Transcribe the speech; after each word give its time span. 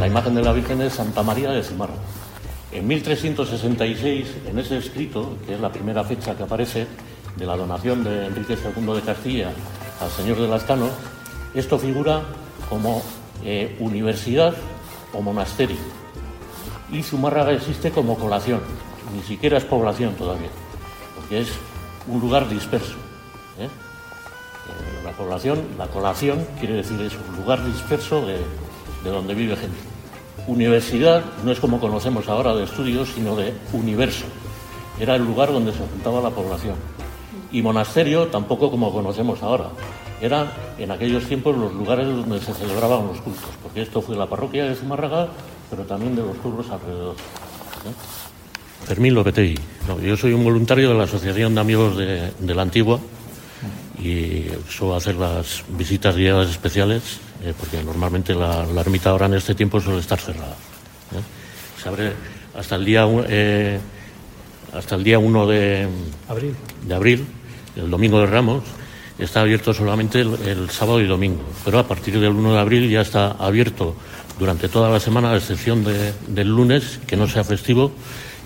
la 0.00 0.06
imagen 0.06 0.34
de 0.34 0.42
la 0.42 0.54
Virgen 0.54 0.80
es 0.80 0.94
Santa 0.94 1.22
María 1.22 1.50
de 1.50 1.62
Zumarra. 1.62 1.92
En 2.72 2.86
1366, 2.88 4.26
en 4.46 4.58
ese 4.58 4.78
escrito, 4.78 5.36
que 5.46 5.52
es 5.52 5.60
la 5.60 5.70
primera 5.70 6.02
fecha 6.04 6.34
que 6.34 6.42
aparece 6.42 6.86
de 7.36 7.44
la 7.44 7.54
donación 7.54 8.02
de 8.02 8.24
Enrique 8.24 8.56
II 8.56 8.94
de 8.94 9.02
Castilla 9.02 9.52
al 10.00 10.10
señor 10.10 10.38
de 10.38 10.48
Lascano, 10.48 10.88
esto 11.52 11.78
figura 11.78 12.22
como 12.70 13.02
eh, 13.44 13.76
universidad 13.78 14.54
o 15.12 15.20
monasterio. 15.20 15.76
Y 16.90 17.02
Zumárraga 17.02 17.52
existe 17.52 17.90
como 17.90 18.16
colación, 18.16 18.60
ni 19.14 19.22
siquiera 19.22 19.58
es 19.58 19.64
población 19.64 20.14
todavía, 20.14 20.48
porque 21.14 21.40
es 21.40 21.48
un 22.08 22.20
lugar 22.20 22.48
disperso. 22.48 22.94
¿eh? 23.58 23.66
Eh, 23.66 25.04
la 25.04 25.12
población, 25.12 25.60
la 25.76 25.88
colación 25.88 26.46
quiere 26.58 26.76
decir 26.76 26.98
es 27.02 27.12
un 27.12 27.36
lugar 27.36 27.62
disperso 27.66 28.24
de, 28.24 28.38
de 29.04 29.10
donde 29.10 29.34
vive 29.34 29.56
gente. 29.56 29.78
Universidad 30.46 31.22
no 31.44 31.52
es 31.52 31.60
como 31.60 31.80
conocemos 31.80 32.28
ahora 32.28 32.54
de 32.54 32.64
estudios, 32.64 33.10
sino 33.14 33.36
de 33.36 33.52
universo. 33.72 34.24
Era 34.98 35.16
el 35.16 35.24
lugar 35.24 35.52
donde 35.52 35.72
se 35.72 35.78
juntaba 35.78 36.20
la 36.20 36.30
población. 36.30 36.74
Y 37.52 37.62
monasterio 37.62 38.26
tampoco 38.28 38.70
como 38.70 38.92
conocemos 38.92 39.42
ahora. 39.42 39.70
Era 40.20 40.52
en 40.78 40.90
aquellos 40.90 41.24
tiempos 41.24 41.56
los 41.56 41.72
lugares 41.72 42.06
donde 42.06 42.40
se 42.40 42.52
celebraban 42.52 43.06
los 43.06 43.20
cultos, 43.20 43.48
porque 43.62 43.82
esto 43.82 44.02
fue 44.02 44.16
la 44.16 44.26
parroquia 44.26 44.64
de 44.64 44.74
Zumárraga, 44.74 45.28
pero 45.70 45.84
también 45.84 46.14
de 46.14 46.22
los 46.22 46.36
pueblos 46.36 46.68
alrededor. 46.70 47.14
¿eh? 47.14 48.86
Fermín 48.86 49.14
Lopetegui. 49.14 49.58
No, 49.88 49.98
yo 50.00 50.16
soy 50.16 50.32
un 50.32 50.44
voluntario 50.44 50.90
de 50.90 50.94
la 50.94 51.04
Asociación 51.04 51.54
de 51.54 51.60
Amigos 51.60 51.96
de, 51.96 52.32
de 52.38 52.54
la 52.54 52.62
Antigua 52.62 52.98
y 54.02 54.46
suelo 54.68 54.96
hacer 54.96 55.16
las 55.16 55.62
visitas 55.68 56.16
guiadas 56.16 56.50
especiales 56.50 57.20
eh, 57.42 57.54
porque 57.58 57.82
normalmente 57.82 58.34
la, 58.34 58.66
la, 58.66 58.80
ermita 58.80 59.10
ahora 59.10 59.26
en 59.26 59.34
este 59.34 59.54
tiempo 59.54 59.80
suele 59.80 60.00
estar 60.00 60.20
cerrada. 60.20 60.56
¿eh? 61.12 61.80
Se 61.82 61.88
abre 61.88 62.12
hasta 62.54 62.76
el 62.76 62.84
día 62.84 63.06
eh, 63.28 63.78
hasta 64.74 64.94
el 64.96 65.04
día 65.04 65.18
1 65.18 65.46
de 65.46 65.88
abril. 66.28 66.54
de 66.86 66.94
abril, 66.94 67.26
el 67.76 67.90
domingo 67.90 68.20
de 68.20 68.26
Ramos, 68.26 68.64
está 69.18 69.40
abierto 69.40 69.74
solamente 69.74 70.20
el, 70.20 70.34
el, 70.46 70.70
sábado 70.70 71.00
y 71.00 71.06
domingo, 71.06 71.42
pero 71.64 71.78
a 71.78 71.86
partir 71.86 72.18
del 72.20 72.30
1 72.30 72.54
de 72.54 72.58
abril 72.58 72.90
ya 72.90 73.00
está 73.00 73.32
abierto 73.32 73.96
durante 74.38 74.68
toda 74.68 74.90
la 74.90 75.00
semana, 75.00 75.32
a 75.32 75.36
excepción 75.36 75.84
de, 75.84 76.12
del 76.28 76.48
lunes, 76.48 77.00
que 77.06 77.16
no 77.16 77.28
sea 77.28 77.44
festivo, 77.44 77.92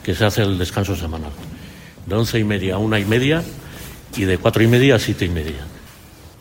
que 0.03 0.15
se 0.15 0.25
hace 0.25 0.43
el 0.43 0.59
descanso 0.59 0.97
semanal. 0.97 1.31
De 2.07 2.15
once 2.15 2.39
y 2.39 2.45
media 2.45 2.75
a 2.75 2.79
una 2.79 2.99
y 2.99 3.05
media 3.05 3.43
y 4.17 4.25
de 4.25 4.39
cuatro 4.39 4.63
y 4.63 4.67
media 4.67 4.97
a 4.97 4.99
siete 4.99 5.25
y 5.25 5.29
media. 5.29 5.74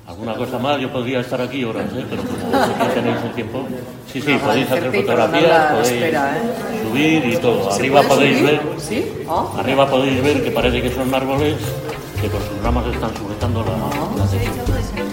¿Alguna 0.08 0.36
cosa 0.36 0.60
más? 0.60 0.80
Yo 0.82 0.92
podría 0.92 1.22
estar 1.22 1.42
aquí 1.42 1.64
horas, 1.64 1.86
¿eh? 1.96 2.06
pero 2.10 2.24
como 2.24 2.58
aquí 2.62 2.94
tenéis 2.94 3.18
el 3.24 3.32
tiempo. 3.32 3.66
Sí, 4.12 4.22
sí, 4.22 4.38
podéis 4.44 4.70
hacer 4.70 4.92
fotografías, 4.92 5.72
podéis 5.72 6.04
¿eh? 6.04 6.14
subir 6.84 7.26
y 7.26 7.38
todo. 7.38 7.72
Arriba 7.72 8.02
podéis 8.04 8.44
ver. 8.44 8.62
¿Oh? 9.28 9.56
Arriba 9.58 9.90
podéis 9.90 10.22
ver 10.22 10.44
que 10.44 10.52
parece 10.52 10.82
que 10.82 10.92
son 10.92 11.14
árboles 11.14 11.56
que 12.22 12.28
por 12.30 12.42
sus 12.42 12.62
ramas 12.62 12.86
están 12.88 13.16
sujetando 13.16 13.64
la, 13.64 14.24
la 14.24 15.13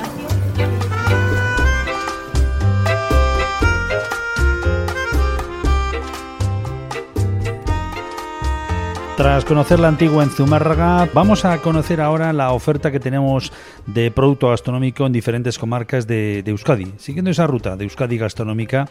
Tras 9.20 9.44
conocer 9.44 9.78
la 9.78 9.88
antigua 9.88 10.24
en 10.24 10.30
Zumárraga, 10.30 11.06
vamos 11.12 11.44
a 11.44 11.58
conocer 11.58 12.00
ahora 12.00 12.32
la 12.32 12.52
oferta 12.52 12.90
que 12.90 13.00
tenemos 13.00 13.52
de 13.84 14.10
producto 14.10 14.48
gastronómico 14.48 15.04
en 15.04 15.12
diferentes 15.12 15.58
comarcas 15.58 16.06
de, 16.06 16.42
Euskadi. 16.46 16.94
Siguiendo 16.96 17.30
esa 17.30 17.46
ruta 17.46 17.76
de 17.76 17.84
Euskadi 17.84 18.16
gastronómica, 18.16 18.88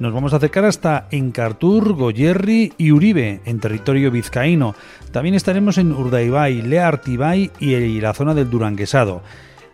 nos 0.00 0.14
vamos 0.14 0.32
a 0.32 0.36
acercar 0.36 0.64
hasta 0.64 1.08
Encartur, 1.10 1.92
Goyerri 1.92 2.72
y 2.78 2.90
Uribe, 2.90 3.42
en 3.44 3.60
territorio 3.60 4.10
vizcaíno. 4.10 4.74
También 5.12 5.34
estaremos 5.34 5.76
en 5.76 5.92
Urdaibai, 5.92 6.62
Leartibai 6.62 7.50
y 7.60 8.00
la 8.00 8.14
zona 8.14 8.32
del 8.32 8.48
Duranguesado. 8.48 9.20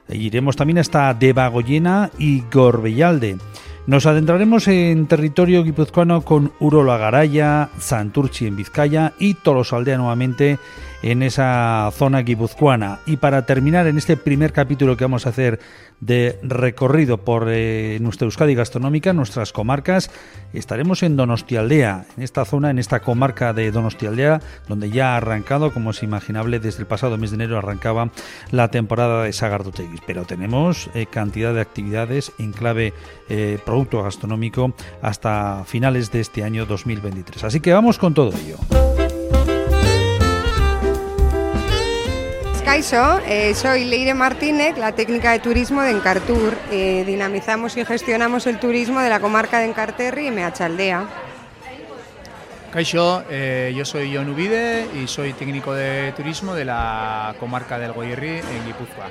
Iremos 0.08 0.56
también 0.56 0.78
hasta 0.78 1.14
Debagoyena 1.14 2.10
y 2.18 2.42
Gorbellalde. 2.52 3.36
Nos 3.84 4.06
adentraremos 4.06 4.68
en 4.68 5.08
territorio 5.08 5.64
guipuzcoano 5.64 6.22
con 6.22 6.52
Urola 6.60 6.98
Garaya, 6.98 7.68
Santurchi 7.78 8.46
en 8.46 8.54
Vizcaya 8.54 9.12
y 9.18 9.34
Tolosaldea 9.34 9.98
nuevamente 9.98 10.60
en 11.02 11.22
esa 11.22 11.90
zona 11.92 12.22
guipuzcoana. 12.22 13.00
Y 13.06 13.16
para 13.16 13.44
terminar 13.46 13.86
en 13.86 13.98
este 13.98 14.16
primer 14.16 14.52
capítulo 14.52 14.96
que 14.96 15.04
vamos 15.04 15.26
a 15.26 15.30
hacer 15.30 15.60
de 16.00 16.38
recorrido 16.42 17.18
por 17.18 17.46
eh, 17.48 17.98
nuestra 18.00 18.24
Euskadi 18.24 18.54
gastronómica, 18.54 19.12
nuestras 19.12 19.52
comarcas, 19.52 20.10
estaremos 20.52 21.02
en 21.02 21.16
Donostialdea, 21.16 22.06
en 22.16 22.22
esta 22.22 22.44
zona, 22.44 22.70
en 22.70 22.78
esta 22.78 23.00
comarca 23.00 23.52
de 23.52 23.70
Donostialdea, 23.70 24.40
donde 24.68 24.90
ya 24.90 25.14
ha 25.14 25.16
arrancado, 25.18 25.72
como 25.72 25.90
es 25.90 26.02
imaginable, 26.02 26.58
desde 26.58 26.80
el 26.80 26.86
pasado 26.86 27.18
mes 27.18 27.30
de 27.30 27.36
enero 27.36 27.58
arrancaba 27.58 28.10
la 28.50 28.68
temporada 28.68 29.22
de 29.24 29.32
Sagardotegui. 29.32 30.00
Pero 30.06 30.24
tenemos 30.24 30.90
eh, 30.94 31.06
cantidad 31.06 31.54
de 31.54 31.60
actividades 31.60 32.32
en 32.38 32.52
clave 32.52 32.92
eh, 33.28 33.58
producto 33.64 34.02
gastronómico 34.02 34.74
hasta 35.02 35.64
finales 35.66 36.10
de 36.10 36.20
este 36.20 36.42
año 36.42 36.66
2023. 36.66 37.44
Así 37.44 37.60
que 37.60 37.72
vamos 37.72 37.98
con 37.98 38.14
todo 38.14 38.32
ello. 38.36 39.01
Caixo, 42.72 43.20
eh, 43.26 43.54
soy 43.54 43.84
Leire 43.84 44.14
Martínez, 44.14 44.78
la 44.78 44.92
técnica 44.92 45.32
de 45.32 45.40
turismo 45.40 45.82
de 45.82 45.90
Encartur. 45.90 46.54
Eh, 46.70 47.04
dinamizamos 47.06 47.76
y 47.76 47.84
gestionamos 47.84 48.46
el 48.46 48.58
turismo 48.58 49.00
de 49.00 49.10
la 49.10 49.20
comarca 49.20 49.58
de 49.58 49.66
Encarterri 49.66 50.28
y 50.28 50.30
Meachaldea. 50.30 51.04
Caixo, 52.72 53.24
eh, 53.28 53.74
yo 53.76 53.84
soy 53.84 54.16
John 54.16 54.30
Ubide 54.30 54.86
y 54.94 55.06
soy 55.06 55.34
técnico 55.34 55.74
de 55.74 56.12
turismo 56.16 56.54
de 56.54 56.64
la 56.64 57.34
comarca 57.38 57.78
del 57.78 57.92
Goyerri 57.92 58.38
en 58.38 58.64
Guipúzcoa. 58.64 59.10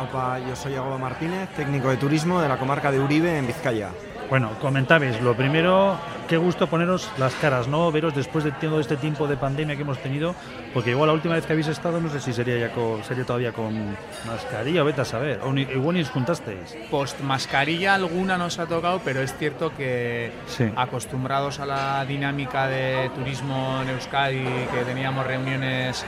Opa, 0.00 0.38
yo 0.38 0.54
soy 0.54 0.76
Agoba 0.76 0.98
Martínez, 0.98 1.48
técnico 1.56 1.88
de 1.88 1.96
turismo 1.96 2.40
de 2.40 2.48
la 2.48 2.58
comarca 2.58 2.92
de 2.92 3.00
Uribe 3.00 3.36
en 3.36 3.48
Vizcaya. 3.48 3.90
Bueno, 4.28 4.50
comentabais, 4.60 5.20
lo 5.20 5.36
primero, 5.36 5.96
qué 6.28 6.36
gusto 6.36 6.66
poneros 6.66 7.08
las 7.16 7.32
caras, 7.34 7.68
¿no? 7.68 7.92
Veros 7.92 8.14
después 8.14 8.44
de 8.44 8.50
todo 8.50 8.80
este 8.80 8.96
tiempo 8.96 9.28
de 9.28 9.36
pandemia 9.36 9.76
que 9.76 9.82
hemos 9.82 9.98
tenido, 9.98 10.34
porque 10.74 10.90
igual 10.90 11.08
la 11.08 11.14
última 11.14 11.34
vez 11.34 11.46
que 11.46 11.52
habéis 11.52 11.68
estado, 11.68 12.00
no 12.00 12.08
sé 12.08 12.20
si 12.20 12.32
sería 12.32 12.58
ya 12.58 12.72
con, 12.72 13.04
sería 13.04 13.24
todavía 13.24 13.52
con 13.52 13.96
mascarilla, 14.26 14.82
o 14.82 14.84
vete 14.84 15.02
a 15.02 15.04
saber, 15.04 15.40
o 15.42 15.52
ni, 15.52 15.62
igual 15.62 15.94
ni 15.94 16.02
os 16.02 16.10
juntasteis. 16.10 16.76
Post 16.90 17.20
mascarilla 17.20 17.94
alguna 17.94 18.36
nos 18.36 18.58
ha 18.58 18.66
tocado, 18.66 19.00
pero 19.04 19.20
es 19.20 19.32
cierto 19.36 19.72
que 19.76 20.32
sí. 20.46 20.72
acostumbrados 20.74 21.60
a 21.60 21.66
la 21.66 22.04
dinámica 22.04 22.66
de 22.66 23.10
turismo 23.14 23.78
en 23.82 23.90
Euskadi, 23.90 24.44
que 24.72 24.84
teníamos 24.84 25.24
reuniones 25.24 26.04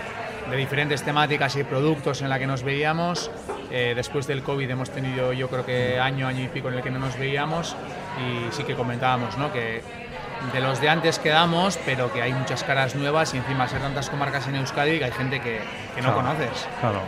de 0.51 0.57
diferentes 0.57 1.03
temáticas 1.03 1.57
y 1.57 1.65
productos 1.65 2.23
en 2.23 2.29
la 2.29 2.39
que 2.39 2.47
nos 2.47 2.63
veíamos. 2.63 3.31
Eh, 3.71 3.93
después 3.95 4.27
del 4.27 4.43
COVID 4.43 4.71
hemos 4.71 4.91
tenido 4.91 5.33
yo 5.33 5.49
creo 5.49 5.65
que 5.65 6.01
año, 6.01 6.27
año 6.27 6.45
y 6.45 6.49
pico 6.49 6.69
en 6.69 6.75
el 6.75 6.83
que 6.83 6.91
no 6.91 6.99
nos 6.99 7.19
veíamos 7.19 7.77
y 8.19 8.53
sí 8.55 8.65
que 8.65 8.75
comentábamos 8.75 9.37
¿no? 9.37 9.53
que 9.53 9.83
de 10.53 10.61
los 10.61 10.81
de 10.81 10.89
antes 10.89 11.19
quedamos, 11.19 11.79
pero 11.85 12.13
que 12.13 12.23
hay 12.23 12.33
muchas 12.33 12.65
caras 12.65 12.95
nuevas 12.95 13.35
y 13.35 13.39
encima 13.39 13.69
ser 13.69 13.81
tantas 13.81 14.09
comarcas 14.09 14.47
en 14.49 14.57
Euskadi 14.57 14.99
que 14.99 15.05
hay 15.05 15.13
gente 15.13 15.41
que, 15.41 15.61
que 15.95 16.01
no 16.01 16.13
claro, 16.13 16.17
conoces. 16.17 16.69
Claro. 16.81 17.03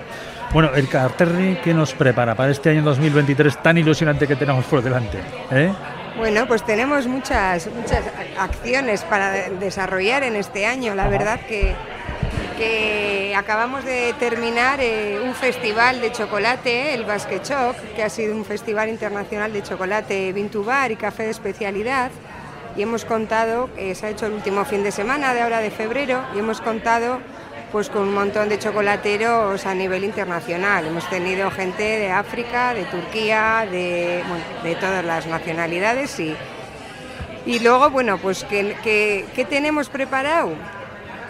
Bueno, 0.52 0.70
el 0.74 0.88
Carterri, 0.88 1.60
¿qué 1.62 1.72
nos 1.72 1.94
prepara 1.94 2.34
para 2.34 2.50
este 2.50 2.70
año 2.70 2.82
2023 2.82 3.62
tan 3.62 3.78
ilusionante 3.78 4.26
que 4.26 4.34
tenemos 4.34 4.64
por 4.64 4.82
delante? 4.82 5.20
¿Eh? 5.52 5.72
Bueno, 6.18 6.46
pues 6.46 6.64
tenemos 6.64 7.06
muchas, 7.06 7.68
muchas 7.68 8.02
acciones 8.36 9.02
para 9.04 9.30
desarrollar 9.48 10.24
en 10.24 10.34
este 10.34 10.66
año. 10.66 10.94
La 10.96 11.02
Ajá. 11.02 11.10
verdad 11.10 11.40
que 11.48 11.74
acabamos 13.40 13.84
de 13.86 14.14
terminar 14.18 14.80
eh, 14.80 15.18
un 15.24 15.34
festival 15.34 16.00
de 16.00 16.12
chocolate, 16.12 16.92
el 16.92 17.04
Basque 17.04 17.40
Choc, 17.42 17.74
que 17.96 18.02
ha 18.02 18.10
sido 18.10 18.36
un 18.36 18.44
festival 18.44 18.90
internacional 18.90 19.52
de 19.52 19.62
chocolate 19.62 20.32
Vintubar 20.34 20.92
y 20.92 20.96
café 20.96 21.24
de 21.24 21.30
especialidad. 21.30 22.10
Y 22.76 22.82
hemos 22.82 23.06
contado, 23.06 23.70
eh, 23.76 23.94
se 23.94 24.06
ha 24.06 24.10
hecho 24.10 24.26
el 24.26 24.34
último 24.34 24.64
fin 24.66 24.82
de 24.82 24.92
semana 24.92 25.32
de 25.32 25.40
ahora 25.40 25.60
de 25.60 25.70
febrero, 25.70 26.22
y 26.34 26.38
hemos 26.38 26.60
contado 26.60 27.18
pues 27.72 27.88
con 27.88 28.02
un 28.02 28.14
montón 28.14 28.48
de 28.48 28.58
chocolateros 28.58 29.64
a 29.64 29.74
nivel 29.74 30.04
internacional. 30.04 30.86
Hemos 30.86 31.08
tenido 31.08 31.50
gente 31.50 31.82
de 31.82 32.10
África, 32.10 32.74
de 32.74 32.84
Turquía, 32.84 33.66
de, 33.70 34.22
todas 34.80 35.04
las 35.04 35.26
nacionalidades 35.26 36.20
y, 36.20 36.36
y 37.46 37.58
luego, 37.60 37.90
bueno, 37.90 38.18
pues 38.18 38.44
¿qué, 38.44 38.76
qué, 38.82 39.24
qué 39.34 39.44
tenemos 39.44 39.88
preparado? 39.88 40.52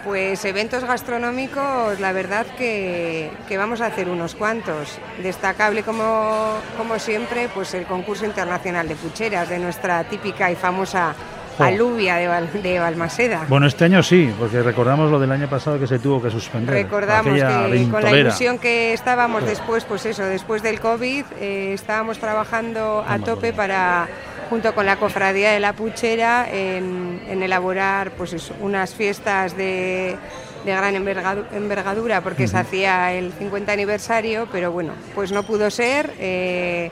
Pues 0.03 0.43
eventos 0.45 0.83
gastronómicos, 0.83 1.99
la 1.99 2.11
verdad 2.11 2.47
que, 2.57 3.29
que, 3.47 3.57
vamos 3.57 3.81
a 3.81 3.85
hacer 3.85 4.09
unos 4.09 4.33
cuantos. 4.33 4.97
Destacable 5.21 5.83
como, 5.83 6.55
como 6.75 6.97
siempre, 6.97 7.49
pues 7.53 7.73
el 7.75 7.85
concurso 7.85 8.25
internacional 8.25 8.87
de 8.87 8.95
pucheras 8.95 9.47
de 9.49 9.59
nuestra 9.59 10.03
típica 10.05 10.49
y 10.49 10.55
famosa 10.55 11.13
oh. 11.59 11.63
alubia 11.63 12.15
de, 12.15 12.27
Val, 12.27 12.49
de, 12.63 12.79
Balmaseda. 12.79 13.45
Bueno, 13.47 13.67
este 13.67 13.85
año 13.85 14.01
sí, 14.01 14.33
porque 14.39 14.61
recordamos 14.61 15.11
lo 15.11 15.19
del 15.19 15.31
año 15.31 15.47
pasado 15.47 15.79
que 15.79 15.87
se 15.87 15.99
tuvo 15.99 16.21
que 16.21 16.31
suspender. 16.31 16.73
Recordamos 16.73 17.33
que 17.33 17.87
con 17.89 18.03
la 18.03 18.17
ilusión 18.17 18.57
que 18.57 18.93
estábamos 18.93 19.45
después, 19.45 19.85
pues 19.85 20.05
eso, 20.05 20.23
después 20.23 20.63
del 20.63 20.79
COVID, 20.79 21.25
eh, 21.39 21.73
estábamos 21.73 22.17
trabajando 22.17 23.05
a 23.07 23.19
tope 23.19 23.53
para 23.53 24.07
junto 24.51 24.75
con 24.75 24.85
la 24.85 24.97
Cofradía 24.97 25.51
de 25.53 25.61
la 25.61 25.71
Puchera 25.71 26.45
en, 26.51 27.41
elaborar 27.41 28.11
pues 28.11 28.51
unas 28.59 28.93
fiestas 28.93 29.55
de, 29.55 30.17
gran 30.65 30.93
envergadura 30.93 32.19
porque 32.19 32.49
se 32.49 32.57
hacía 32.57 33.13
el 33.13 33.31
50 33.31 33.71
aniversario, 33.71 34.49
pero 34.51 34.73
bueno, 34.73 34.91
pues 35.15 35.31
no 35.31 35.43
pudo 35.43 35.71
ser. 35.71 36.11
Eh, 36.19 36.91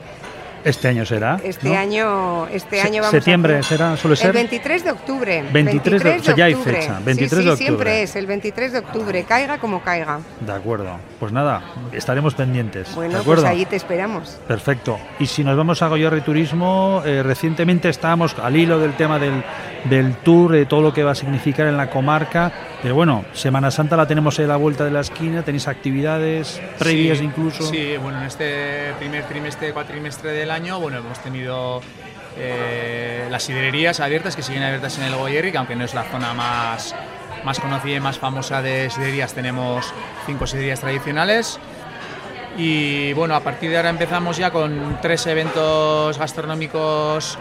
este 0.64 0.88
año 0.88 1.06
será. 1.06 1.40
Este 1.44 1.76
año, 1.76 2.48
este 2.48 2.82
año 2.82 3.02
vamos 3.02 3.12
Septiembre 3.12 3.64
será, 3.64 3.96
suele 3.98 4.16
ser. 4.16 4.28
El 4.28 4.34
23 4.34 4.84
de 4.84 4.92
octubre. 4.92 5.44
23, 5.52 6.04
de, 6.04 6.10
octubre. 6.12 6.36
ya 6.38 6.46
hay 6.46 6.56
fecha. 6.56 7.00
23 7.04 7.32
de 7.32 7.52
octubre. 7.52 7.58
siempre 7.58 8.04
es 8.04 8.16
el 8.16 8.28
23 8.28 8.72
de 8.72 8.80
octubre, 8.80 9.24
caiga 9.24 9.58
como 9.58 9.82
caiga. 9.82 10.20
De 10.40 10.52
acuerdo. 10.52 10.98
Pues 11.20 11.32
nada, 11.32 11.64
estaremos 11.92 12.34
pendientes. 12.36 12.94
Bueno, 12.96 13.22
pues 13.24 13.44
ahí 13.44 13.66
te 13.66 13.76
esperamos. 13.76 14.40
Perfecto. 14.48 15.00
Y 15.20 15.26
si 15.26 15.44
nos 15.44 15.58
vamos 15.58 15.82
a 15.82 15.88
Goyarri 15.88 16.22
Turismo, 16.22 17.02
eh, 17.06 17.24
recientemente 17.24 17.90
estábamos 17.90 18.36
al 18.40 18.56
hilo 18.56 18.80
del 18.80 18.94
tema 18.94 19.20
del, 19.20 19.44
del 19.86 20.16
tour, 20.18 20.52
de 20.52 20.66
todo 20.66 20.82
lo 20.82 20.94
que 20.94 21.04
va 21.04 21.12
a 21.12 21.16
significar 21.16 21.68
en 21.68 21.78
la 21.78 21.90
comarca. 21.90 22.52
Pero 22.82 22.96
bueno, 22.96 23.26
Semana 23.34 23.72
Santa 23.72 23.98
la 23.98 24.08
tenemos 24.08 24.40
a 24.40 24.44
la 24.44 24.56
vuelta 24.56 24.86
de 24.86 24.92
la 24.92 25.02
esquina, 25.02 25.44
tenéis 25.44 25.68
actividades 25.68 26.62
previas 26.78 27.22
incluso. 27.22 27.64
Sí, 27.64 27.98
bueno, 28.02 28.20
en 28.20 28.26
este 28.26 28.94
primer 28.98 29.26
trimestre, 29.26 29.74
cuatrimestre 29.74 30.32
del 30.50 30.64
año, 30.64 30.80
bueno, 30.80 30.98
hemos 30.98 31.20
tenido 31.20 31.80
eh, 32.36 33.28
las 33.30 33.44
sidererías 33.44 34.00
abiertas, 34.00 34.36
que 34.36 34.42
siguen 34.42 34.64
abiertas 34.64 34.98
en 34.98 35.04
el 35.04 35.16
Goyerri, 35.16 35.52
que 35.52 35.60
aunque 35.60 35.76
no 35.76 35.86
es 35.86 35.94
la 35.94 36.04
zona 36.06 36.34
más, 36.34 36.96
más 37.44 37.60
conocida 37.60 37.98
y 37.98 38.00
más 38.00 38.18
famosa 38.18 38.64
de 38.64 38.90
siderías, 38.90 39.34
tenemos 39.34 39.94
cinco 40.26 40.48
siderías 40.48 40.80
tradicionales. 40.80 41.60
Y 42.58 43.14
bueno, 43.14 43.36
a 43.36 43.42
partir 43.42 43.70
de 43.70 43.78
ahora 43.78 43.90
empezamos 43.92 44.38
ya 44.38 44.50
con 44.50 44.98
tres 45.04 45.28
eventos 45.28 46.18
gastronómicos 46.18 47.38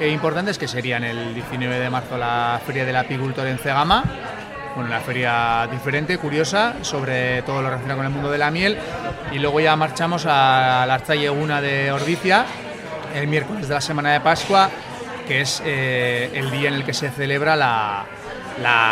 eh, 0.00 0.08
importantes, 0.10 0.56
que 0.56 0.68
serían 0.68 1.02
el 1.02 1.34
19 1.34 1.80
de 1.80 1.90
marzo 1.90 2.16
la 2.16 2.60
Feria 2.64 2.84
del 2.84 2.94
Apicultor 2.94 3.48
en 3.48 3.58
Cegama, 3.58 4.04
bueno, 4.74 4.88
una 4.88 5.00
feria 5.00 5.68
diferente, 5.70 6.16
curiosa, 6.16 6.76
sobre 6.82 7.42
todo 7.42 7.60
lo 7.60 7.68
relacionado 7.68 7.98
con 7.98 8.06
el 8.06 8.12
mundo 8.12 8.30
de 8.30 8.38
la 8.38 8.50
miel. 8.50 8.78
Y 9.32 9.38
luego 9.38 9.60
ya 9.60 9.74
marchamos 9.76 10.26
a 10.26 10.84
la 10.86 10.98
Yeguna 11.14 11.62
de 11.62 11.90
Ordicia, 11.90 12.44
el 13.14 13.26
miércoles 13.28 13.66
de 13.66 13.74
la 13.74 13.80
semana 13.80 14.12
de 14.12 14.20
Pascua, 14.20 14.68
que 15.26 15.40
es 15.40 15.62
eh, 15.64 16.30
el 16.34 16.50
día 16.50 16.68
en 16.68 16.74
el 16.74 16.84
que 16.84 16.92
se 16.92 17.10
celebra 17.10 17.56
la, 17.56 18.04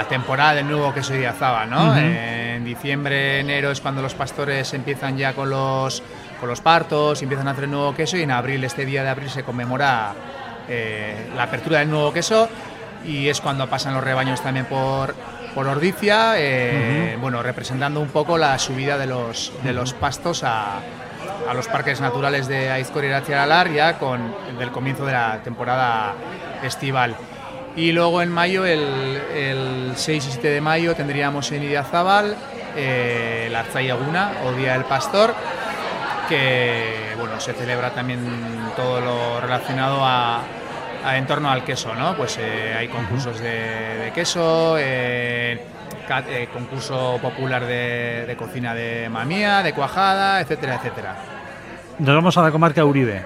temporada 0.08 0.54
del 0.54 0.66
nuevo 0.66 0.94
queso 0.94 1.12
de 1.12 1.26
Azaba, 1.26 1.66
¿no? 1.66 1.94
en 1.96 2.64
diciembre, 2.64 3.40
enero 3.40 3.70
es 3.70 3.80
cuando 3.82 4.00
los 4.00 4.14
pastores 4.14 4.72
empiezan 4.72 5.18
ya 5.18 5.34
con 5.34 5.50
los, 5.50 6.02
con 6.40 6.48
los 6.48 6.62
partos, 6.62 7.20
empiezan 7.22 7.46
a 7.46 7.50
hacer 7.50 7.64
el 7.64 7.70
nuevo 7.70 7.94
queso 7.94 8.16
y 8.16 8.22
en 8.22 8.30
abril, 8.30 8.64
este 8.64 8.86
día 8.86 9.02
de 9.02 9.10
abril, 9.10 9.28
se 9.28 9.44
conmemora 9.44 10.14
eh, 10.68 11.30
la 11.36 11.44
apertura 11.44 11.80
del 11.80 11.90
nuevo 11.90 12.12
queso 12.12 12.48
y 13.04 13.28
es 13.28 13.40
cuando 13.40 13.68
pasan 13.68 13.94
los 13.94 14.02
rebaños 14.02 14.40
también 14.40 14.64
por, 14.64 15.14
por 15.54 15.66
Ordicia, 15.66 16.34
eh, 16.36 17.16
bueno, 17.20 17.42
representando 17.42 18.00
un 18.00 18.08
poco 18.08 18.38
la 18.38 18.58
subida 18.58 18.96
de 18.98 19.06
los, 19.06 19.52
de 19.62 19.72
los 19.72 19.92
pastos 19.94 20.44
a, 20.44 20.78
a 21.48 21.54
los 21.54 21.66
parques 21.68 22.00
naturales 22.00 22.46
de 22.48 22.70
Aizcor 22.70 23.04
y 23.04 23.32
Alar 23.32 23.72
ya 23.72 23.98
con 23.98 24.34
el 24.58 24.70
comienzo 24.70 25.06
de 25.06 25.12
la 25.12 25.40
temporada 25.42 26.14
estival. 26.62 27.16
Y 27.76 27.92
luego 27.92 28.20
en 28.22 28.30
mayo, 28.30 28.64
el, 28.64 29.20
el 29.34 29.92
6 29.94 30.26
y 30.26 30.30
7 30.32 30.48
de 30.48 30.60
mayo, 30.60 30.94
tendríamos 30.94 31.50
en 31.52 31.62
Idiazábal 31.62 32.36
eh, 32.76 33.48
la 33.50 33.64
Zayaguna 33.64 34.32
o 34.44 34.52
Día 34.52 34.74
del 34.74 34.84
Pastor, 34.84 35.34
que 36.28 37.14
bueno, 37.18 37.40
se 37.40 37.52
celebra 37.52 37.90
también 37.90 38.20
todo 38.76 39.00
lo 39.00 39.40
relacionado 39.40 40.04
a, 40.04 40.40
en 41.04 41.26
torno 41.26 41.50
al 41.50 41.64
queso, 41.64 41.94
¿no? 41.94 42.16
Pues 42.16 42.38
eh, 42.38 42.74
hay 42.76 42.88
concursos 42.88 43.38
de, 43.40 44.12
queso, 44.14 44.76
eh, 44.78 45.60
eh, 46.28 46.48
concurso 46.52 47.18
popular 47.20 47.64
de, 47.66 48.34
cocina 48.38 48.74
de 48.74 49.08
mamía, 49.08 49.62
de 49.62 49.72
cuajada, 49.72 50.40
etcétera, 50.40 50.76
etcétera. 50.76 51.16
Nos 51.98 52.14
vamos 52.14 52.36
a 52.36 52.42
la 52.42 52.50
comarca 52.50 52.84
Uribe. 52.84 53.24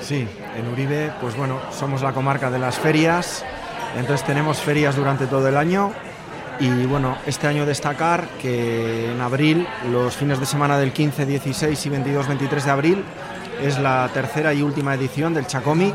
Sí, 0.00 0.28
en 0.56 0.68
Uribe, 0.68 1.12
pues 1.20 1.36
bueno, 1.36 1.58
somos 1.70 2.02
la 2.02 2.12
comarca 2.12 2.50
de 2.50 2.58
las 2.58 2.78
ferias, 2.78 3.44
entonces 3.96 4.26
tenemos 4.26 4.58
ferias 4.58 4.94
durante 4.94 5.26
todo 5.26 5.48
el 5.48 5.56
año 5.56 5.92
y 6.60 6.86
bueno, 6.86 7.16
este 7.26 7.46
año 7.46 7.66
destacar 7.66 8.24
que 8.40 9.10
en 9.12 9.20
abril, 9.20 9.66
los 9.90 10.16
fines 10.16 10.40
de 10.40 10.46
semana 10.46 10.78
del 10.78 10.92
15, 10.92 11.26
16 11.26 11.86
y 11.86 11.88
22, 11.88 12.28
23 12.28 12.64
de 12.64 12.70
abril, 12.70 13.04
es 13.62 13.78
la 13.78 14.08
tercera 14.12 14.52
y 14.52 14.62
última 14.62 14.94
edición 14.94 15.34
del 15.34 15.46
Chacomic, 15.46 15.94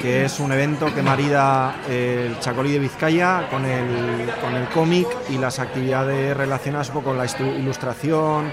que 0.00 0.24
es 0.24 0.40
un 0.40 0.52
evento 0.52 0.94
que 0.94 1.02
marida 1.02 1.76
el 1.88 2.38
Chacolí 2.40 2.72
de 2.72 2.78
Vizcaya 2.78 3.48
con 3.50 3.64
el, 3.64 4.30
con 4.40 4.54
el 4.54 4.68
cómic 4.68 5.06
y 5.30 5.38
las 5.38 5.58
actividades 5.58 6.36
relacionadas 6.36 6.90
con 6.90 7.16
la 7.16 7.26
ilustración 7.58 8.52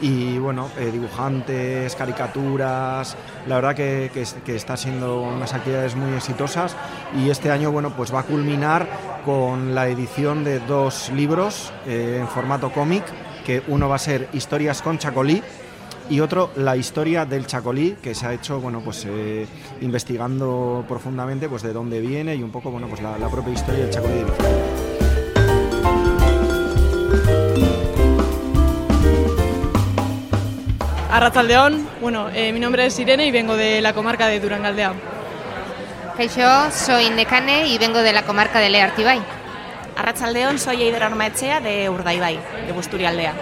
y 0.00 0.38
bueno, 0.38 0.70
eh, 0.78 0.90
dibujantes, 0.92 1.94
caricaturas, 1.96 3.16
la 3.46 3.56
verdad 3.56 3.74
que, 3.74 4.10
que, 4.44 4.56
está 4.56 4.76
siendo 4.76 5.22
unas 5.22 5.54
actividades 5.54 5.96
muy 5.96 6.14
exitosas 6.14 6.76
y 7.16 7.30
este 7.30 7.50
año 7.50 7.72
bueno, 7.72 7.90
pues 7.96 8.14
va 8.14 8.20
a 8.20 8.22
culminar 8.22 8.86
con 9.24 9.74
la 9.74 9.88
edición 9.88 10.44
de 10.44 10.60
dos 10.60 11.10
libros 11.14 11.72
eh, 11.86 12.18
en 12.20 12.28
formato 12.28 12.70
cómic, 12.72 13.04
que 13.44 13.62
uno 13.66 13.88
va 13.88 13.96
a 13.96 13.98
ser 13.98 14.28
Historias 14.32 14.82
con 14.82 14.98
Chacolí, 14.98 15.42
y 16.10 16.20
otro 16.20 16.50
la 16.56 16.76
historia 16.76 17.24
del 17.24 17.46
chacolí 17.46 17.96
que 18.02 18.14
se 18.14 18.26
ha 18.26 18.32
hecho 18.32 18.60
bueno 18.60 18.80
pues 18.80 19.06
eh, 19.08 19.46
investigando 19.80 20.84
profundamente 20.88 21.48
pues 21.48 21.62
de 21.62 21.72
dónde 21.72 22.00
viene 22.00 22.34
y 22.34 22.42
un 22.42 22.50
poco 22.50 22.70
bueno 22.70 22.88
pues 22.88 23.02
la, 23.02 23.16
propia 23.28 23.52
historia 23.52 23.84
del 23.84 23.90
chacolí 23.90 24.14
de 24.14 24.24
Arrachaldeón, 31.10 31.88
bueno, 32.00 32.28
eh, 32.32 32.52
mi 32.52 32.60
nombre 32.60 32.86
es 32.86 32.96
Irene 32.98 33.26
y 33.26 33.32
vengo 33.32 33.56
de 33.56 33.80
la 33.80 33.92
comarca 33.92 34.28
de 34.28 34.38
Durangaldea. 34.38 34.92
Yo 36.36 36.70
soy 36.70 37.10
Necane 37.10 37.66
y 37.66 37.78
vengo 37.78 37.98
de 37.98 38.12
la 38.12 38.22
comarca 38.22 38.60
de 38.60 38.68
Leartibay. 38.68 39.20
Arrachaldeón, 39.96 40.58
soy 40.58 40.82
Eider 40.82 41.02
Armaechea 41.02 41.60
de 41.60 41.88
Urdaibai, 41.88 42.38
de 42.66 42.72
Busturialdea. 42.72 43.32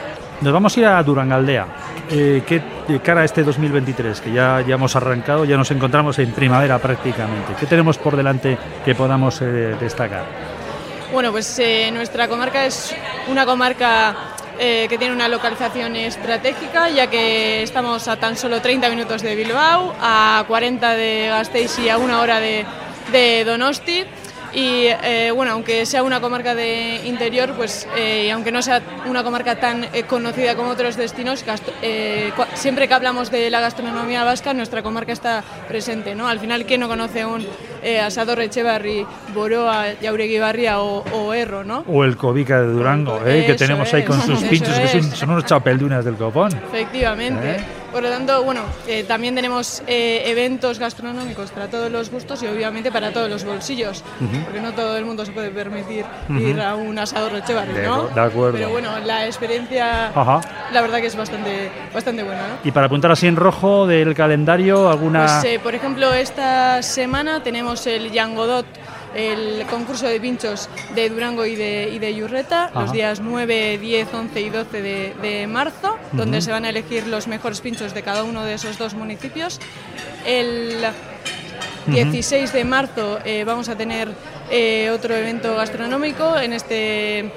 Nos 0.41 0.53
vamos 0.53 0.77
a 0.77 0.81
ir 0.81 0.87
a 0.87 1.03
Durangaldea. 1.03 1.67
Eh, 2.11 2.43
¿qué 2.47 2.63
de 2.87 3.01
cara 3.01 3.23
a 3.23 3.25
este 3.25 3.43
2023, 3.43 4.21
que 4.21 4.33
ya, 4.33 4.61
ya 4.61 4.75
hemos 4.75 4.95
arrancado, 4.95 5.45
ya 5.45 5.57
nos 5.57 5.71
encontramos 5.73 6.19
en 6.21 6.31
primavera 6.31 6.79
prácticamente? 6.79 7.55
¿Qué 7.59 7.67
tenemos 7.67 7.99
por 7.99 8.17
delante 8.17 8.57
que 8.85 8.95
podamos 8.95 9.43
eh, 9.43 9.77
destacar? 9.81 10.25
Bueno, 11.13 11.33
pues 11.33 11.59
eh, 11.59 11.91
nuestra 11.93 12.29
comarca 12.29 12.65
es 12.65 12.95
una 13.29 13.45
comarca 13.45 14.15
que 14.59 14.97
tiene 14.99 15.13
una 15.13 15.29
localización 15.29 15.97
estratégica, 15.97 16.89
ya 16.89 17.09
que 17.09 17.63
estamos 17.63 18.09
a 18.09 18.17
tan 18.17 18.37
solo 18.39 18.63
30 18.63 18.89
minutos 18.89 19.21
de 19.21 19.35
Bilbao, 19.35 19.95
a 20.01 20.45
40 20.49 20.95
de 20.95 21.27
Gasteiz 21.29 21.79
y 21.79 21.91
a 21.91 21.99
una 21.99 22.23
hora 22.23 22.41
de 22.41 23.45
Donosti. 23.45 24.07
Y 24.57 24.87
eh, 24.87 25.33
bueno, 25.33 25.53
aunque 25.53 25.85
sea 25.85 26.03
una 26.03 26.19
comarca 26.23 26.55
de 26.55 27.03
interior, 27.05 27.53
pues 27.59 27.87
eh, 27.95 28.33
aunque 28.33 28.51
no 28.51 28.63
sea 28.63 28.81
una 29.07 29.23
comarca 29.23 29.57
tan 29.57 29.85
eh, 29.93 30.05
conocida 30.05 30.57
como 30.57 30.71
otros 30.71 30.97
destinos, 30.97 31.45
siempre 32.55 32.89
que 32.89 32.95
hablamos 32.95 33.31
de 33.31 33.51
la 33.51 33.61
gastronomía 33.61 34.25
vasca, 34.25 34.55
nuestra 34.55 34.83
comarca 34.83 35.13
está 35.13 35.45
presente. 35.69 36.15
¿no? 36.15 36.27
Al 36.27 36.41
final, 36.41 36.65
¿quién 36.65 36.81
no 36.81 36.89
conoce 36.89 37.27
un 37.27 37.47
asador 38.03 38.41
Echevarri, 38.41 39.07
Boroa, 39.35 39.93
Yauregui 40.01 40.39
Barria 40.39 40.81
o, 40.81 41.05
o, 41.13 41.35
Erro? 41.35 41.63
¿no? 41.63 41.85
O 41.87 42.05
el 42.05 42.17
Cobica 42.17 42.59
de 42.63 42.69
Durango, 42.69 43.23
que 43.23 43.57
tenemos 43.59 43.93
ahí 43.93 44.05
con 44.05 44.23
sus 44.23 44.43
pinchos, 44.45 44.75
que 44.79 45.03
son, 45.03 45.29
unos 45.29 45.45
chapeldunas 45.45 46.03
del 46.03 46.15
copón. 46.15 46.51
Efectivamente. 46.73 47.61
Por 47.97 48.03
lo 48.03 48.11
tanto, 48.11 48.43
bueno, 48.45 48.61
eh, 48.87 49.05
también 49.05 49.35
tenemos 49.35 49.83
eh, 49.87 50.25
eventos 50.27 50.79
gastronómicos 50.79 51.51
para 51.51 51.69
todos 51.69 51.91
los 51.91 52.11
gustos 52.11 52.43
y 52.43 52.47
obviamente 52.47 52.93
para 52.93 53.11
todos 53.11 53.31
los 53.31 53.43
bolsillos, 53.43 54.05
porque 54.45 54.61
no 54.61 54.75
todo 54.75 54.99
el 54.99 55.07
mundo 55.07 55.25
se 55.25 55.33
puede 55.33 55.49
permitir 55.49 56.05
ir 56.29 56.61
a 56.61 56.75
un 56.75 56.99
asador 56.99 57.35
Echevarri, 57.37 57.73
¿no? 57.87 58.09
De 58.09 58.21
acuerdo. 58.21 58.59
Pero 58.59 58.69
bueno, 58.69 58.99
la 58.99 59.25
experiencia, 59.25 60.13
la 60.15 60.81
verdad 60.83 61.01
que 61.01 61.07
es 61.07 61.17
bastante, 61.17 61.71
bastante 61.95 62.23
buena. 62.23 62.43
¿no? 62.43 62.55
Y 62.65 62.71
para 62.71 62.85
apuntar 62.85 63.13
así 63.13 63.29
en 63.29 63.37
rojo 63.37 63.87
del 63.87 64.15
calendario, 64.15 64.91
alguna... 64.91 65.25
Pues, 65.25 65.55
eh, 65.55 65.59
por 65.59 65.75
ejemplo, 65.75 66.13
esta 66.13 66.83
semana 66.83 67.43
tenemos 67.43 67.87
el 67.87 68.13
Yangodot 68.13 68.67
el 69.17 69.67
concurso 69.67 70.07
de 70.07 70.21
pinchos 70.21 70.69
de 70.95 71.09
Durango 71.09 71.47
y 71.47 71.57
de, 71.57 71.91
y 71.93 71.99
de 71.99 72.15
Yurreta 72.15 72.71
los 72.75 72.93
días 72.93 73.21
9, 73.21 73.79
10, 73.79 74.15
11 74.15 74.41
y 74.41 74.51
12 74.51 74.83
de, 74.83 75.47
marzo, 75.49 75.97
donde 76.13 76.43
se 76.43 76.53
van 76.53 76.65
a 76.65 76.69
elegir 76.69 77.07
los 77.07 77.27
mejores 77.27 77.61
pinchos 77.61 77.95
de 77.95 78.03
cada 78.03 78.25
uno 78.25 78.45
de 78.45 78.55
esos 78.55 78.79
dos 78.79 78.95
municipios. 78.95 79.59
El 80.27 80.85
16 81.87 82.53
de 82.53 82.65
marzo 82.65 83.19
eh, 83.25 83.45
vamos 83.45 83.69
a 83.69 83.77
tener 83.77 84.09
eh, 84.51 84.91
otro 84.91 85.15
evento 85.15 85.57
gastronómico. 85.57 86.37
En 86.37 86.53
este 86.53 87.33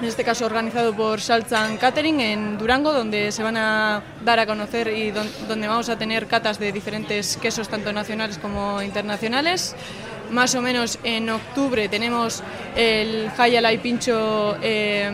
en 0.00 0.06
este 0.06 0.24
caso 0.24 0.46
organizado 0.46 0.94
por 0.94 1.20
Salzan 1.20 1.76
Catering 1.76 2.20
en 2.20 2.56
Durango, 2.56 2.90
donde 2.90 3.32
se 3.32 3.42
van 3.42 3.58
a 3.58 4.02
dar 4.24 4.38
a 4.38 4.46
conocer 4.46 4.88
y 4.88 5.10
donde 5.10 5.68
vamos 5.68 5.90
a 5.90 5.96
tener 5.96 6.26
catas 6.26 6.58
de 6.58 6.72
diferentes 6.72 7.36
quesos, 7.36 7.68
tanto 7.68 7.92
nacionales 7.92 8.38
como 8.38 8.80
internacionales. 8.80 9.76
Más 10.30 10.54
o 10.54 10.62
menos 10.62 10.98
en 11.04 11.28
octubre 11.30 11.88
tenemos 11.88 12.42
el 12.76 13.30
Hayalai 13.36 13.78
Pincho. 13.78 14.56
Eh, 14.62 15.10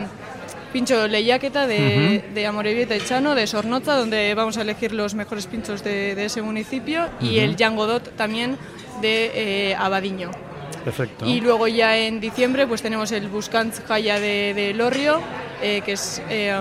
pincho 0.73 1.09
Leyaqueta 1.09 1.67
de, 1.67 2.23
de 2.35 2.47
Amorebieta 2.47 2.95
y 2.95 3.01
Chano, 3.01 3.35
de 3.35 3.47
Sornota, 3.47 3.97
donde 3.97 4.35
vamos 4.35 4.59
a 4.59 4.63
elegir 4.63 4.93
los 4.93 5.15
mejores 5.15 5.47
pinchos 5.47 5.83
de, 5.83 6.23
ese 6.23 6.43
municipio, 6.43 7.09
y 7.19 7.39
el 7.39 7.57
Yangodot 7.57 8.15
también 8.17 8.59
de 9.01 9.71
eh, 9.71 9.75
Abadiño. 9.75 10.31
Perfecto. 10.85 11.27
Y 11.27 11.41
luego 11.41 11.67
ya 11.67 11.97
en 11.97 12.21
diciembre 12.21 12.67
pues 12.67 12.83
tenemos 12.83 13.11
el 13.13 13.29
Buscants 13.29 13.81
Jaya 13.89 14.21
de, 14.21 14.53
de 14.55 14.75
Lorrio, 14.75 15.21
eh, 15.63 15.83
que 15.85 15.93
es 15.93 16.23
eh, 16.29 16.55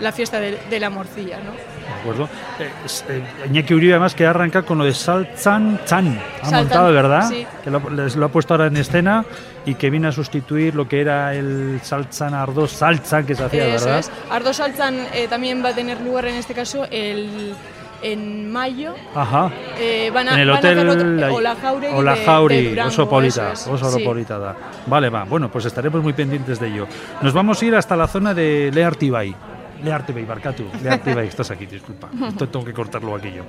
la 0.00 0.12
fiesta 0.12 0.40
de, 0.40 0.80
la 0.80 0.90
morcilla, 0.90 1.38
¿no? 1.38 1.52
Acuerdo. 2.02 2.28
Eh, 2.58 3.22
Iñaki 3.48 3.74
Uribe 3.74 3.92
además 3.94 4.14
que 4.14 4.26
arranca 4.26 4.62
con 4.62 4.78
lo 4.78 4.84
de 4.84 4.92
Salzan 4.92 5.80
Chan, 5.84 6.20
ha 6.42 6.50
montado, 6.50 6.92
¿verdad? 6.92 7.28
Sí. 7.28 7.46
Que 7.64 7.70
lo, 7.70 7.80
lo, 7.80 8.26
ha 8.26 8.28
puesto 8.28 8.54
ahora 8.54 8.66
en 8.66 8.76
escena 8.76 9.24
y 9.64 9.74
que 9.76 9.88
viene 9.88 10.08
a 10.08 10.12
sustituir 10.12 10.74
lo 10.74 10.88
que 10.88 11.00
era 11.00 11.34
el 11.34 11.80
Salzan 11.82 12.34
Ardo 12.34 12.66
Salzan 12.66 13.24
que 13.24 13.34
se 13.34 13.44
hacía, 13.44 13.74
Eso 13.74 13.86
¿verdad? 13.86 14.00
Es. 14.00 14.10
Ardo 14.30 14.52
Salzan 14.52 15.06
también 15.30 15.64
va 15.64 15.70
a 15.70 15.74
tener 15.74 16.00
lugar 16.00 16.26
en 16.26 16.34
este 16.34 16.54
caso 16.54 16.86
el 16.90 17.54
en 18.02 18.50
mayo 18.50 18.94
Ajá. 19.14 19.50
Eh, 19.78 20.10
van 20.12 20.28
a, 20.28 20.34
en 20.34 20.40
el 20.40 20.48
van 20.48 20.58
hotel 20.58 20.78
a 20.78 20.92
otro, 20.92 21.34
Ola 21.36 21.56
Jauregui, 21.56 21.94
Ola 21.96 22.14
de, 22.14 22.24
Jauri, 22.24 22.56
de 22.56 22.68
Durango, 22.70 22.88
Oso 22.88 23.08
Polita, 23.08 23.52
eso 23.52 23.74
es, 23.74 23.82
Oso 23.82 23.96
sí. 23.96 24.04
Polita 24.04 24.38
da. 24.38 24.56
Vale, 24.86 25.08
va. 25.08 25.24
Bueno, 25.24 25.50
pues 25.50 25.64
estaremos 25.64 26.02
muy 26.02 26.12
pendientes 26.12 26.58
de 26.58 26.68
ello. 26.68 26.86
Nos 27.22 27.32
vamos 27.32 27.62
a 27.62 27.64
ir 27.64 27.74
hasta 27.74 27.96
la 27.96 28.08
zona 28.08 28.34
de 28.34 28.70
Leartibay. 28.72 29.34
Leartibay, 29.82 30.24
Barcatu. 30.24 30.64
Leartibay, 30.82 31.28
estás 31.28 31.50
aquí, 31.50 31.66
disculpa. 31.66 32.08
Tengo 32.38 32.64
que 32.64 32.72
cortarlo 32.72 33.14
aquí 33.14 33.32
yo. 33.32 33.44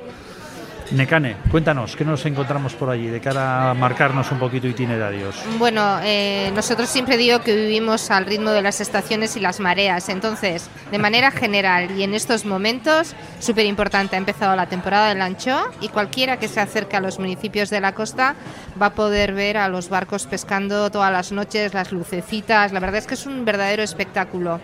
Necane, 0.92 1.38
cuéntanos, 1.50 1.96
¿qué 1.96 2.06
nos 2.06 2.25
encontramos 2.25 2.74
por 2.74 2.90
allí 2.90 3.08
de 3.08 3.20
cara 3.20 3.72
a 3.72 3.74
marcarnos 3.74 4.32
un 4.32 4.40
poquito 4.40 4.68
itinerarios? 4.68 5.36
Bueno, 5.58 6.00
eh, 6.04 6.52
nosotros 6.54 6.90
siempre 6.90 7.18
digo 7.18 7.40
que 7.40 7.56
vivimos 7.56 8.12
al 8.12 8.25
ritmo 8.25 8.52
de 8.52 8.62
las 8.62 8.82
estaciones 8.82 9.36
y 9.36 9.40
las 9.40 9.60
mareas, 9.60 10.10
entonces, 10.10 10.70
de 10.92 10.98
manera 11.00 11.32
general 11.32 11.92
y 11.98 12.04
en 12.04 12.13
estos 12.13 12.46
momentos, 12.46 13.16
súper 13.40 13.66
importante, 13.66 14.16
ha 14.16 14.20
empezado 14.20 14.56
la 14.56 14.68
temporada 14.68 15.10
del 15.10 15.22
anchoa 15.22 15.72
y 15.82 15.90
cualquiera 15.90 16.38
que 16.38 16.48
se 16.48 16.60
acerque 16.60 16.98
a 16.98 17.00
los 17.00 17.20
municipios 17.20 17.70
de 17.70 17.82
la 17.82 17.94
costa 17.94 18.36
va 18.82 18.88
a 18.88 18.94
poder 18.94 19.34
ver 19.34 19.58
a 19.58 19.68
los 19.68 19.90
barcos 19.90 20.25
pescando 20.25 20.90
todas 20.92 21.12
las 21.12 21.32
noches, 21.32 21.74
las 21.74 21.92
lucecitas, 21.92 22.72
la 22.72 22.80
verdad 22.80 22.98
es 22.98 23.08
que 23.08 23.13
es 23.13 23.25
un 23.25 23.46
verdadero 23.46 23.84
espectáculo. 23.84 24.60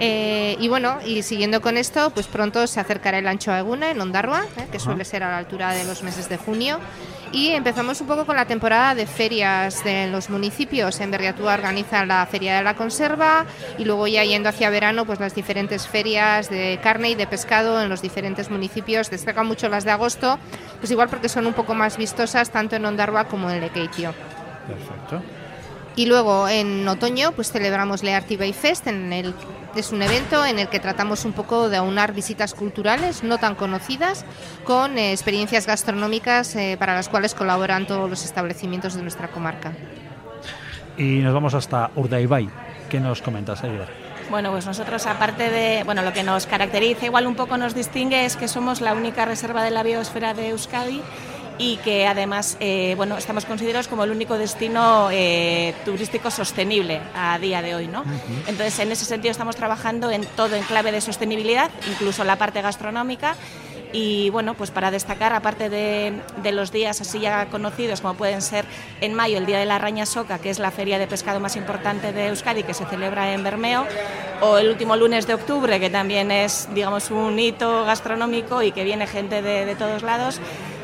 Eh, 0.00 0.56
y 0.58 0.68
bueno, 0.68 0.98
y 1.04 1.22
siguiendo 1.22 1.60
con 1.60 1.76
esto, 1.76 2.10
pues 2.10 2.26
pronto 2.26 2.66
se 2.66 2.80
acercará 2.80 3.18
el 3.18 3.26
anchoa 3.26 3.58
Eguna 3.58 3.90
en 3.90 4.00
Ondarroa, 4.00 4.44
eh, 4.56 4.66
que 4.70 4.78
suele 4.78 5.04
ser 5.04 5.22
a 5.22 5.30
la 5.30 5.41
altura 5.42 5.72
de 5.72 5.84
los 5.84 6.02
meses 6.02 6.28
de 6.28 6.36
junio. 6.36 6.78
Y 7.32 7.50
empezamos 7.50 8.00
un 8.00 8.06
poco 8.06 8.26
con 8.26 8.36
la 8.36 8.44
temporada 8.44 8.94
de 8.94 9.06
ferias 9.06 9.82
de 9.84 10.06
los 10.08 10.28
municipios. 10.28 11.00
En 11.00 11.10
Berriatúa 11.10 11.54
organizan 11.54 12.08
la 12.08 12.26
Feria 12.26 12.56
de 12.56 12.62
la 12.62 12.74
Conserva 12.74 13.46
y 13.78 13.84
luego 13.84 14.06
ya 14.06 14.22
yendo 14.22 14.50
hacia 14.50 14.68
verano, 14.68 15.06
pues 15.06 15.18
las 15.18 15.34
diferentes 15.34 15.86
ferias 15.86 16.50
de 16.50 16.78
carne 16.82 17.10
y 17.10 17.14
de 17.14 17.26
pescado 17.26 17.80
en 17.80 17.88
los 17.88 18.02
diferentes 18.02 18.50
municipios. 18.50 19.08
Destacan 19.08 19.46
mucho 19.46 19.70
las 19.70 19.84
de 19.84 19.92
agosto, 19.92 20.38
pues 20.78 20.90
igual 20.90 21.08
porque 21.08 21.30
son 21.30 21.46
un 21.46 21.54
poco 21.54 21.74
más 21.74 21.96
vistosas 21.96 22.50
tanto 22.50 22.76
en 22.76 22.84
Ondarroa 22.84 23.24
como 23.24 23.50
en 23.50 23.60
Lekeitio. 23.60 24.14
Perfecto. 24.66 25.22
Y 25.96 26.06
luego 26.06 26.48
en 26.48 26.86
otoño 26.86 27.32
pues 27.32 27.50
celebramos 27.50 28.02
Learty 28.02 28.36
Bay 28.36 28.52
Fest, 28.52 28.86
en 28.86 29.12
el, 29.12 29.34
es 29.80 29.92
un 29.92 30.02
evento 30.02 30.44
en 30.44 30.58
el 30.58 30.68
que 30.68 30.80
tratamos 30.80 31.24
un 31.24 31.32
poco 31.32 31.68
de 31.68 31.76
aunar 31.76 32.12
visitas 32.12 32.54
culturales 32.54 33.22
no 33.22 33.38
tan 33.38 33.54
conocidas 33.54 34.24
con 34.64 34.98
eh, 34.98 35.12
experiencias 35.12 35.66
gastronómicas 35.66 36.54
eh, 36.56 36.76
para 36.78 36.94
las 36.94 37.08
cuales 37.08 37.34
colaboran 37.34 37.86
todos 37.86 38.08
los 38.08 38.24
establecimientos 38.24 38.94
de 38.94 39.02
nuestra 39.02 39.28
comarca. 39.28 39.72
Y 40.96 41.20
nos 41.20 41.32
vamos 41.32 41.54
hasta 41.54 41.90
Urdaibai. 41.96 42.48
¿Qué 42.90 43.00
nos 43.00 43.22
comentas, 43.22 43.64
Aida? 43.64 43.86
Bueno, 44.30 44.50
pues 44.50 44.66
nosotros 44.66 45.06
aparte 45.06 45.50
de, 45.50 45.82
bueno, 45.84 46.02
lo 46.02 46.12
que 46.12 46.22
nos 46.22 46.46
caracteriza, 46.46 47.06
igual 47.06 47.26
un 47.26 47.34
poco 47.34 47.56
nos 47.56 47.74
distingue, 47.74 48.24
es 48.24 48.36
que 48.36 48.48
somos 48.48 48.80
la 48.80 48.94
única 48.94 49.24
reserva 49.24 49.62
de 49.62 49.70
la 49.70 49.82
biosfera 49.82 50.34
de 50.34 50.50
Euskadi 50.50 51.02
y 51.58 51.76
que 51.78 52.06
además 52.06 52.56
eh, 52.60 52.94
bueno, 52.96 53.16
estamos 53.16 53.44
considerados 53.44 53.88
como 53.88 54.04
el 54.04 54.10
único 54.10 54.38
destino 54.38 55.08
eh, 55.10 55.74
turístico 55.84 56.30
sostenible 56.30 57.00
a 57.14 57.38
día 57.38 57.62
de 57.62 57.74
hoy. 57.74 57.88
¿no? 57.88 58.00
Uh 58.00 58.04
-huh. 58.04 58.48
Entonces, 58.48 58.78
en 58.78 58.92
ese 58.92 59.04
sentido 59.04 59.30
estamos 59.30 59.56
trabajando 59.56 60.10
en 60.10 60.24
todo 60.36 60.56
en 60.56 60.62
clave 60.64 60.92
de 60.92 61.00
sostenibilidad, 61.00 61.70
incluso 61.88 62.24
la 62.24 62.36
parte 62.36 62.62
gastronómica. 62.62 63.36
Y 63.94 64.30
bueno, 64.30 64.54
pues 64.54 64.70
para 64.70 64.90
destacar, 64.90 65.34
aparte 65.34 65.68
de, 65.68 66.14
de, 66.42 66.52
los 66.52 66.72
días 66.72 67.02
así 67.02 67.20
ya 67.20 67.46
conocidos, 67.50 68.00
como 68.00 68.14
pueden 68.14 68.40
ser 68.40 68.64
en 69.02 69.12
mayo 69.12 69.36
el 69.36 69.44
Día 69.44 69.58
de 69.58 69.66
la 69.66 69.78
Raña 69.78 70.06
Soca, 70.06 70.38
que 70.38 70.48
es 70.48 70.58
la 70.58 70.70
feria 70.70 70.98
de 70.98 71.06
pescado 71.06 71.40
más 71.40 71.56
importante 71.56 72.10
de 72.10 72.28
Euskadi, 72.28 72.62
que 72.62 72.72
se 72.72 72.86
celebra 72.86 73.34
en 73.34 73.44
Bermeo, 73.44 73.86
o 74.40 74.56
el 74.56 74.70
último 74.70 74.96
lunes 74.96 75.26
de 75.26 75.34
octubre, 75.34 75.78
que 75.78 75.90
también 75.90 76.30
es, 76.30 76.68
digamos, 76.74 77.10
un 77.10 77.38
hito 77.38 77.84
gastronómico 77.84 78.62
y 78.62 78.72
que 78.72 78.82
viene 78.82 79.06
gente 79.06 79.42
de, 79.42 79.66
de 79.66 79.74
todos 79.74 80.02
lados, 80.02 80.40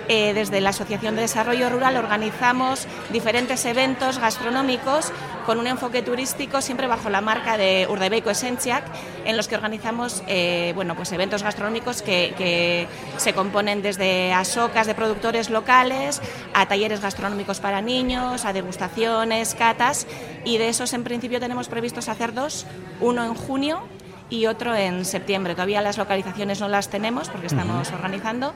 eh, 0.09 0.33
desde 0.35 0.61
la 0.61 0.71
Asociación 0.71 1.17
de 1.17 1.23
Desarrollo 1.23 1.69
Rural 1.69 1.97
organizamos 1.97 2.87
diferentes 3.11 3.65
eventos 3.65 4.19
gastronómicos 4.19 5.13
con 5.45 5.59
un 5.59 5.67
enfoque 5.67 6.03
turístico 6.03 6.61
siempre 6.61 6.87
bajo 6.87 7.11
la 7.11 7.21
marca 7.21 7.57
de 7.57 7.87
Urdaibaiko 7.91 8.31
Essentiac, 8.31 8.85
en 9.25 9.37
los 9.37 9.49
que 9.49 9.55
organizamos 9.55 10.23
eh, 10.27 10.73
bueno, 10.75 10.95
pues 10.95 11.13
eventos 11.13 11.43
gastronómicos 11.43 12.03
que, 12.03 12.35
que, 12.37 12.87
se 13.17 13.33
componen 13.33 13.83
desde 13.83 14.33
asocas 14.33 14.87
de 14.87 14.95
productores 14.95 15.51
locales, 15.51 16.21
a 16.55 16.67
talleres 16.67 17.01
gastronómicos 17.01 17.61
para 17.61 17.81
niños, 17.81 18.45
a 18.45 18.53
degustaciones, 18.53 19.55
catas, 19.55 20.07
y 20.45 20.59
de 20.59 20.69
esos 20.69 20.93
en 20.93 21.05
principio 21.05 21.41
tenemos 21.41 21.69
previstos 21.69 22.09
hacer 22.09 22.33
dos, 22.35 22.67
uno 23.01 23.25
en 23.25 23.35
junio 23.35 23.83
y 24.31 24.47
otro 24.47 24.75
en 24.75 25.05
septiembre. 25.05 25.55
Todavía 25.55 25.81
las 25.81 25.99
localizaciones 25.99 26.61
no 26.61 26.69
las 26.69 26.89
tenemos 26.89 27.29
porque 27.29 27.47
estamos 27.47 27.89
uh 27.89 27.93
-huh. 27.93 27.95
organizando. 27.95 28.55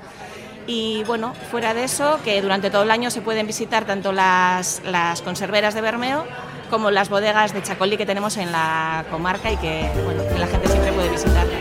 Y 0.66 1.02
bueno, 1.04 1.34
fuera 1.50 1.74
de 1.74 1.84
eso, 1.84 2.20
que 2.24 2.40
durante 2.40 2.70
todo 2.70 2.82
el 2.82 2.90
año 2.90 3.10
se 3.10 3.20
pueden 3.20 3.46
visitar 3.46 3.84
tanto 3.84 4.12
las, 4.12 4.82
las 4.84 5.22
conserveras 5.22 5.74
de 5.74 5.80
Bermeo 5.80 6.24
como 6.70 6.90
las 6.90 7.10
bodegas 7.10 7.52
de 7.52 7.62
Chacolí 7.62 7.98
que 7.98 8.06
tenemos 8.06 8.38
en 8.38 8.50
la 8.50 9.04
comarca 9.10 9.52
y 9.52 9.58
que, 9.58 9.90
bueno, 10.04 10.22
que 10.26 10.38
la 10.38 10.46
gente 10.46 10.68
siempre 10.68 10.92
puede 10.92 11.10
visitarlas. 11.10 11.60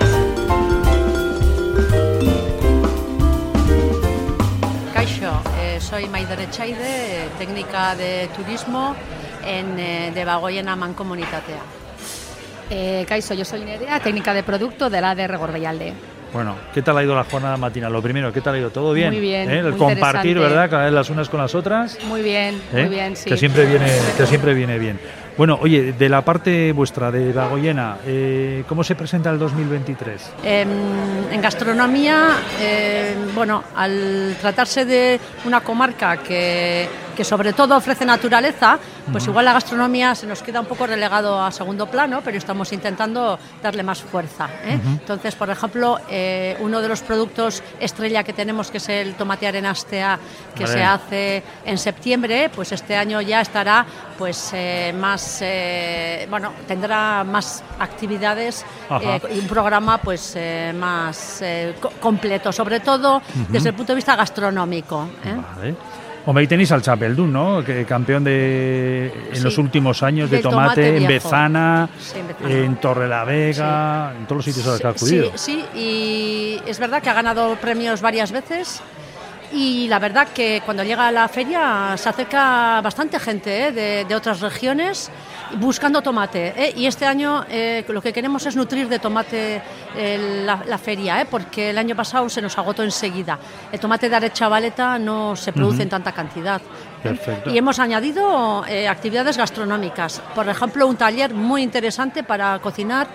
Caixo, 4.93 5.31
eh, 5.59 5.79
soy 5.81 6.07
Maider 6.07 6.39
Echaide, 6.39 7.27
técnica 7.37 7.93
de 7.95 8.29
turismo 8.37 8.95
en 9.45 9.77
eh, 9.77 10.11
de 10.13 10.23
Bagoyena 10.23 10.77
Mancomunitatea. 10.77 11.59
Eh, 12.69 13.05
Caixo, 13.05 13.33
yo 13.33 13.43
soy 13.43 13.65
Nerea, 13.65 13.99
técnica 13.99 14.33
de 14.33 14.43
producto 14.43 14.89
de 14.89 15.01
la 15.01 15.09
ADR 15.09 15.37
Gorbellalde. 15.37 15.93
Bueno, 16.33 16.55
¿qué 16.73 16.81
tal 16.81 16.97
ha 16.97 17.03
ido 17.03 17.13
la 17.13 17.25
jornada 17.25 17.57
matinal? 17.57 17.91
Lo 17.91 18.01
primero, 18.01 18.31
¿qué 18.31 18.39
tal 18.39 18.55
ha 18.55 18.57
ido? 18.59 18.69
¿Todo 18.69 18.93
bien? 18.93 19.09
Muy 19.09 19.19
bien. 19.19 19.49
¿Eh? 19.49 19.59
El 19.59 19.71
muy 19.71 19.77
compartir, 19.77 20.39
¿verdad? 20.39 20.69
Cada 20.69 20.85
vez 20.85 20.93
las 20.93 21.09
unas 21.09 21.27
con 21.27 21.41
las 21.41 21.53
otras. 21.55 21.97
Muy 22.05 22.21
bien, 22.21 22.61
¿Eh? 22.73 22.85
muy 22.85 22.95
bien, 22.95 23.15
sí. 23.17 23.29
Que 23.29 23.35
siempre 23.35 23.65
viene, 23.65 23.87
que 24.15 24.25
siempre 24.25 24.53
viene 24.53 24.79
bien. 24.79 24.97
Bueno, 25.37 25.57
oye, 25.61 25.93
de 25.93 26.09
la 26.09 26.23
parte 26.23 26.71
vuestra, 26.71 27.09
de 27.09 27.31
Bagoyena, 27.31 27.97
eh, 28.05 28.63
¿cómo 28.67 28.83
se 28.83 28.95
presenta 28.95 29.29
el 29.29 29.39
2023? 29.39 30.33
Eh, 30.43 30.65
en 31.31 31.41
gastronomía, 31.41 32.37
eh, 32.59 33.15
bueno, 33.33 33.63
al 33.75 34.35
tratarse 34.39 34.85
de 34.85 35.19
una 35.45 35.61
comarca 35.61 36.17
que, 36.17 36.87
que 37.15 37.23
sobre 37.23 37.53
todo 37.53 37.77
ofrece 37.77 38.05
naturaleza, 38.05 38.77
pues 39.11 39.23
uh 39.23 39.27
-huh. 39.27 39.29
igual 39.31 39.45
la 39.45 39.53
gastronomía 39.53 40.15
se 40.15 40.27
nos 40.27 40.41
queda 40.41 40.59
un 40.59 40.65
poco 40.65 40.85
relegado 40.85 41.41
a 41.41 41.51
segundo 41.51 41.87
plano, 41.87 42.21
pero 42.23 42.37
estamos 42.37 42.71
intentando 42.73 43.39
darle 43.61 43.83
más 43.83 44.01
fuerza. 44.01 44.49
¿eh? 44.63 44.75
Uh 44.75 44.87
-huh. 44.87 44.99
Entonces, 44.99 45.35
por 45.35 45.49
ejemplo, 45.49 45.99
eh, 46.09 46.57
uno 46.59 46.81
de 46.81 46.87
los 46.87 47.01
productos 47.01 47.63
estrella 47.79 48.23
que 48.23 48.33
tenemos, 48.33 48.69
que 48.71 48.77
es 48.77 48.89
el 48.89 49.15
tomate 49.15 49.47
arenastea, 49.47 50.19
que 50.55 50.63
vale. 50.63 50.75
se 50.75 50.83
hace 50.83 51.43
en 51.65 51.77
septiembre, 51.77 52.49
pues 52.53 52.71
este 52.71 52.95
año 52.95 53.21
ya 53.21 53.41
estará 53.41 53.85
pues 54.17 54.51
eh, 54.53 54.93
más, 54.97 55.43
bueno, 56.29 56.51
tendrá 56.67 57.23
más 57.23 57.63
actividades 57.79 58.65
y 59.33 59.39
un 59.39 59.47
programa 59.47 59.97
pues 59.97 60.37
más 60.75 61.43
co 61.81 61.89
completo, 61.99 62.51
sobre 62.51 62.79
todo 62.79 63.17
uh 63.17 63.19
-huh. 63.19 63.47
desde 63.49 63.69
el 63.69 63.75
punto 63.75 63.93
de 63.93 63.95
vista 63.95 64.15
gastronómico. 64.15 65.09
Vale. 65.55 65.75
Hombre, 66.25 66.41
ahí 66.41 66.47
tenéis 66.47 66.71
al 66.71 66.81
Chapeldún, 66.81 67.33
¿no? 67.33 67.63
Que 67.63 67.83
campeón 67.85 68.23
de 68.23 69.11
en 69.29 69.35
sí. 69.37 69.43
los 69.43 69.57
últimos 69.57 70.03
años 70.03 70.29
de 70.29 70.39
tomate, 70.39 70.81
tomate 70.81 70.97
en, 70.97 71.07
Bezana, 71.07 71.89
sí, 71.99 72.19
en 72.19 72.27
Bezana, 72.27 72.51
en 72.51 72.75
Torrelavega, 72.75 74.11
sí. 74.11 74.17
en 74.19 74.25
todos 74.27 74.37
los 74.37 74.45
sitios 74.45 74.67
a 74.67 74.71
los 74.71 74.81
que 74.81 74.87
ha 74.87 74.89
acudido. 74.91 75.31
Sí, 75.35 75.65
sí, 75.73 75.79
y 75.79 76.61
es 76.69 76.79
verdad 76.79 77.01
que 77.01 77.09
ha 77.09 77.13
ganado 77.13 77.55
premios 77.55 78.01
varias 78.01 78.31
veces. 78.31 78.81
Y 79.53 79.87
la 79.89 79.99
verdad 79.99 80.29
que 80.33 80.61
cuando 80.63 80.83
llega 80.83 81.07
a 81.07 81.11
la 81.11 81.27
feria 81.27 81.95
se 81.97 82.07
acerca 82.07 82.79
bastante 82.81 83.19
gente 83.19 83.67
¿eh? 83.67 83.71
de, 83.71 84.05
de, 84.05 84.15
otras 84.15 84.39
regiones 84.39 85.11
buscando 85.57 86.01
tomate. 86.01 86.53
¿eh? 86.55 86.73
Y 86.77 86.85
este 86.85 87.05
año 87.05 87.45
eh, 87.49 87.83
lo 87.89 88.01
que 88.01 88.13
queremos 88.13 88.45
es 88.45 88.55
nutrir 88.55 88.87
de 88.87 88.99
tomate 88.99 89.61
la, 90.45 90.63
la, 90.65 90.77
feria, 90.77 91.27
porque 91.29 91.71
el 91.71 91.77
año 91.77 91.95
pasado 91.95 92.29
se 92.29 92.41
nos 92.41 92.57
agotó 92.57 92.81
enseguida. 92.83 93.37
El 93.71 93.79
tomate 93.79 94.09
de 94.09 94.15
Arechavaleta 94.15 94.97
no 94.97 95.35
se 95.35 95.51
produce 95.51 95.77
uh 95.77 95.79
-huh. 95.79 95.83
en 95.83 95.89
tanta 95.89 96.11
cantidad. 96.13 96.61
Perfecto. 97.01 97.49
Y 97.49 97.57
hemos 97.57 97.79
añadido 97.79 98.63
actividades 98.89 99.37
gastronómicas. 99.37 100.21
Por 100.35 100.47
ejemplo, 100.47 100.87
un 100.87 100.95
taller 100.95 101.33
muy 101.33 101.63
interesante 101.63 102.23
para 102.23 102.59
cocinar 102.59 103.07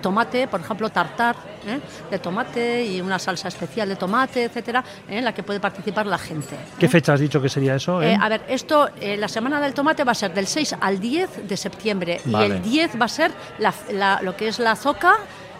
tomate, 0.00 0.48
por 0.48 0.60
ejemplo, 0.60 0.90
tartar 0.90 1.36
¿eh? 1.66 1.80
de 2.10 2.18
tomate 2.18 2.84
y 2.84 3.00
una 3.00 3.18
salsa 3.18 3.48
especial 3.48 3.88
de 3.88 3.96
tomate, 3.96 4.44
etcétera, 4.44 4.84
¿eh? 5.08 5.18
en 5.18 5.24
la 5.24 5.32
que 5.32 5.42
puede 5.42 5.60
participar 5.60 6.06
la 6.06 6.18
gente. 6.18 6.56
¿Qué 6.78 6.88
fecha 6.88 7.12
has 7.14 7.20
dicho 7.20 7.40
que 7.40 7.48
sería 7.48 7.76
eso? 7.76 8.02
Eh, 8.02 8.16
a 8.20 8.28
ver, 8.28 8.42
esto, 8.48 8.88
la 9.00 9.28
semana 9.28 9.60
del 9.60 9.74
tomate 9.74 10.04
va 10.04 10.12
a 10.12 10.16
ser 10.16 10.32
del 10.32 10.46
6 10.46 10.76
al 10.80 11.00
10 11.00 11.48
de 11.48 11.56
septiembre 11.56 12.20
vale. 12.24 12.46
y 12.46 12.50
el 12.50 12.62
10 12.62 13.00
va 13.00 13.04
a 13.06 13.08
ser 13.08 13.32
la, 13.58 13.72
la, 13.92 14.20
lo 14.22 14.36
que 14.36 14.48
es 14.48 14.58
la 14.58 14.76
zoca. 14.76 15.14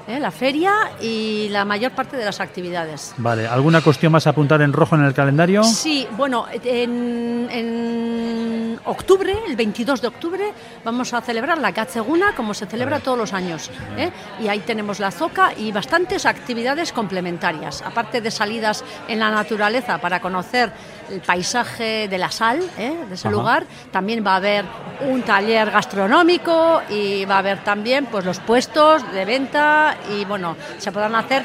La 0.07 0.31
feria 0.31 0.73
y 1.01 1.49
la 1.51 1.65
mayor 1.65 1.93
parte 1.93 2.17
de 2.17 2.25
las 2.25 2.41
actividades. 2.41 3.15
Vale, 3.17 3.47
¿alguna 3.47 3.81
cuestión 3.81 4.13
más 4.13 4.27
a 4.27 4.31
apuntar 4.31 4.63
en 4.63 4.73
rojo 4.73 4.95
en 4.97 5.05
el 5.05 5.15
calendario? 5.15 5.65
Sí, 5.65 6.07
bueno, 6.17 6.47
en, 6.53 7.49
en 7.51 8.81
octubre, 8.85 9.35
el 9.47 9.57
22 9.57 10.03
de 10.03 10.09
octubre, 10.09 10.53
vamos 10.85 11.13
a 11.15 11.21
celebrar 11.21 11.59
la 11.59 11.73
Gatseguna 11.73 12.35
como 12.35 12.55
se 12.55 12.67
celebra 12.67 13.01
todos 13.01 13.19
los 13.19 13.33
años. 13.33 13.71
¿eh? 13.97 14.11
Y 14.43 14.49
ahí 14.49 14.61
tenemos 14.61 15.01
la 15.01 15.11
zoca 15.11 15.53
y 15.57 15.73
bastantes 15.73 16.27
actividades 16.27 16.93
complementarias, 16.93 17.83
aparte 17.83 18.21
de 18.21 18.31
salidas 18.31 18.85
en 19.09 19.19
la 19.19 19.31
naturaleza 19.31 19.99
para 19.99 20.21
conocer 20.21 20.73
el 21.11 21.21
paisaje 21.21 22.09
de 22.09 22.19
la 22.19 22.31
sal 22.31 22.61
¿eh? 22.79 22.95
de 23.09 23.15
ese 23.15 23.29
Ajá. 23.29 23.37
lugar, 23.37 23.65
también 23.91 24.25
va 24.27 24.33
a 24.35 24.37
haber 24.37 24.65
un 25.01 25.23
taller 25.23 25.71
gastronómico 25.71 26.83
y 26.89 27.25
va 27.25 27.37
a 27.37 27.39
haber 27.39 27.59
también 27.65 28.07
pues 28.07 28.25
los 28.25 28.39
puestos 28.41 29.11
de 29.13 29.25
venta 29.25 29.97
y 30.11 30.25
bueno, 30.25 30.57
se 30.79 30.93
podrán 30.93 31.15
hacer 31.15 31.45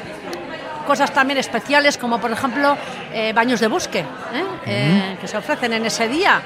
cosas 0.86 1.12
también 1.12 1.38
especiales 1.38 1.96
como 1.98 2.18
por 2.20 2.32
ejemplo 2.32 2.76
eh, 3.12 3.32
baños 3.32 3.60
de 3.60 3.68
bosque 3.68 4.00
¿eh? 4.00 4.04
Uh 4.42 4.68
-huh. 4.68 5.18
que 5.18 5.28
se 5.28 5.36
ofrecen 5.36 5.72
en 5.72 5.86
ese 5.86 6.08
día. 6.08 6.40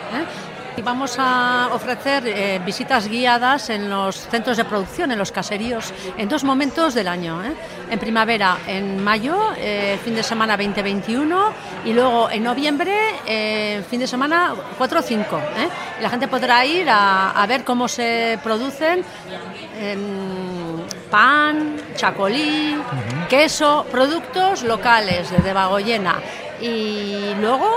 Vamos 0.82 1.16
a 1.18 1.70
ofrecer 1.72 2.26
eh, 2.26 2.60
visitas 2.64 3.08
guiadas 3.08 3.70
en 3.70 3.88
los 3.88 4.16
centros 4.16 4.56
de 4.56 4.64
producción, 4.64 5.12
en 5.12 5.18
los 5.18 5.32
caseríos, 5.32 5.92
en 6.18 6.28
dos 6.28 6.44
momentos 6.44 6.94
del 6.94 7.08
año. 7.08 7.42
¿eh? 7.44 7.54
En 7.90 7.98
primavera, 7.98 8.58
en 8.66 9.02
mayo, 9.02 9.52
eh, 9.56 9.98
fin 10.04 10.14
de 10.14 10.22
semana 10.22 10.56
2021, 10.56 11.52
y 11.84 11.92
luego 11.92 12.28
en 12.30 12.42
noviembre, 12.42 12.94
fin 13.88 14.00
de 14.00 14.06
semana 14.06 14.54
4 14.76 14.98
o 14.98 15.02
5. 15.02 15.40
La 16.02 16.10
gente 16.10 16.28
podrá 16.28 16.66
ir 16.66 16.88
a, 16.90 17.30
a 17.30 17.46
ver 17.46 17.64
cómo 17.64 17.88
se 17.88 18.38
producen 18.42 19.04
pan, 21.14 21.76
chacolí, 21.94 22.74
uh 22.74 22.82
-huh. 22.82 23.28
queso, 23.28 23.86
productos 23.88 24.64
locales 24.64 25.30
de 25.30 25.38
Debagoyena. 25.38 26.16
Y 26.60 27.34
luego 27.40 27.70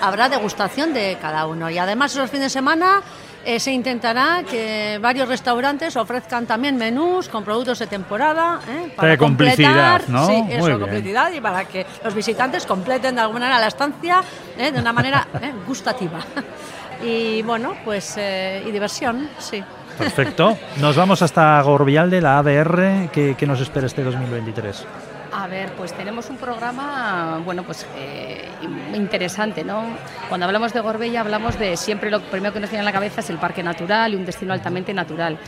habrá 0.00 0.28
degustación 0.28 0.94
de 0.94 1.18
cada 1.20 1.48
uno. 1.48 1.68
Y 1.68 1.78
además 1.78 2.12
esos 2.12 2.30
fines 2.30 2.46
de 2.46 2.50
semana 2.50 3.02
eh, 3.44 3.58
se 3.58 3.72
intentará 3.72 4.44
que 4.48 5.00
varios 5.02 5.26
restaurantes 5.28 5.96
ofrezcan 5.96 6.46
también 6.46 6.76
menús 6.76 7.28
con 7.28 7.42
productos 7.42 7.80
de 7.80 7.88
temporada 7.88 8.60
¿eh? 8.68 8.92
para 8.94 9.10
de 9.10 9.18
completar, 9.18 10.08
¿no? 10.08 10.26
sí, 10.28 10.44
eso, 10.48 10.78
complicidad 10.78 11.32
y 11.32 11.40
para 11.40 11.64
que 11.64 11.84
los 12.04 12.14
visitantes 12.14 12.66
completen 12.66 13.16
de 13.16 13.20
alguna 13.20 13.46
manera 13.46 13.60
la 13.60 13.68
estancia 13.68 14.22
¿eh? 14.56 14.70
de 14.70 14.78
una 14.78 14.92
manera 14.92 15.26
gustativa. 15.66 16.20
y 17.04 17.42
bueno, 17.42 17.74
pues 17.84 18.16
y 18.16 18.70
diversión, 18.70 19.28
sí. 19.40 19.62
Perfecto. 19.98 20.56
Nos 20.80 20.96
vamos 20.96 21.22
hasta 21.22 21.60
Gorbialde, 21.62 22.20
la 22.20 22.38
ADR. 22.38 23.10
¿Qué, 23.10 23.36
nos 23.46 23.60
espera 23.60 23.86
este 23.86 24.02
2023? 24.02 24.86
A 25.32 25.48
ver, 25.48 25.70
pues 25.72 25.92
tenemos 25.92 26.30
un 26.30 26.38
programa, 26.38 27.40
bueno, 27.44 27.62
pues 27.62 27.86
eh, 27.96 28.48
interesante, 28.94 29.64
¿no? 29.64 29.84
Cuando 30.28 30.46
hablamos 30.46 30.72
de 30.72 30.80
Gorbella 30.80 31.20
hablamos 31.20 31.58
de 31.58 31.76
siempre 31.76 32.10
lo 32.10 32.20
primero 32.20 32.54
que 32.54 32.60
nos 32.60 32.70
viene 32.70 32.82
a 32.82 32.84
la 32.84 32.92
cabeza 32.92 33.20
es 33.20 33.30
el 33.30 33.36
parque 33.36 33.62
natural 33.62 34.14
y 34.14 34.16
un 34.16 34.24
destino 34.24 34.54
altamente 34.54 34.94
natural 34.94 35.38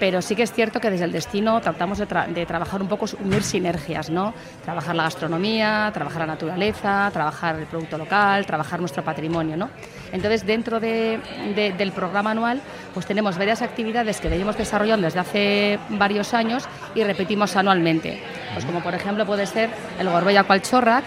pero 0.00 0.22
sí 0.22 0.34
que 0.34 0.42
es 0.42 0.52
cierto 0.52 0.80
que 0.80 0.90
desde 0.90 1.04
el 1.04 1.12
destino 1.12 1.60
tratamos 1.60 1.98
de, 1.98 2.06
tra 2.06 2.26
de, 2.26 2.46
trabajar 2.46 2.80
un 2.80 2.88
poco, 2.88 3.04
unir 3.22 3.42
sinergias, 3.42 4.08
¿no? 4.10 4.32
Trabajar 4.64 4.96
la 4.96 5.04
gastronomía, 5.04 5.90
trabajar 5.92 6.20
la 6.20 6.26
naturaleza, 6.26 7.10
trabajar 7.12 7.56
el 7.56 7.66
producto 7.66 7.98
local, 7.98 8.46
trabajar 8.46 8.80
nuestro 8.80 9.04
patrimonio, 9.04 9.56
¿no? 9.56 9.68
Entonces, 10.10 10.46
dentro 10.46 10.80
de, 10.80 11.20
de, 11.54 11.72
del 11.76 11.92
programa 11.92 12.30
anual, 12.30 12.60
pues 12.94 13.06
tenemos 13.06 13.36
varias 13.36 13.60
actividades 13.62 14.20
que 14.20 14.28
venimos 14.30 14.56
desarrollando 14.56 15.04
desde 15.04 15.20
hace 15.20 15.78
varios 15.90 16.32
años 16.32 16.66
y 16.94 17.04
repetimos 17.04 17.54
anualmente. 17.54 18.20
Pues 18.54 18.64
como 18.64 18.80
por 18.80 18.94
ejemplo 18.94 19.26
puede 19.26 19.46
ser 19.46 19.70
el 19.98 20.08
Gorbella 20.08 20.44
Cualchorrac, 20.44 21.04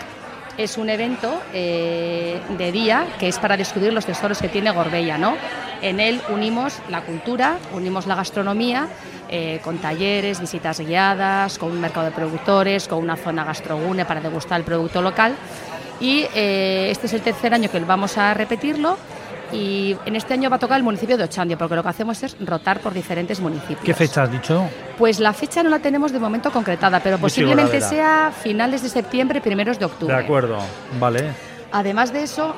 es 0.58 0.78
un 0.78 0.90
evento 0.90 1.42
eh, 1.54 2.40
de 2.58 2.72
día 2.72 3.06
que 3.20 3.28
es 3.28 3.40
para 3.40 3.58
descubrir 3.58 3.94
los 3.94 4.06
tesoros 4.06 4.40
que 4.40 4.50
tiene 4.50 4.72
Gorbella, 4.72 5.18
¿no? 5.18 5.36
En 5.82 6.00
él 6.00 6.22
unimos 6.30 6.80
la 6.90 7.02
cultura, 7.02 7.58
unimos 7.74 8.08
la 8.08 8.16
gastronomía, 8.16 8.88
eh, 9.30 9.60
con 9.64 9.80
talleres, 9.80 10.40
visitas 10.40 10.80
guiadas, 10.80 11.58
con 11.58 11.72
un 11.72 11.82
mercado 11.82 12.06
de 12.06 12.12
productores, 12.12 12.88
con 12.88 13.00
una 13.00 13.16
zona 13.16 13.44
gastrogune 13.44 14.06
para 14.06 14.22
degustar 14.22 14.60
el 14.60 14.66
producto 14.66 15.02
local. 15.02 15.36
Y 16.00 16.26
eh, 16.36 16.90
este 16.92 17.08
es 17.08 17.14
el 17.14 17.22
tercer 17.22 17.54
año 17.54 17.70
que 17.70 17.80
vamos 17.80 18.18
a 18.18 18.34
repetirlo 18.34 18.98
y 19.54 19.98
en 20.06 20.16
este 20.16 20.34
año 20.34 20.50
va 20.50 20.58
a 20.58 20.60
tocar 20.60 20.78
el 20.78 20.84
municipio 20.84 21.18
de 21.18 21.24
Ochandio, 21.24 21.58
porque 21.58 21.76
lo 21.76 21.84
que 21.84 21.90
hacemos 21.90 22.22
es 22.24 22.36
rotar 22.40 22.80
por 22.80 22.94
diferentes 22.94 23.40
municipios. 23.40 23.84
¿Qué 23.84 23.94
fecha 23.94 24.24
has 24.24 24.32
dicho? 24.32 24.68
Pues 24.98 25.20
la 25.20 25.34
fecha 25.34 25.64
no 25.64 25.70
la 25.70 25.80
tenemos 25.80 26.12
de 26.12 26.20
momento 26.20 26.52
concretada, 26.52 27.00
pero 27.00 27.18
posiblemente 27.18 27.82
sea 27.82 28.32
finales 28.32 28.84
de 28.84 28.90
septiembre, 28.90 29.42
primeros 29.42 29.80
de 29.80 29.86
octubre. 29.86 30.16
De 30.16 30.22
acuerdo, 30.22 30.58
vale. 31.00 31.32
Además 31.72 32.14
de 32.14 32.24
eso, 32.24 32.56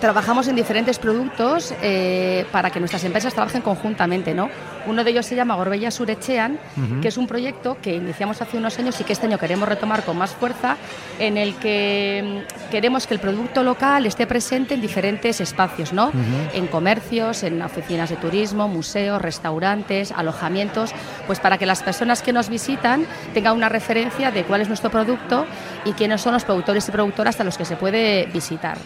trabajamos 0.00 0.48
en 0.48 0.56
diferentes 0.56 0.98
productos 0.98 1.74
eh, 1.82 2.46
para 2.50 2.70
que 2.70 2.80
nuestras 2.80 3.04
empresas 3.04 3.34
trabajen 3.34 3.62
conjuntamente, 3.62 4.34
¿no? 4.34 4.48
Uno 4.86 5.04
de 5.04 5.10
ellos 5.10 5.26
se 5.26 5.36
llama 5.36 5.54
Gorbella 5.56 5.90
Surechean, 5.90 6.52
uh 6.76 6.80
-huh. 6.80 7.00
que 7.00 7.08
es 7.08 7.18
un 7.18 7.26
proyecto 7.26 7.76
que 7.82 7.94
iniciamos 7.94 8.40
hace 8.40 8.56
unos 8.56 8.78
años 8.78 8.98
y 9.00 9.04
que 9.04 9.12
este 9.12 9.26
año 9.26 9.38
queremos 9.38 9.68
retomar 9.68 10.02
con 10.04 10.16
más 10.16 10.30
fuerza, 10.30 10.76
en 11.18 11.36
el 11.36 11.54
que 11.56 12.44
queremos 12.70 13.06
que 13.06 13.14
el 13.14 13.20
producto 13.20 13.62
local 13.62 14.06
esté 14.06 14.26
presente 14.26 14.74
en 14.74 14.80
diferentes 14.80 15.40
espacios, 15.40 15.92
¿no? 15.92 16.06
Uh 16.08 16.12
-huh. 16.12 16.54
En 16.54 16.66
comercios, 16.66 17.42
en 17.42 17.60
oficinas 17.60 18.08
de 18.08 18.16
turismo, 18.16 18.68
museos, 18.68 19.20
restaurantes, 19.20 20.12
alojamientos, 20.12 20.92
pues 21.26 21.38
para 21.40 21.58
que 21.58 21.66
las 21.66 21.82
personas 21.82 22.22
que 22.22 22.32
nos 22.32 22.48
visitan 22.48 23.06
tengan 23.34 23.54
una 23.54 23.68
referencia 23.68 24.30
de 24.30 24.44
cuál 24.44 24.62
es 24.62 24.68
nuestro 24.68 24.90
producto 24.90 25.46
y 25.84 25.92
quiénes 25.92 26.22
son 26.22 26.32
los 26.32 26.44
productores 26.44 26.88
y 26.88 26.90
productoras 26.90 27.38
a 27.40 27.44
los 27.44 27.58
que 27.58 27.66
se 27.66 27.76
puede 27.76 28.26
visitar. 28.32 28.78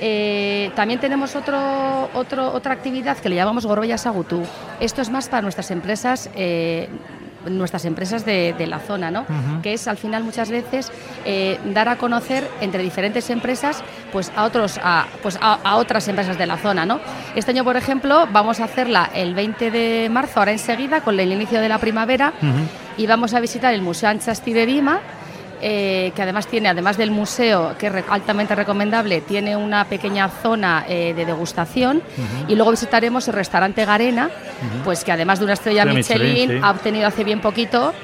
Eh, 0.00 0.70
también 0.74 1.00
tenemos 1.00 1.36
otro, 1.36 2.10
otro, 2.14 2.52
otra 2.52 2.72
actividad 2.74 3.16
que 3.18 3.28
le 3.28 3.36
llamamos 3.36 3.66
Gorbella 3.66 3.98
Sagutú. 3.98 4.42
Esto 4.80 5.02
es 5.02 5.10
más 5.10 5.28
para 5.28 5.42
nuestras 5.42 5.70
empresas. 5.70 6.30
Eh, 6.34 6.88
nuestras 7.50 7.84
empresas 7.84 8.24
de, 8.24 8.54
de, 8.56 8.66
la 8.66 8.78
zona, 8.78 9.10
¿no? 9.10 9.20
Uh 9.20 9.24
-huh. 9.24 9.60
que 9.62 9.74
es 9.74 9.86
al 9.88 9.96
final 9.96 10.24
muchas 10.24 10.50
veces 10.50 10.90
eh, 11.24 11.58
dar 11.74 11.88
a 11.88 11.96
conocer 11.96 12.48
entre 12.60 12.82
diferentes 12.82 13.28
empresas 13.30 13.82
pues 14.12 14.32
a 14.36 14.44
otros 14.44 14.80
a, 14.82 15.06
pues 15.22 15.38
a, 15.40 15.58
a, 15.62 15.76
otras 15.76 16.08
empresas 16.08 16.38
de 16.38 16.46
la 16.46 16.56
zona. 16.56 16.86
¿no? 16.86 17.00
Este 17.34 17.50
año, 17.50 17.64
por 17.64 17.76
ejemplo, 17.76 18.26
vamos 18.32 18.60
a 18.60 18.64
hacerla 18.64 19.10
el 19.14 19.34
20 19.34 19.70
de 19.70 20.08
marzo, 20.10 20.40
ahora 20.40 20.52
enseguida, 20.52 21.00
con 21.02 21.18
el 21.18 21.32
inicio 21.32 21.60
de 21.60 21.68
la 21.68 21.78
primavera, 21.78 22.32
uh 22.40 22.46
-huh. 22.46 22.66
y 22.96 23.06
vamos 23.06 23.34
a 23.34 23.40
visitar 23.40 23.74
el 23.74 23.82
Museo 23.82 24.08
Anchasti 24.08 24.52
de 24.52 24.66
Dima, 24.66 25.00
eh, 25.66 26.12
que 26.14 26.20
además 26.20 26.46
tiene, 26.46 26.68
además 26.68 26.98
del 26.98 27.10
museo, 27.10 27.74
que 27.78 27.86
es 27.86 27.94
altamente 28.10 28.54
recomendable, 28.54 29.22
tiene 29.22 29.56
una 29.56 29.86
pequeña 29.86 30.28
zona 30.28 30.84
eh, 30.86 31.14
de 31.14 31.24
degustación 31.24 31.96
uh 31.96 32.20
-huh. 32.20 32.44
y 32.48 32.54
luego 32.54 32.70
visitaremos 32.70 33.26
el 33.28 33.34
restaurante 33.34 33.82
Garena, 33.86 34.26
uh 34.26 34.28
-huh. 34.28 34.84
pues 34.84 35.04
que 35.04 35.12
además 35.12 35.38
de 35.38 35.46
una 35.46 35.54
estrella 35.54 35.86
Michelin, 35.86 36.32
Michelin 36.32 36.50
sí. 36.50 36.60
ha 36.62 36.70
obtenido 36.70 37.06
hace 37.06 37.24
bien 37.24 37.40
poquito 37.40 37.94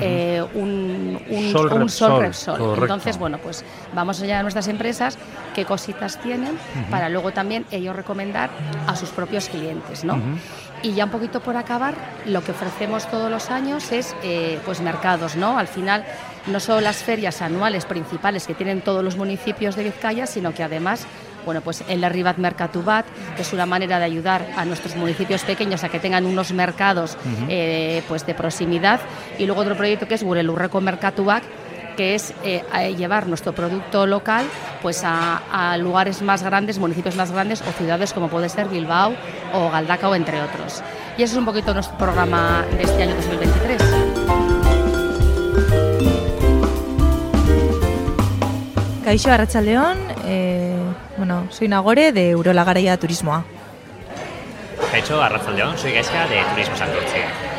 eh, 0.00 0.42
un, 0.54 1.20
un, 1.30 1.52
Sol 1.52 1.72
un 1.72 1.88
Sol 1.88 2.20
Repsol. 2.20 2.78
Entonces, 2.82 3.16
bueno, 3.16 3.38
pues 3.38 3.64
vamos 3.94 4.20
allá 4.20 4.40
a 4.40 4.42
nuestras 4.42 4.66
empresas 4.66 5.16
qué 5.54 5.64
cositas 5.64 6.20
tienen 6.20 6.54
uh 6.54 6.56
-huh. 6.56 6.90
para 6.90 7.08
luego 7.08 7.30
también 7.30 7.64
ellos 7.70 7.94
recomendar 7.94 8.50
a 8.88 8.96
sus 8.96 9.10
propios 9.10 9.48
clientes, 9.48 10.02
¿no? 10.02 10.14
Uh 10.14 10.18
-huh. 10.18 10.38
Y 10.84 10.92
ya 10.92 11.06
un 11.06 11.10
poquito 11.10 11.40
por 11.40 11.56
acabar, 11.56 11.94
lo 12.26 12.44
que 12.44 12.50
ofrecemos 12.50 13.10
todos 13.10 13.30
los 13.30 13.50
años 13.50 13.90
es 13.90 14.14
eh, 14.22 14.60
pues 14.66 14.82
mercados, 14.82 15.34
¿no? 15.34 15.58
Al 15.58 15.66
final, 15.66 16.04
no 16.46 16.60
solo 16.60 16.82
las 16.82 16.98
ferias 16.98 17.40
anuales 17.40 17.86
principales 17.86 18.46
que 18.46 18.52
tienen 18.52 18.82
todos 18.82 19.02
los 19.02 19.16
municipios 19.16 19.76
de 19.76 19.84
Vizcaya, 19.84 20.26
sino 20.26 20.52
que 20.52 20.62
además 20.62 21.06
bueno, 21.44 21.60
pues 21.60 21.84
el 21.88 22.02
Arribat 22.04 22.38
Mercatubat, 22.38 23.04
que 23.36 23.42
es 23.42 23.52
una 23.52 23.66
manera 23.66 23.98
de 23.98 24.04
ayudar 24.04 24.46
a 24.56 24.64
nuestros 24.64 24.96
municipios 24.96 25.42
pequeños 25.42 25.84
a 25.84 25.88
que 25.88 26.00
tengan 26.00 26.24
unos 26.24 26.52
mercados 26.52 27.16
uh 27.16 27.28
-huh. 27.28 27.46
eh, 27.48 28.02
pues 28.08 28.26
de 28.26 28.34
proximidad. 28.34 29.00
Y 29.38 29.46
luego 29.46 29.60
otro 29.60 29.76
proyecto 29.76 30.08
que 30.08 30.14
es 30.14 30.22
Burelurreco 30.22 30.80
Mercatubac, 30.80 31.42
que 31.94 32.14
es 32.14 32.34
eh, 32.44 32.62
llevar 32.96 33.26
nuestro 33.26 33.52
producto 33.54 34.06
local 34.06 34.46
pues 34.82 35.02
a, 35.04 35.76
lugares 35.78 36.22
más 36.22 36.42
grandes, 36.42 36.78
municipios 36.78 37.16
más 37.16 37.32
grandes 37.32 37.62
o 37.62 37.72
ciudades 37.72 38.12
como 38.12 38.28
puede 38.28 38.48
ser 38.48 38.68
Bilbao 38.68 39.14
o 39.52 39.70
Galdacao, 39.70 40.14
entre 40.14 40.40
otros. 40.42 40.82
Y 41.16 41.22
ese 41.22 41.34
es 41.34 41.38
un 41.38 41.44
poquito 41.44 41.72
nuestro 41.72 41.96
programa 41.96 42.64
de 42.76 42.82
este 42.82 43.02
año 43.02 43.14
2023. 43.14 43.82
Caixo 49.04 49.30
Arrachaldeón, 49.30 49.98
eh, 50.26 50.76
bueno, 51.16 51.46
soy 51.50 51.68
Nagore 51.68 52.12
de 52.12 52.34
Urola 52.34 52.64
Garaia 52.64 52.96
Turismoa. 52.96 53.44
Caixo 54.90 55.22
Arrachaldeón, 55.22 55.76
soy 55.78 55.92
Gaisca 55.92 56.26
de 56.26 56.42
Turismo 56.52 56.76
Santurce. 56.76 57.53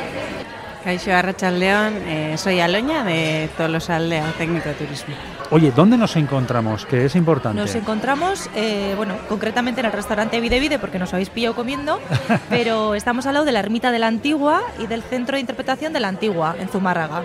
Caixo 0.85 1.11
Arrachaldeón, 1.11 1.95
eh, 2.05 2.35
soy 2.37 2.59
Aloña 2.59 3.03
de 3.03 3.49
Tolosaldea, 3.57 4.31
técnico 4.37 4.69
de 4.69 4.75
turismo. 4.75 5.15
Oye, 5.49 5.71
¿dónde 5.75 5.97
nos 5.97 6.15
encontramos? 6.15 6.85
Que 6.85 7.05
es 7.05 7.15
importante. 7.15 7.59
Nos 7.59 7.73
encontramos, 7.73 8.51
eh, 8.55 8.93
bueno, 8.95 9.15
concretamente 9.27 9.79
en 9.79 9.87
el 9.87 9.91
restaurante 9.91 10.39
Vide 10.39 10.59
Vide, 10.59 10.77
porque 10.77 10.99
nos 10.99 11.11
habéis 11.11 11.31
pillado 11.31 11.55
comiendo, 11.55 11.99
pero 12.49 12.93
estamos 12.93 13.25
al 13.25 13.33
lado 13.33 13.45
de 13.45 13.51
la 13.51 13.61
ermita 13.61 13.91
de 13.91 13.97
la 13.97 14.05
Antigua 14.05 14.61
y 14.77 14.85
del 14.85 15.01
centro 15.01 15.37
de 15.37 15.41
interpretación 15.41 15.91
de 15.91 16.01
la 16.01 16.07
Antigua, 16.07 16.55
en 16.59 16.67
Zumárraga. 16.69 17.23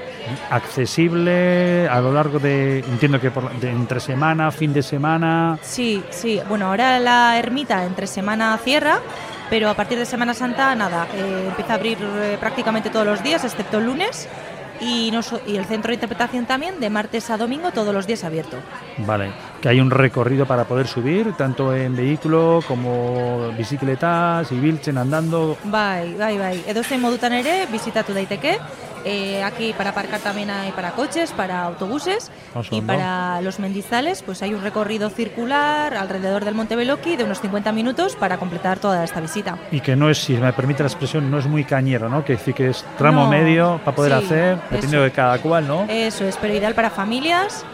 Accesible 0.49 1.87
a 1.87 2.01
lo 2.01 2.14
largo 2.14 2.38
de, 2.38 2.79
entiendo 2.79 3.20
que 3.20 3.31
por, 3.31 3.53
de 3.61 3.70
entre 3.70 4.01
semana, 4.01 4.51
fin 4.53 4.73
de 4.73 4.83
semana. 4.83 5.59
Sí, 5.61 6.03
sí. 6.09 6.40
Bueno, 6.49 6.68
ahora 6.68 6.99
la 6.99 7.38
ermita 7.38 7.85
entre 7.85 8.07
semana 8.07 8.59
cierra, 8.64 9.01
pero 9.51 9.69
a 9.69 9.75
partir 9.75 9.99
de 9.99 10.07
Semana 10.07 10.33
Santa, 10.33 10.75
nada, 10.75 11.09
eh, 11.13 11.47
empieza 11.49 11.73
a 11.73 11.77
abrir 11.77 11.99
eh, 12.01 12.39
prácticamente 12.41 12.89
todos 12.89 13.05
los 13.05 13.23
días, 13.23 13.45
excepto 13.45 13.79
el 13.79 13.87
lunes 13.87 14.29
y, 14.81 15.13
y 15.47 15.57
el 15.57 15.65
centro 15.67 15.89
de 15.89 15.95
interpretación 15.95 16.47
también 16.47 16.81
de 16.81 16.89
martes 16.89 17.29
a 17.29 17.37
domingo 17.37 17.71
todos 17.73 17.93
los 17.93 18.07
días 18.07 18.25
abierto. 18.25 18.57
Vale, 18.99 19.33
que 19.61 19.69
hay 19.69 19.81
un 19.81 19.91
recorrido 19.91 20.47
para 20.47 20.65
poder 20.65 20.87
subir, 20.87 21.35
tanto 21.35 21.75
en 21.75 21.97
vehículo 21.97 22.63
como 22.67 23.51
bicicletas, 23.59 24.51
y 24.53 24.59
bilchen 24.59 24.97
andando. 24.97 25.59
Bai, 25.65 26.15
bai, 26.15 26.39
bai. 26.39 26.65
Edozein 26.67 27.01
modutan 27.01 27.33
ere, 27.33 27.67
visitatu 27.67 28.15
daiteke. 28.15 28.59
Eh, 29.05 29.43
aquí 29.43 29.73
para 29.73 29.91
aparcar 29.91 30.21
también 30.21 30.51
hay 30.51 30.73
para 30.73 30.93
coches, 30.93 31.33
para 31.33 31.63
autobuses 31.63 32.31
y 32.71 32.83
para 32.83 33.41
los 33.41 33.59
mendizales 33.59 34.23
pues 34.23 34.43
hay 34.43 34.53
un 34.53 34.63
recorrido 34.63 35.09
circular 35.09 35.95
alrededor 35.95 36.45
del 36.45 36.55
Monte 36.55 36.77
Beloki 36.77 37.17
de 37.17 37.25
unos 37.25 37.41
50 37.41 37.73
minutos 37.73 38.17
para 38.17 38.37
completar 38.39 38.79
toda 38.79 39.03
esta 39.03 39.21
visita. 39.21 39.57
Y 39.71 39.81
que 39.81 39.97
no 39.97 40.11
es, 40.11 40.19
si 40.19 40.35
me 40.35 40.53
permite 40.53 40.83
la 40.83 40.89
expresión, 40.89 41.31
no 41.31 41.39
es 41.39 41.47
muy 41.47 41.65
cañero, 41.65 42.09
¿no? 42.09 42.25
Que 42.25 42.35
decir 42.35 42.55
que 42.55 42.69
es 42.69 42.85
tramo 42.99 43.29
medio 43.29 43.81
para 43.85 43.97
poder 43.97 44.13
hacer, 44.13 44.57
dependiendo 44.71 45.03
de 45.03 45.11
cada 45.11 45.39
cual, 45.39 45.67
¿no? 45.67 45.87
Eso 45.89 46.25
es, 46.25 46.37
pero 46.37 46.55
ideal 46.55 46.75
para 46.75 46.91
familias. 46.91 47.65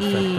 Y, 0.00 0.38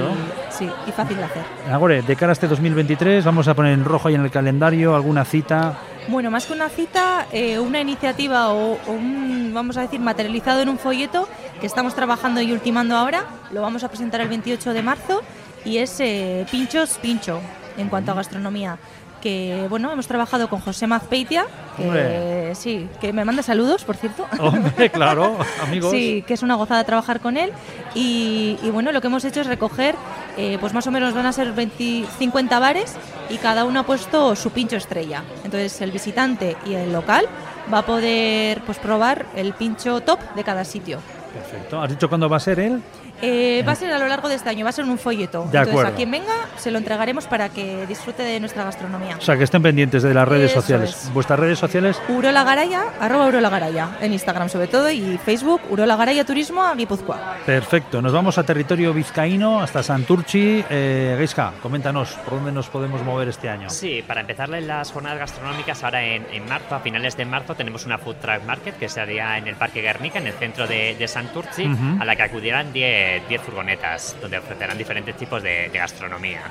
sí, 0.49 0.69
y 0.87 0.91
fácil 0.91 1.17
de 1.17 1.23
hacer. 1.23 1.43
Ahora, 1.69 2.01
de 2.01 2.15
cara 2.15 2.31
a 2.31 2.33
este 2.33 2.47
2023, 2.47 3.25
vamos 3.25 3.47
a 3.49 3.53
poner 3.53 3.73
en 3.73 3.83
rojo 3.83 4.07
ahí 4.07 4.15
en 4.15 4.21
el 4.21 4.31
calendario 4.31 4.95
alguna 4.95 5.25
cita 5.25 5.73
bueno, 6.07 6.31
más 6.31 6.45
que 6.45 6.53
una 6.53 6.69
cita, 6.69 7.27
eh, 7.31 7.59
una 7.59 7.79
iniciativa 7.79 8.49
o, 8.49 8.77
un, 8.87 9.51
vamos 9.53 9.77
a 9.77 9.81
decir, 9.81 9.99
materializado 9.99 10.61
en 10.61 10.69
un 10.69 10.77
folleto 10.77 11.27
que 11.59 11.67
estamos 11.67 11.95
trabajando 11.95 12.41
y 12.41 12.51
ultimando 12.51 12.95
ahora. 12.95 13.25
Lo 13.51 13.61
vamos 13.61 13.83
a 13.83 13.89
presentar 13.89 14.21
el 14.21 14.29
28 14.29 14.73
de 14.73 14.81
marzo 14.81 15.21
y 15.65 15.77
es 15.77 15.99
eh, 15.99 16.45
Pinchos 16.51 16.97
Pincho 17.01 17.39
en 17.77 17.89
cuanto 17.89 18.11
a 18.11 18.15
gastronomía 18.15 18.77
que 19.23 19.67
bueno, 19.69 19.89
hemos 19.89 20.05
trabajado 20.05 20.49
con 20.49 20.59
José 20.59 20.85
Mazpeitia, 20.85 21.45
que 21.77 22.51
sí, 22.55 22.89
que 22.99 23.13
me 23.13 23.23
manda 23.23 23.41
saludos, 23.41 23.85
por 23.85 23.95
cierto. 23.95 24.27
Hombre, 24.37 24.89
claro, 24.89 25.37
amigos. 25.63 25.91
Sí, 25.91 26.25
que 26.27 26.33
es 26.33 26.43
una 26.43 26.55
gozada 26.55 26.83
trabajar 26.83 27.21
con 27.21 27.37
él. 27.37 27.53
Y, 27.95 28.57
bueno, 28.73 28.91
lo 28.91 28.99
que 28.99 29.07
hemos 29.07 29.23
hecho 29.23 29.39
es 29.39 29.47
recoger, 29.47 29.95
eh, 30.35 30.57
pues 30.59 30.73
más 30.73 30.85
o 30.87 30.91
menos 30.91 31.13
van 31.13 31.25
a 31.25 31.31
ser 31.31 31.53
20, 31.53 32.05
50 32.19 32.59
bares 32.59 32.95
y 33.29 33.37
cada 33.37 33.63
uno 33.63 33.79
ha 33.79 33.83
puesto 33.83 34.35
su 34.35 34.51
pincho 34.51 34.75
estrella. 34.75 35.23
Entonces 35.45 35.79
el 35.79 35.91
visitante 35.91 36.57
y 36.65 36.73
el 36.73 36.91
local 36.91 37.25
va 37.73 37.77
a 37.77 37.85
poder 37.85 38.59
pues 38.65 38.77
probar 38.77 39.25
el 39.37 39.53
pincho 39.53 40.01
top 40.01 40.19
de 40.35 40.43
cada 40.43 40.65
sitio. 40.65 40.99
Perfecto. 41.33 41.81
¿Has 41.81 41.89
dicho 41.89 42.09
cuándo 42.09 42.27
va 42.27 42.37
a 42.37 42.41
ser 42.41 42.59
él? 42.59 42.81
Eh, 43.25 43.63
va 43.65 43.71
a 43.71 43.75
ser 43.75 43.89
a 43.89 43.97
lo 43.97 44.07
largo 44.09 44.27
de 44.27 44.35
este 44.35 44.49
año, 44.49 44.65
va 44.65 44.69
a 44.71 44.73
ser 44.73 44.83
un 44.83 44.97
folleto. 44.97 45.45
Entonces, 45.45 45.85
a 45.85 45.95
quien 45.95 46.11
venga 46.11 46.33
se 46.57 46.71
lo 46.71 46.77
entregaremos 46.77 47.25
para 47.25 47.47
que 47.47 47.87
disfrute 47.87 48.21
de 48.21 48.37
nuestra 48.41 48.65
gastronomía. 48.65 49.15
O 49.17 49.21
sea, 49.21 49.37
que 49.37 49.45
estén 49.45 49.63
pendientes 49.63 50.03
de 50.03 50.13
las 50.13 50.27
redes 50.27 50.51
sociales. 50.51 51.09
¿Vuestras 51.13 51.39
redes 51.39 51.57
sociales? 51.57 52.01
Urola 52.09 52.43
Garaya, 52.43 52.83
arroba 52.99 53.27
Urola 53.27 53.47
Garaya, 53.47 53.91
en 54.01 54.11
Instagram 54.11 54.49
sobre 54.49 54.67
todo, 54.67 54.91
y 54.91 55.17
Facebook, 55.23 55.61
Urola 55.69 55.95
Garaya 55.95 56.25
Turismo 56.25 56.63
a 56.63 56.75
Guipúzcoa. 56.75 57.37
Perfecto, 57.45 58.01
nos 58.01 58.11
vamos 58.11 58.37
a 58.37 58.43
territorio 58.43 58.93
vizcaíno, 58.93 59.61
hasta 59.61 59.81
Santurchi. 59.83 60.65
Eh, 60.69 61.15
Geisca, 61.17 61.53
coméntanos, 61.61 62.15
¿por 62.25 62.33
dónde 62.33 62.51
nos 62.51 62.67
podemos 62.67 63.03
mover 63.03 63.29
este 63.29 63.47
año? 63.47 63.69
Sí, 63.69 64.03
para 64.05 64.19
empezar 64.19 64.49
las 64.49 64.91
jornadas 64.91 65.19
gastronómicas, 65.19 65.81
ahora 65.81 66.03
en, 66.03 66.25
marzo, 66.49 66.75
a 66.75 66.81
finales 66.81 67.15
de 67.15 67.23
marzo, 67.23 67.55
tenemos 67.55 67.85
una 67.85 67.97
Food 67.97 68.15
Truck 68.15 68.43
Market 68.45 68.77
que 68.77 68.89
se 68.89 68.99
haría 68.99 69.37
en 69.37 69.47
el 69.47 69.55
Parque 69.55 69.81
Guernica, 69.81 70.19
en 70.19 70.27
el 70.27 70.33
centro 70.33 70.67
de, 70.67 70.95
de 70.99 71.07
Santurchi, 71.07 71.69
a 72.01 72.03
la 72.03 72.17
que 72.17 72.23
acudirán 72.23 72.73
10 72.73 73.12
10 73.21 73.41
furgonetas 73.41 74.15
donde 74.21 74.37
ofrecerán 74.37 74.77
diferentes 74.77 75.15
tipos 75.15 75.41
de, 75.41 75.69
de 75.69 75.77
gastronomía. 75.77 76.41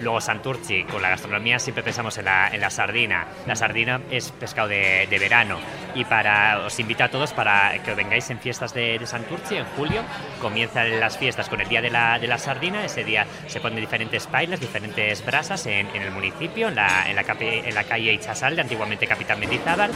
Luego 0.00 0.20
Santurci, 0.20 0.84
con 0.84 1.02
la 1.02 1.10
gastronomía 1.10 1.58
siempre 1.58 1.84
pensamos 1.84 2.18
en 2.18 2.24
la, 2.24 2.48
en 2.48 2.60
la 2.60 2.70
sardina. 2.70 3.26
La 3.46 3.54
sardina 3.54 4.00
es 4.10 4.32
pescado 4.32 4.68
de, 4.68 5.06
de, 5.08 5.18
verano 5.18 5.58
y 5.94 6.04
para 6.04 6.60
os 6.66 6.78
invito 6.80 7.04
a 7.04 7.08
todos 7.08 7.32
para 7.32 7.80
que 7.82 7.94
vengáis 7.94 8.28
en 8.30 8.38
fiestas 8.38 8.74
de, 8.74 8.98
de, 8.98 9.06
Santurci 9.06 9.56
en 9.56 9.64
julio. 9.76 10.02
Comienzan 10.40 10.98
las 10.98 11.16
fiestas 11.16 11.48
con 11.48 11.60
el 11.60 11.68
Día 11.68 11.80
de 11.80 11.90
la, 11.90 12.18
de 12.18 12.26
la 12.26 12.38
Sardina. 12.38 12.84
Ese 12.84 13.04
día 13.04 13.26
se 13.46 13.60
ponen 13.60 13.80
diferentes 13.80 14.28
bailes, 14.30 14.60
diferentes 14.60 15.24
brasas 15.24 15.64
en, 15.66 15.86
en 15.94 16.02
el 16.02 16.10
municipio, 16.10 16.68
en 16.68 16.74
la, 16.74 17.08
en 17.08 17.16
la, 17.16 17.24
en 17.38 17.74
la 17.74 17.84
calle 17.84 18.12
Ichasalde, 18.12 18.60
antiguamente 18.60 19.06
Capitán 19.06 19.38
Mendizábal, 19.38 19.90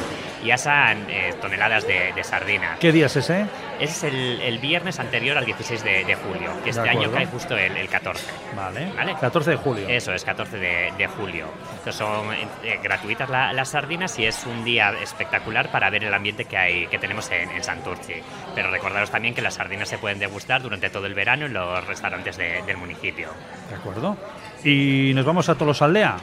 y 0.45 0.51
asan 0.51 1.07
eh, 1.11 1.35
toneladas 1.41 1.87
de, 1.87 2.13
de, 2.13 2.25
sardina. 2.25 2.77
¿Qué 2.79 2.93
día 2.93 3.07
es 3.07 3.17
ese? 3.17 3.47
Es 3.79 4.03
el, 4.05 4.41
el 4.41 4.59
viernes 4.59 4.99
anterior 4.99 5.39
al 5.39 5.45
16 5.45 5.85
de, 5.85 6.17
julio, 6.17 6.51
que 6.65 6.71
este 6.71 6.89
año 6.89 7.11
cae 7.13 7.27
justo 7.27 7.57
el, 7.57 7.77
el 7.77 7.89
14. 7.89 8.27
Vale. 8.57 8.93
¿Vale? 8.97 9.15
14 9.21 9.51
de 9.51 9.57
julio. 9.57 9.89
Eso 9.89 10.13
es, 10.13 10.25
14 10.25 10.57
de, 10.59 11.09
julio. 11.17 11.47
Entonces 11.71 11.95
son 11.95 12.33
eh, 12.33 12.81
gratuitas 12.83 13.31
las 13.31 13.69
sardinas 13.69 14.19
y 14.19 14.27
es 14.27 14.45
un 14.47 14.65
día 14.65 14.93
espectacular 15.03 15.71
para 15.71 15.91
ver 15.91 16.05
el 16.05 16.13
ambiente 16.13 16.45
que, 16.45 16.57
hay, 16.57 16.87
que 16.89 16.99
tenemos 16.99 17.31
en, 17.31 17.51
en 17.51 17.63
Santurci. 17.63 18.15
Pero 18.55 18.71
recordaros 18.71 19.11
también 19.11 19.35
que 19.35 19.43
las 19.43 19.55
sardinas 19.55 19.89
se 19.89 19.99
pueden 19.99 20.19
degustar 20.19 20.63
durante 20.63 20.91
todo 20.91 21.07
el 21.07 21.15
verano 21.15 21.47
en 21.47 21.55
los 21.55 21.87
restaurantes 21.87 22.37
del 22.37 22.77
municipio. 22.77 23.29
De 23.69 23.77
acuerdo. 23.77 24.17
¿Y 24.65 25.13
nos 25.15 25.25
vamos 25.25 25.49
a 25.49 25.55
Tolosaldea? 25.55 26.17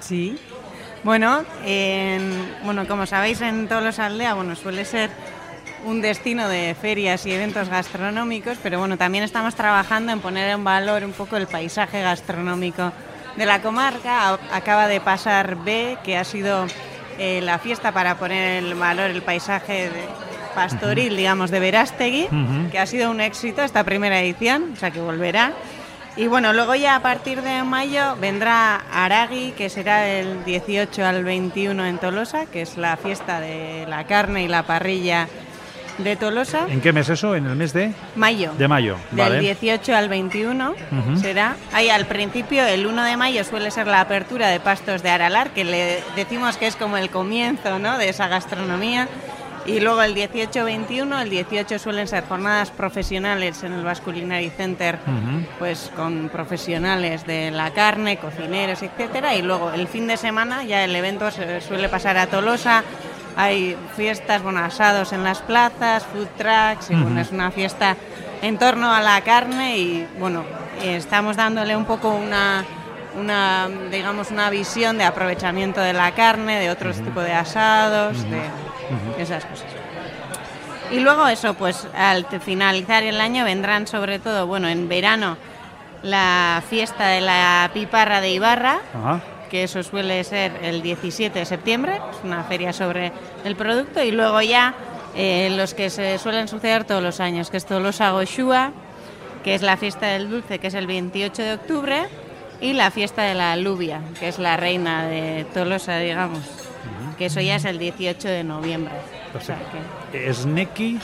Sí. 0.00 0.38
Bueno, 1.02 1.44
bueno, 2.62 2.86
como 2.86 3.06
sabéis 3.06 3.40
en 3.40 3.68
Tolosaldea, 3.68 4.34
bueno, 4.34 4.54
suele 4.54 4.84
ser 4.84 5.10
un 5.84 6.00
destino 6.00 6.48
de 6.48 6.74
ferias 6.80 7.26
y 7.26 7.32
eventos 7.32 7.68
gastronómicos, 7.68 8.58
pero 8.62 8.78
bueno, 8.78 8.96
también 8.96 9.24
estamos 9.24 9.54
trabajando 9.54 10.12
en 10.12 10.20
poner 10.20 10.48
en 10.50 10.64
valor 10.64 11.04
un 11.04 11.12
poco 11.12 11.36
el 11.36 11.46
paisaje 11.46 12.02
gastronómico 12.02 12.92
de 13.36 13.46
la 13.46 13.62
comarca. 13.62 14.38
Acaba 14.52 14.88
de 14.88 15.00
pasar 15.00 15.56
B, 15.56 15.98
que 16.04 16.16
ha 16.16 16.24
sido 16.24 16.66
eh, 17.18 17.40
la 17.42 17.58
fiesta 17.58 17.92
para 17.92 18.18
poner 18.18 18.64
en 18.64 18.78
valor 18.78 19.10
el 19.10 19.22
paisaje 19.22 19.90
pastoril, 20.54 21.16
digamos, 21.16 21.50
de 21.50 21.60
Verástegui, 21.60 22.28
que 22.70 22.78
ha 22.78 22.86
sido 22.86 23.10
un 23.10 23.20
éxito 23.20 23.62
esta 23.62 23.84
primera 23.84 24.20
edición, 24.20 24.72
o 24.74 24.76
sea 24.76 24.90
que 24.90 25.00
volverá. 25.00 25.52
Y 26.16 26.26
bueno, 26.26 26.52
luego 26.52 26.74
ya 26.74 26.96
a 26.96 27.02
partir 27.02 27.40
de 27.40 27.62
mayo 27.62 28.16
vendrá 28.20 28.82
Aragui, 28.92 29.52
que 29.52 29.70
será 29.70 30.00
del 30.00 30.44
18 30.44 31.06
al 31.06 31.24
21 31.24 31.86
en 31.86 31.98
Tolosa, 31.98 32.46
que 32.46 32.62
es 32.62 32.76
la 32.76 32.96
fiesta 32.96 33.40
de 33.40 33.86
la 33.88 34.04
carne 34.04 34.42
y 34.42 34.48
la 34.48 34.64
parrilla 34.64 35.28
de 35.98 36.16
Tolosa. 36.16 36.66
¿En 36.68 36.80
qué 36.80 36.92
mes 36.92 37.08
eso? 37.08 37.34
¿En 37.34 37.46
el 37.46 37.56
mes 37.56 37.72
de? 37.72 37.92
Mayo. 38.16 38.52
De 38.58 38.68
mayo, 38.68 38.96
Del 39.10 39.40
18 39.40 39.94
al 39.94 40.08
21 40.08 40.74
será. 41.20 41.56
Ahí 41.72 41.88
al 41.88 42.06
principio, 42.06 42.64
el 42.66 42.86
1 42.86 43.04
de 43.04 43.16
mayo 43.16 43.44
suele 43.44 43.70
ser 43.70 43.86
la 43.86 44.00
apertura 44.00 44.48
de 44.48 44.60
Pastos 44.60 45.02
de 45.02 45.10
Aralar, 45.10 45.50
que 45.50 45.64
le 45.64 46.02
decimos 46.16 46.56
que 46.56 46.66
es 46.66 46.76
como 46.76 46.96
el 46.96 47.10
comienzo 47.10 47.78
¿no? 47.78 47.98
de 47.98 48.08
esa 48.08 48.28
gastronomía. 48.28 49.08
Y 49.66 49.78
luego 49.80 50.02
el 50.02 50.14
18-21, 50.14 51.20
el 51.20 51.30
18 51.30 51.78
suelen 51.78 52.08
ser 52.08 52.24
jornadas 52.26 52.70
profesionales 52.70 53.62
en 53.62 53.74
el 53.74 53.84
Basque 53.84 54.06
Culinary 54.06 54.48
Center, 54.50 54.98
pues 55.58 55.92
con 55.94 56.30
profesionales 56.30 57.26
de 57.26 57.50
la 57.50 57.70
carne, 57.70 58.16
cocineros, 58.16 58.82
etcétera. 58.82 59.34
Y 59.36 59.42
luego 59.42 59.70
el 59.72 59.86
fin 59.86 60.06
de 60.06 60.16
semana 60.16 60.64
ya 60.64 60.82
el 60.82 60.96
evento 60.96 61.30
se 61.30 61.60
suele 61.60 61.90
pasar 61.90 62.16
a 62.16 62.26
Tolosa, 62.26 62.82
hay 63.36 63.76
fiestas, 63.96 64.42
bueno, 64.42 64.60
asados 64.60 65.12
en 65.12 65.24
las 65.24 65.40
plazas, 65.40 66.04
food 66.04 66.28
trucks, 66.36 66.90
y 66.90 66.94
bueno, 66.94 67.20
es 67.20 67.30
una 67.30 67.50
fiesta 67.50 67.96
en 68.42 68.58
torno 68.58 68.92
a 68.92 69.00
la 69.00 69.20
carne 69.20 69.76
y 69.78 70.06
bueno, 70.18 70.44
estamos 70.82 71.36
dándole 71.36 71.76
un 71.76 71.84
poco 71.84 72.10
una, 72.10 72.64
una 73.18 73.68
digamos, 73.90 74.30
una 74.30 74.50
visión 74.50 74.98
de 74.98 75.04
aprovechamiento 75.04 75.80
de 75.80 75.92
la 75.92 76.12
carne, 76.12 76.58
de 76.58 76.70
otros 76.70 76.96
tipos 76.96 77.24
de 77.24 77.32
asados, 77.32 78.16
de 78.22 79.22
esas 79.22 79.44
cosas. 79.44 79.66
Y 80.90 80.98
luego 81.00 81.28
eso, 81.28 81.54
pues 81.54 81.86
al 81.96 82.26
finalizar 82.40 83.02
el 83.04 83.20
año 83.20 83.44
vendrán 83.44 83.86
sobre 83.86 84.18
todo, 84.18 84.46
bueno, 84.46 84.68
en 84.68 84.88
verano 84.88 85.36
la 86.02 86.62
fiesta 86.68 87.08
de 87.08 87.20
la 87.20 87.70
piparra 87.72 88.20
de 88.20 88.30
Ibarra, 88.30 88.80
que 89.50 89.64
eso 89.64 89.82
suele 89.82 90.22
ser 90.24 90.52
el 90.62 90.80
17 90.80 91.38
de 91.38 91.44
septiembre, 91.44 92.00
es 92.10 92.24
una 92.24 92.44
feria 92.44 92.72
sobre 92.72 93.12
el 93.44 93.56
producto, 93.56 94.02
y 94.02 94.12
luego 94.12 94.40
ya 94.40 94.74
eh, 95.14 95.52
los 95.56 95.74
que 95.74 95.90
se 95.90 96.18
suelen 96.18 96.48
suceder 96.48 96.84
todos 96.84 97.02
los 97.02 97.20
años, 97.20 97.50
que 97.50 97.56
es 97.56 97.66
Tolosa 97.66 98.12
Goshua, 98.12 98.72
que 99.44 99.54
es 99.54 99.62
la 99.62 99.76
fiesta 99.76 100.06
del 100.06 100.30
dulce, 100.30 100.58
que 100.58 100.68
es 100.68 100.74
el 100.74 100.86
28 100.86 101.42
de 101.42 101.52
octubre, 101.54 102.02
y 102.60 102.74
la 102.74 102.90
fiesta 102.90 103.22
de 103.22 103.34
la 103.34 103.52
alubia, 103.52 104.00
que 104.18 104.28
es 104.28 104.38
la 104.38 104.56
reina 104.56 105.06
de 105.06 105.46
Tolosa, 105.52 105.98
digamos, 105.98 106.40
que 107.18 107.26
eso 107.26 107.40
ya 107.40 107.56
es 107.56 107.64
el 107.64 107.78
18 107.78 108.28
de 108.28 108.44
noviembre. 108.44 108.94
O 109.36 109.40
sea 109.40 109.58
que... 110.12 110.32
¿Sneki? 110.32 110.98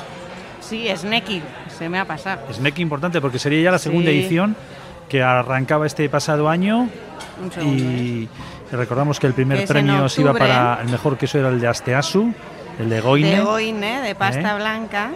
Sí, 0.60 0.88
Sneki, 0.94 1.42
se 1.76 1.88
me 1.88 1.98
ha 1.98 2.04
pasado. 2.04 2.42
Sneki 2.52 2.82
importante 2.82 3.20
porque 3.20 3.38
sería 3.38 3.62
ya 3.62 3.70
la 3.70 3.78
segunda 3.78 4.10
edición 4.10 4.56
que 5.08 5.22
arrancaba 5.22 5.86
este 5.86 6.08
pasado 6.08 6.48
año 6.48 6.88
y 7.62 8.24
¿eh? 8.24 8.28
recordamos 8.72 9.20
que 9.20 9.26
el 9.26 9.34
primer 9.34 9.66
premio 9.66 10.08
se 10.08 10.22
iba 10.22 10.32
para 10.32 10.80
el 10.82 10.88
mejor 10.88 11.16
queso 11.16 11.38
era 11.38 11.48
el 11.48 11.60
de 11.60 11.68
Asteasu, 11.68 12.32
el 12.78 12.88
de 12.88 13.00
Goine. 13.00 13.36
De 13.36 13.40
Goine, 13.40 14.00
de 14.00 14.14
pasta 14.14 14.52
¿Eh? 14.52 14.56
blanca. 14.56 15.10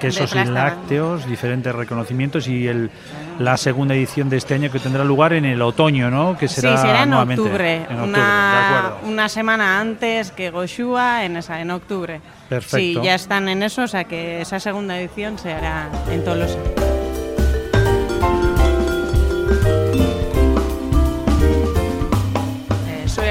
Quesos 0.00 0.34
y 0.34 0.44
lácteos, 0.44 1.26
diferentes 1.26 1.74
reconocimientos 1.74 2.46
y 2.48 2.66
el, 2.66 2.90
la 3.38 3.56
segunda 3.56 3.94
edición 3.94 4.28
de 4.28 4.36
este 4.36 4.54
año 4.54 4.70
que 4.70 4.78
tendrá 4.78 5.02
lugar 5.04 5.32
en 5.32 5.46
el 5.46 5.62
otoño, 5.62 6.10
¿no? 6.10 6.36
Que 6.36 6.46
será, 6.46 6.76
sí, 6.76 6.82
será 6.82 7.04
en 7.04 7.10
nuevamente, 7.10 7.42
octubre, 7.42 7.76
en 7.76 7.82
octubre 7.82 8.02
una, 8.04 8.92
una, 9.04 9.28
semana 9.28 9.80
antes 9.80 10.30
que 10.32 10.50
Goshua 10.50 11.24
en 11.24 11.36
esa, 11.36 11.60
en 11.60 11.70
octubre. 11.70 12.20
Perfecto. 12.48 12.76
Sí, 12.76 12.98
ya 13.02 13.14
están 13.14 13.48
en 13.48 13.62
eso, 13.62 13.82
o 13.82 13.88
sea 13.88 14.04
que 14.04 14.42
esa 14.42 14.60
segunda 14.60 14.98
edición 14.98 15.38
se 15.38 15.52
hará 15.52 15.88
en 16.10 16.22
Tolosa. 16.22 16.58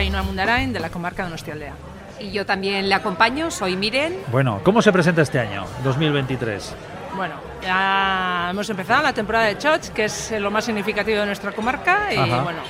Ainhoa 0.03 0.21
Mundarain, 0.21 0.73
de 0.73 0.79
la 0.79 0.89
comarca 0.89 1.23
de 1.23 1.29
Donostialdea. 1.29 1.73
Y 2.19 2.31
yo 2.31 2.45
también 2.45 2.87
le 2.87 2.95
acompaño, 2.95 3.49
soy 3.49 3.75
Miren. 3.75 4.17
Bueno, 4.31 4.59
¿cómo 4.63 4.81
se 4.81 4.91
presenta 4.91 5.21
este 5.21 5.39
año, 5.39 5.65
2023? 5.83 6.75
Bueno, 7.15 7.35
ya 7.61 8.49
hemos 8.51 8.69
empezado 8.69 9.03
la 9.03 9.13
temporada 9.13 9.45
de 9.45 9.57
Choch, 9.57 9.89
que 9.89 10.05
es 10.05 10.31
lo 10.39 10.51
más 10.51 10.65
significativo 10.65 11.19
de 11.19 11.25
nuestra 11.25 11.51
comarca, 11.51 12.13
y 12.13 12.17
bueno, 12.17 12.61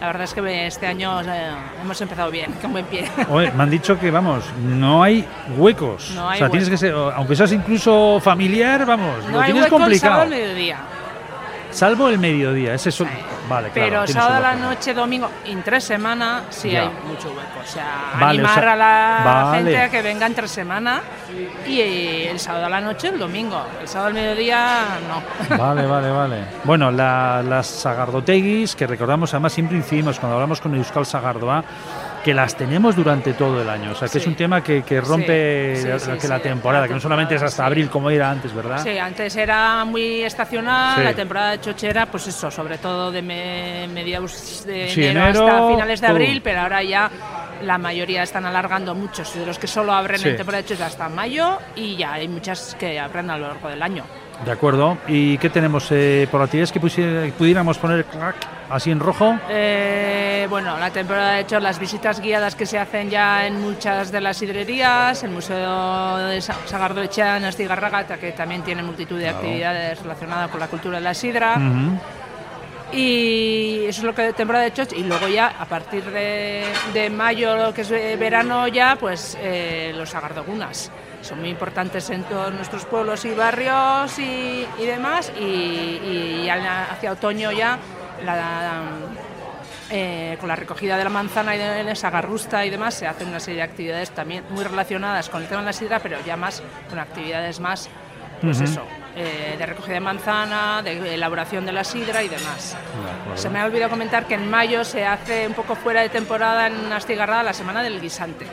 la 0.00 0.06
verdad 0.08 0.24
es 0.24 0.34
que 0.34 0.66
este 0.66 0.86
año 0.86 1.20
eh, 1.22 1.50
hemos 1.80 2.00
empezado 2.00 2.30
bien, 2.30 2.52
con 2.62 2.72
buen 2.72 2.84
pie. 2.86 3.08
Oye, 3.30 3.50
me 3.52 3.62
han 3.62 3.70
dicho 3.70 3.98
que, 3.98 4.10
vamos, 4.10 4.44
no 4.62 5.02
hay 5.02 5.24
huecos. 5.56 6.12
No 6.14 6.28
hay 6.28 6.36
o 6.36 6.38
sea, 6.40 6.50
tienes 6.50 6.68
que 6.68 6.76
ser, 6.76 6.94
aunque 6.94 7.36
seas 7.36 7.52
incluso 7.52 8.20
familiar, 8.20 8.84
vamos, 8.84 9.24
no 9.26 9.32
lo 9.32 9.40
hay 9.40 9.52
tienes 9.52 9.70
complicado. 9.70 10.20
Salvo 10.20 10.34
el 10.34 10.40
mediodía. 10.40 10.78
Salvo 11.70 12.08
el 12.08 12.18
mediodía, 12.18 12.74
ese 12.74 12.90
es 12.90 13.00
un... 13.00 13.08
Vale, 13.52 13.70
claro, 13.70 13.88
Pero 13.90 14.06
sábado 14.06 14.34
a 14.36 14.40
la 14.40 14.54
noche, 14.54 14.94
domingo, 14.94 15.30
entre 15.44 15.80
semana, 15.80 16.42
sí 16.50 16.70
Ya. 16.70 16.82
hay 16.82 16.90
mucho 17.06 17.28
hueco. 17.28 17.60
O 17.62 17.66
sea, 17.66 18.12
Vale, 18.14 18.24
o 18.24 18.28
animar 18.46 18.60
sea, 18.60 18.72
a 18.72 18.76
la 18.76 19.22
vale. 19.24 19.56
gente 19.58 19.78
a 19.78 19.88
que 19.90 20.02
venga 20.02 20.26
entre 20.26 20.48
semana 20.48 21.00
y 21.66 21.80
eh, 21.80 22.30
el 22.30 22.38
sábado 22.40 22.66
a 22.66 22.68
la 22.68 22.80
noche, 22.80 23.08
el 23.08 23.18
domingo. 23.18 23.64
El 23.80 23.86
sábado 23.88 24.08
al 24.08 24.14
mediodía, 24.14 24.84
no. 25.08 25.56
Vale, 25.56 25.86
vale, 25.86 26.10
vale. 26.10 26.44
Bueno, 26.64 26.90
la- 26.90 27.42
las 27.42 27.66
sagardoteguis, 27.66 28.74
que 28.76 28.86
recordamos, 28.86 29.32
además 29.34 29.52
siempre 29.52 29.76
incidimos 29.76 30.18
cuando 30.18 30.34
hablamos 30.36 30.60
con 30.60 30.74
Euskal 30.74 31.06
Sagardoa, 31.06 31.64
que 32.22 32.32
las 32.34 32.56
tenemos 32.56 32.94
durante 32.96 33.32
todo 33.34 33.60
el 33.62 33.68
año. 33.68 33.92
O 33.92 33.94
sea, 33.94 34.08
que 34.08 34.18
es 34.18 34.26
un 34.26 34.34
tema 34.34 34.62
que, 34.62 34.82
que 34.82 35.00
rompe 35.00 35.76
Sí, 35.76 35.82
sí, 35.82 35.88
la, 36.28 36.38
que 36.38 36.42
temporada, 36.42 36.86
que 36.88 36.94
no 36.94 37.00
solamente 37.00 37.34
es 37.34 37.42
hasta 37.42 37.66
abril 37.66 37.88
como 37.90 38.10
era 38.10 38.30
antes, 38.30 38.54
¿verdad? 38.54 38.82
Sí, 38.82 38.96
antes 38.98 39.34
era 39.36 39.84
muy 39.84 40.22
estacional, 40.22 41.02
la 41.04 41.14
temporada 41.14 41.52
de 41.52 41.60
chochera, 41.60 42.06
pues 42.06 42.26
eso, 42.28 42.50
sobre 42.50 42.78
todo 42.78 43.10
de 43.10 43.22
me- 43.22 43.88
mediados 43.88 44.64
de 44.66 44.92
enero, 44.92 45.10
enero, 45.26 45.46
hasta 45.48 45.68
finales 45.68 46.00
de 46.00 46.06
abril, 46.06 46.40
pero 46.42 46.60
ahora 46.60 46.82
ya 46.82 47.10
la 47.62 47.78
mayoría 47.78 48.22
están 48.22 48.44
alargando 48.44 48.94
muchos 48.94 49.34
de 49.34 49.46
los 49.46 49.58
que 49.58 49.66
solo 49.66 49.92
abren 49.92 50.20
en 50.26 50.36
temporada 50.36 50.62
de 50.62 50.68
chochera 50.68 50.86
hasta 50.86 51.08
mayo 51.08 51.58
y 51.76 51.96
ya 51.96 52.14
hay 52.14 52.28
muchas 52.28 52.76
que 52.78 52.98
abren 52.98 53.30
a 53.30 53.38
lo 53.38 53.48
largo 53.48 53.68
del 53.68 53.82
año. 53.82 54.04
De 54.44 54.50
acuerdo. 54.50 54.98
¿Y 55.06 55.38
qué 55.38 55.50
tenemos 55.50 55.86
eh, 55.92 56.26
por 56.30 56.42
actividades 56.42 56.72
que 56.72 56.80
pudiéramos 56.80 57.78
poner 57.78 58.04
clac, 58.06 58.34
así 58.68 58.90
en 58.90 58.98
rojo? 58.98 59.38
Eh, 59.48 60.46
bueno, 60.50 60.76
la 60.78 60.90
temporada 60.90 61.34
de 61.34 61.40
hecho 61.42 61.60
las 61.60 61.78
visitas 61.78 62.18
guiadas 62.20 62.56
que 62.56 62.66
se 62.66 62.76
hacen 62.78 63.08
ya 63.08 63.46
en 63.46 63.60
muchas 63.60 64.10
de 64.10 64.20
las 64.20 64.36
sidrerías, 64.38 65.22
el 65.22 65.30
Museo 65.30 66.16
de 66.18 66.40
Sa- 66.40 66.56
Sagardoechea 66.66 67.36
en 67.36 67.44
Astigarraga, 67.44 68.04
que 68.04 68.32
también 68.32 68.62
tiene 68.62 68.82
multitud 68.82 69.16
de 69.16 69.24
Claro. 69.26 69.38
actividades 69.38 70.02
relacionadas 70.02 70.50
con 70.50 70.58
la 70.58 70.66
cultura 70.66 70.98
de 70.98 71.04
la 71.04 71.14
sidra. 71.14 71.56
Y 72.92 73.84
eso 73.86 74.00
es 74.00 74.04
lo 74.04 74.14
que 74.14 74.32
temporada 74.32 74.64
de 74.64 74.72
choch. 74.72 74.92
Y 74.92 75.02
luego 75.02 75.28
ya, 75.28 75.48
a 75.58 75.64
partir 75.64 76.04
de, 76.04 76.64
de 76.92 77.10
mayo, 77.10 77.72
que 77.74 77.80
es 77.82 77.90
verano 77.90 78.68
ya, 78.68 78.96
pues 78.96 79.36
eh, 79.40 79.92
los 79.96 80.14
agardogunas. 80.14 80.90
Son 81.22 81.38
muy 81.40 81.50
importantes 81.50 82.10
en 82.10 82.24
todos 82.24 82.52
nuestros 82.52 82.84
pueblos 82.84 83.24
y 83.24 83.30
barrios 83.34 84.18
y, 84.18 84.66
y 84.78 84.84
demás. 84.86 85.32
Y, 85.40 85.42
y 86.44 86.48
hacia 86.48 87.12
otoño 87.12 87.52
ya, 87.52 87.78
la- 88.24 88.82
eh, 89.94 90.36
con 90.40 90.48
la 90.48 90.56
recogida 90.56 90.96
de 90.96 91.04
la 91.04 91.10
manzana 91.10 91.54
y 91.54 91.58
de 91.58 91.84
la 91.84 91.94
sagarrusta 91.94 92.64
y 92.64 92.70
demás, 92.70 92.94
se 92.94 93.06
hacen 93.06 93.28
una 93.28 93.40
serie 93.40 93.58
de 93.58 93.64
actividades 93.64 94.10
también 94.10 94.42
muy 94.48 94.64
relacionadas 94.64 95.28
con 95.28 95.42
el 95.42 95.48
tema 95.48 95.60
de 95.60 95.66
la 95.66 95.72
sidra, 95.74 95.98
pero 95.98 96.16
ya 96.24 96.34
más 96.34 96.62
con 96.88 96.98
actividades 96.98 97.60
más, 97.60 97.90
pues 98.40 98.60
eso, 98.62 98.82
eh, 99.16 99.56
de 99.58 99.66
recogida 99.66 99.94
de 99.94 100.00
manzana, 100.00 100.82
de 100.82 101.14
elaboración 101.14 101.66
de 101.66 101.72
la 101.72 101.84
sidra 101.84 102.22
y 102.22 102.28
demás. 102.28 102.76
Se 103.34 103.48
me 103.50 103.60
ha 103.60 103.64
olvidado 103.66 103.90
comentar 103.90 104.26
que 104.26 104.34
en 104.34 104.48
mayo 104.48 104.84
se 104.84 105.04
hace 105.04 105.46
un 105.46 105.54
poco 105.54 105.74
fuera 105.74 106.00
de 106.00 106.08
temporada 106.08 106.66
en 106.66 106.92
Astigarrada 106.92 107.42
la 107.42 107.52
semana 107.52 107.82
del 107.82 108.00
guisante. 108.00 108.46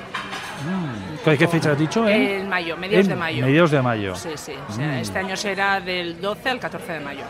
¿Qué, 1.24 1.38
qué 1.38 1.48
fecha 1.48 1.72
has 1.72 1.80
dicho? 1.80 2.08
En 2.08 2.48
mayo, 2.50 2.76
mediados 2.78 3.08
de 3.08 3.16
mayo. 3.16 3.46
Mediados 3.46 3.72
de 3.72 3.82
mayo. 3.82 4.16
Sí, 4.16 4.30
sí. 4.36 4.54
o 4.68 4.72
sea, 4.74 4.86
Mm. 4.88 4.92
Este 5.00 5.20
año 5.20 5.36
será 5.38 5.80
del 5.80 6.20
12 6.20 6.50
al 6.50 6.60
14 6.60 6.94
de 6.94 7.00
mayo. 7.00 7.24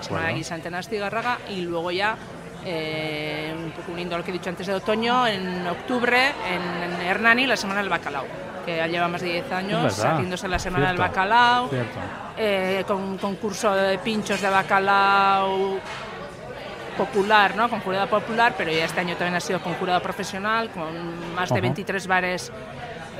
Semana 0.00 0.28
de 0.28 0.34
guisante 0.34 0.68
en 0.68 0.74
Astigarraga 0.74 1.38
y 1.48 1.62
luego 1.62 1.90
ya, 1.90 2.16
eh, 2.66 3.54
un 3.56 3.70
poco 3.72 3.92
uniendo 3.92 4.16
lo 4.18 4.24
que 4.24 4.30
he 4.30 4.34
dicho 4.34 4.50
antes 4.50 4.66
de 4.66 4.74
otoño, 4.74 5.26
en 5.26 5.66
octubre 5.66 6.32
en, 6.48 6.92
en 6.92 7.06
Hernani 7.06 7.46
la 7.46 7.56
semana 7.56 7.80
del 7.80 7.88
bacalao. 7.88 8.24
Que 8.64 8.76
ya 8.76 8.86
lleva 8.86 9.08
más 9.08 9.20
de 9.20 9.28
10 9.32 9.52
años 9.52 9.98
haciéndose 10.04 10.48
la 10.48 10.58
semana 10.58 10.86
Cierto, 10.86 11.02
del 11.02 11.08
bacalao. 11.10 11.70
eh, 12.36 12.84
con 12.86 12.96
un 13.02 13.18
concurso 13.18 13.74
de 13.74 13.98
pinchos 13.98 14.40
de 14.40 14.48
bacalao 14.48 15.78
popular, 16.96 17.56
¿no? 17.56 17.68
Con 17.68 17.80
jurado 17.80 18.06
popular, 18.08 18.54
pero 18.56 18.70
ya 18.70 18.84
este 18.84 19.00
año 19.00 19.16
también 19.16 19.34
ha 19.34 19.40
sido 19.40 19.60
con 19.60 19.74
jurado 19.74 20.00
profesional, 20.00 20.70
con 20.70 21.34
más 21.34 21.48
de 21.48 21.54
Ajá. 21.56 21.60
23 21.62 22.06
bares 22.06 22.52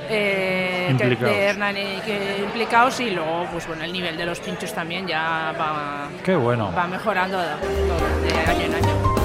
eh, 0.08 0.88
Implicados. 0.90 1.34
de 1.34 1.44
Hernani 1.44 2.00
que 2.04 2.38
implicados 2.44 3.00
y 3.00 3.10
luego, 3.10 3.46
pues 3.52 3.66
bueno, 3.66 3.84
el 3.84 3.92
nivel 3.92 4.16
de 4.16 4.26
los 4.26 4.38
pinchos 4.40 4.72
también 4.72 5.06
ya 5.06 5.52
va, 5.58 6.08
Qué 6.24 6.36
bueno. 6.36 6.72
va 6.76 6.86
mejorando 6.86 7.38
de 7.38 8.50
año 8.50 8.60
en 8.66 8.74
año. 8.74 9.23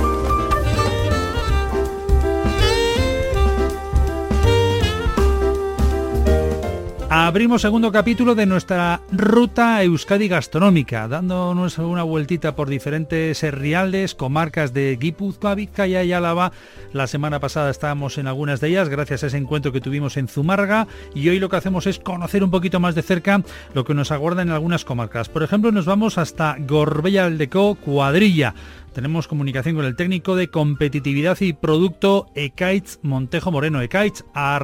Abrimos 7.12 7.63
segundo 7.63 7.91
capítulo 7.91 8.36
de 8.36 8.45
nuestra 8.45 9.02
ruta 9.12 9.82
Euskadi 9.82 10.28
gastronómica, 10.28 11.08
dándonos 11.08 11.80
una 11.80 12.04
vueltita 12.04 12.56
por 12.56 12.69
diferentes 12.69 13.41
herrialdes, 13.41 14.13
comarcas 14.13 14.76
de 14.76 14.95
Guipúzcoa, 14.95 15.56
Vizcaya 15.56 16.04
y 16.04 16.13
Álava. 16.13 16.52
La 16.93 17.08
semana 17.08 17.39
pasada 17.39 17.72
estábamos 17.72 18.19
en 18.19 18.28
algunas 18.28 18.62
de 18.62 18.67
ellas 18.67 18.89
gracias 18.89 19.24
a 19.24 19.28
ese 19.28 19.38
encuentro 19.38 19.72
que 19.72 19.82
tuvimos 19.82 20.17
en 20.17 20.28
Zumárraga 20.28 20.88
y 21.15 21.28
hoy 21.30 21.39
lo 21.39 21.50
que 21.50 21.56
hacemos 21.56 21.88
es 21.88 21.98
conocer 21.98 22.43
un 22.43 22.52
poquito 22.52 22.80
más 22.80 22.93
de 22.93 23.02
cerca 23.02 23.41
lo 23.74 23.86
que 23.86 23.95
nos 23.95 24.12
aguarda 24.12 24.43
en 24.43 24.52
algunas 24.52 24.86
comarcas. 24.86 25.30
Por 25.30 25.41
ejemplo, 25.41 25.72
nos 25.72 25.88
vamos 25.88 26.19
hasta 26.19 26.58
Gorbella 26.60 27.26
Aldeco, 27.26 27.74
Cuadrilla. 27.74 28.54
Tenemos 28.93 29.28
comunicación 29.28 29.76
con 29.76 29.86
el 29.86 29.95
técnico 29.95 30.36
de 30.36 30.50
competitividad 30.50 31.41
y 31.41 31.54
producto 31.54 32.28
Ekaitz 32.36 33.00
Montejo 33.02 33.52
Moreno. 33.52 33.82
Ekaitz, 33.82 34.26
a 34.36 34.60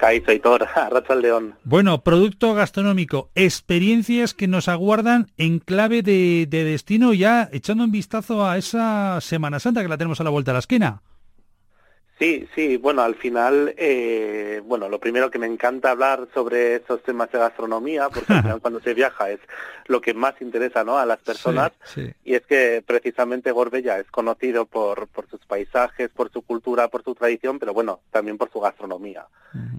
Rachaldeón. 0.00 0.22
Caiz, 0.24 0.28
Aitor, 0.28 0.66
Arrachaldeón. 0.74 1.54
Bueno, 1.64 2.02
producto 2.02 2.54
gastronómico, 2.54 3.30
experiencias 3.34 4.34
que 4.34 4.48
nos 4.48 4.68
aguardan 4.68 5.26
en 5.36 5.58
clave 5.58 6.02
de, 6.02 6.46
de 6.48 6.64
destino 6.64 7.12
ya 7.12 7.48
echando 7.52 7.84
un 7.84 7.92
vistazo 7.92 8.46
a 8.46 8.56
esa 8.58 9.20
Semana 9.20 9.60
Santa 9.60 9.82
que 9.82 9.88
la 9.88 9.98
tenemos 9.98 10.20
a 10.20 10.24
la 10.24 10.30
vuelta 10.30 10.52
de 10.52 10.54
la 10.54 10.60
esquina. 10.60 11.02
Sí, 12.20 12.46
sí, 12.54 12.76
bueno, 12.76 13.00
al 13.00 13.14
final, 13.14 13.74
eh, 13.78 14.60
bueno, 14.66 14.90
lo 14.90 15.00
primero 15.00 15.30
que 15.30 15.38
me 15.38 15.46
encanta 15.46 15.92
hablar 15.92 16.28
sobre 16.34 16.74
esos 16.74 17.02
temas 17.02 17.32
de 17.32 17.38
gastronomía, 17.38 18.10
porque 18.10 18.34
al 18.34 18.42
final 18.42 18.60
cuando 18.60 18.78
se 18.80 18.92
viaja 18.92 19.30
es 19.30 19.40
lo 19.86 20.02
que 20.02 20.12
más 20.12 20.34
interesa 20.42 20.84
¿no? 20.84 20.98
a 20.98 21.06
las 21.06 21.18
personas, 21.20 21.72
y 22.22 22.34
es 22.34 22.42
que 22.42 22.84
precisamente 22.86 23.52
Gorbella 23.52 23.98
es 23.98 24.10
conocido 24.10 24.66
por, 24.66 25.08
por 25.08 25.30
sus 25.30 25.40
paisajes, 25.46 26.10
por 26.10 26.30
su 26.30 26.42
cultura, 26.42 26.88
por 26.88 27.02
su 27.02 27.14
tradición, 27.14 27.58
pero 27.58 27.72
bueno, 27.72 28.00
también 28.10 28.36
por 28.36 28.52
su 28.52 28.60
gastronomía. 28.60 29.24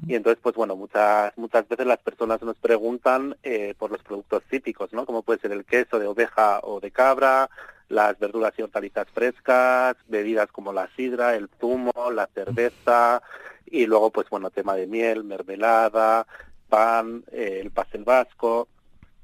Y 0.08 0.16
entonces, 0.16 0.40
pues 0.42 0.56
bueno, 0.56 0.76
muchas, 0.76 1.32
muchas 1.38 1.70
veces 1.70 1.86
las 1.86 2.00
personas 2.00 2.42
nos 2.42 2.58
preguntan 2.58 3.38
eh, 3.44 3.76
por 3.78 3.92
los 3.92 4.02
productos 4.02 4.42
típicos, 4.50 4.92
¿no? 4.94 5.06
Como 5.06 5.22
puede 5.22 5.40
ser 5.40 5.52
el 5.52 5.64
queso 5.64 6.00
de 6.00 6.08
oveja 6.08 6.60
o 6.64 6.80
de 6.80 6.90
cabra, 6.90 7.50
las 7.92 8.18
verduras 8.20 8.54
y 8.58 8.62
hortalizas 8.62 9.08
frescas, 9.14 9.96
bebidas 10.08 10.52
como 10.52 10.74
la 10.74 10.90
sidra, 10.96 11.36
el 11.36 11.50
zumo, 11.60 12.12
la 12.12 12.28
cerveza 12.28 13.22
y 13.66 13.86
luego 13.86 14.10
pues 14.12 14.30
bueno, 14.30 14.50
tema 14.50 14.76
de 14.76 14.88
miel, 14.88 15.24
mermelada, 15.24 16.26
pan, 16.70 17.24
eh, 17.32 17.60
el 17.62 17.72
pastel 17.72 18.04
vasco. 18.04 18.68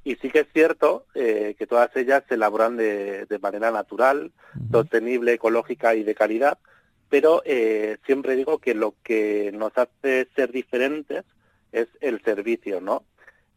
Y 0.03 0.15
sí 0.17 0.29
que 0.29 0.41
es 0.41 0.47
cierto 0.53 1.05
eh, 1.15 1.55
que 1.57 1.67
todas 1.67 1.93
ellas 1.95 2.23
se 2.29 2.35
elaboran 2.35 2.77
de, 2.77 3.25
de 3.25 3.39
manera 3.39 3.71
natural, 3.71 4.31
sostenible, 4.71 5.33
ecológica 5.33 5.95
y 5.95 6.03
de 6.03 6.15
calidad, 6.15 6.57
pero 7.09 7.41
eh, 7.45 7.97
siempre 8.05 8.35
digo 8.35 8.59
que 8.59 8.73
lo 8.73 8.95
que 9.03 9.51
nos 9.53 9.77
hace 9.77 10.27
ser 10.35 10.51
diferentes 10.51 11.23
es 11.71 11.87
el 11.99 12.21
servicio, 12.23 12.81
¿no? 12.81 13.03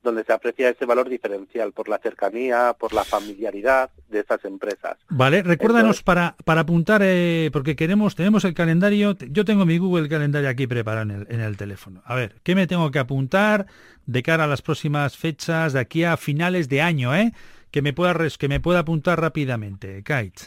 Donde 0.03 0.25
se 0.25 0.33
aprecia 0.33 0.71
ese 0.71 0.87
valor 0.87 1.09
diferencial 1.09 1.73
por 1.73 1.89
la 1.89 1.99
cercanía, 1.99 2.75
por 2.79 2.93
la 2.93 3.05
familiaridad 3.05 3.91
de 4.09 4.21
esas 4.21 4.45
empresas. 4.45 4.97
Vale, 5.09 5.43
recuérdanos 5.43 6.03
para, 6.03 6.37
para 6.45 6.63
apuntar, 6.63 7.03
eh, 7.05 7.51
porque 7.53 7.77
queremos, 7.77 8.15
tenemos 8.15 8.45
el 8.45 8.55
calendario, 8.55 9.17
yo 9.31 9.45
tengo 9.45 9.67
mi 9.67 9.79
Google 9.79 10.09
calendario 10.09 10.49
aquí 10.49 10.67
preparado 10.67 11.03
en 11.03 11.23
el, 11.23 11.27
en 11.31 11.41
el 11.41 11.57
teléfono. 11.57 12.03
A 12.05 12.15
ver, 12.15 12.37
¿qué 12.43 12.55
me 12.55 12.67
tengo 12.67 12.91
que 12.91 12.99
apuntar 12.99 13.67
de 14.07 14.23
cara 14.23 14.45
a 14.45 14.47
las 14.47 14.63
próximas 14.63 15.17
fechas, 15.17 15.73
de 15.73 15.81
aquí 15.81 16.05
a 16.05 16.17
finales 16.17 16.69
de 16.69 16.83
año, 16.83 17.15
eh? 17.15 17.33
Que 17.71 17.83
me 17.83 17.93
pueda, 17.93 18.17
que 18.39 18.49
me 18.49 18.61
pueda 18.61 18.81
apuntar 18.81 19.21
rápidamente, 19.21 20.03
Kite. 20.03 20.43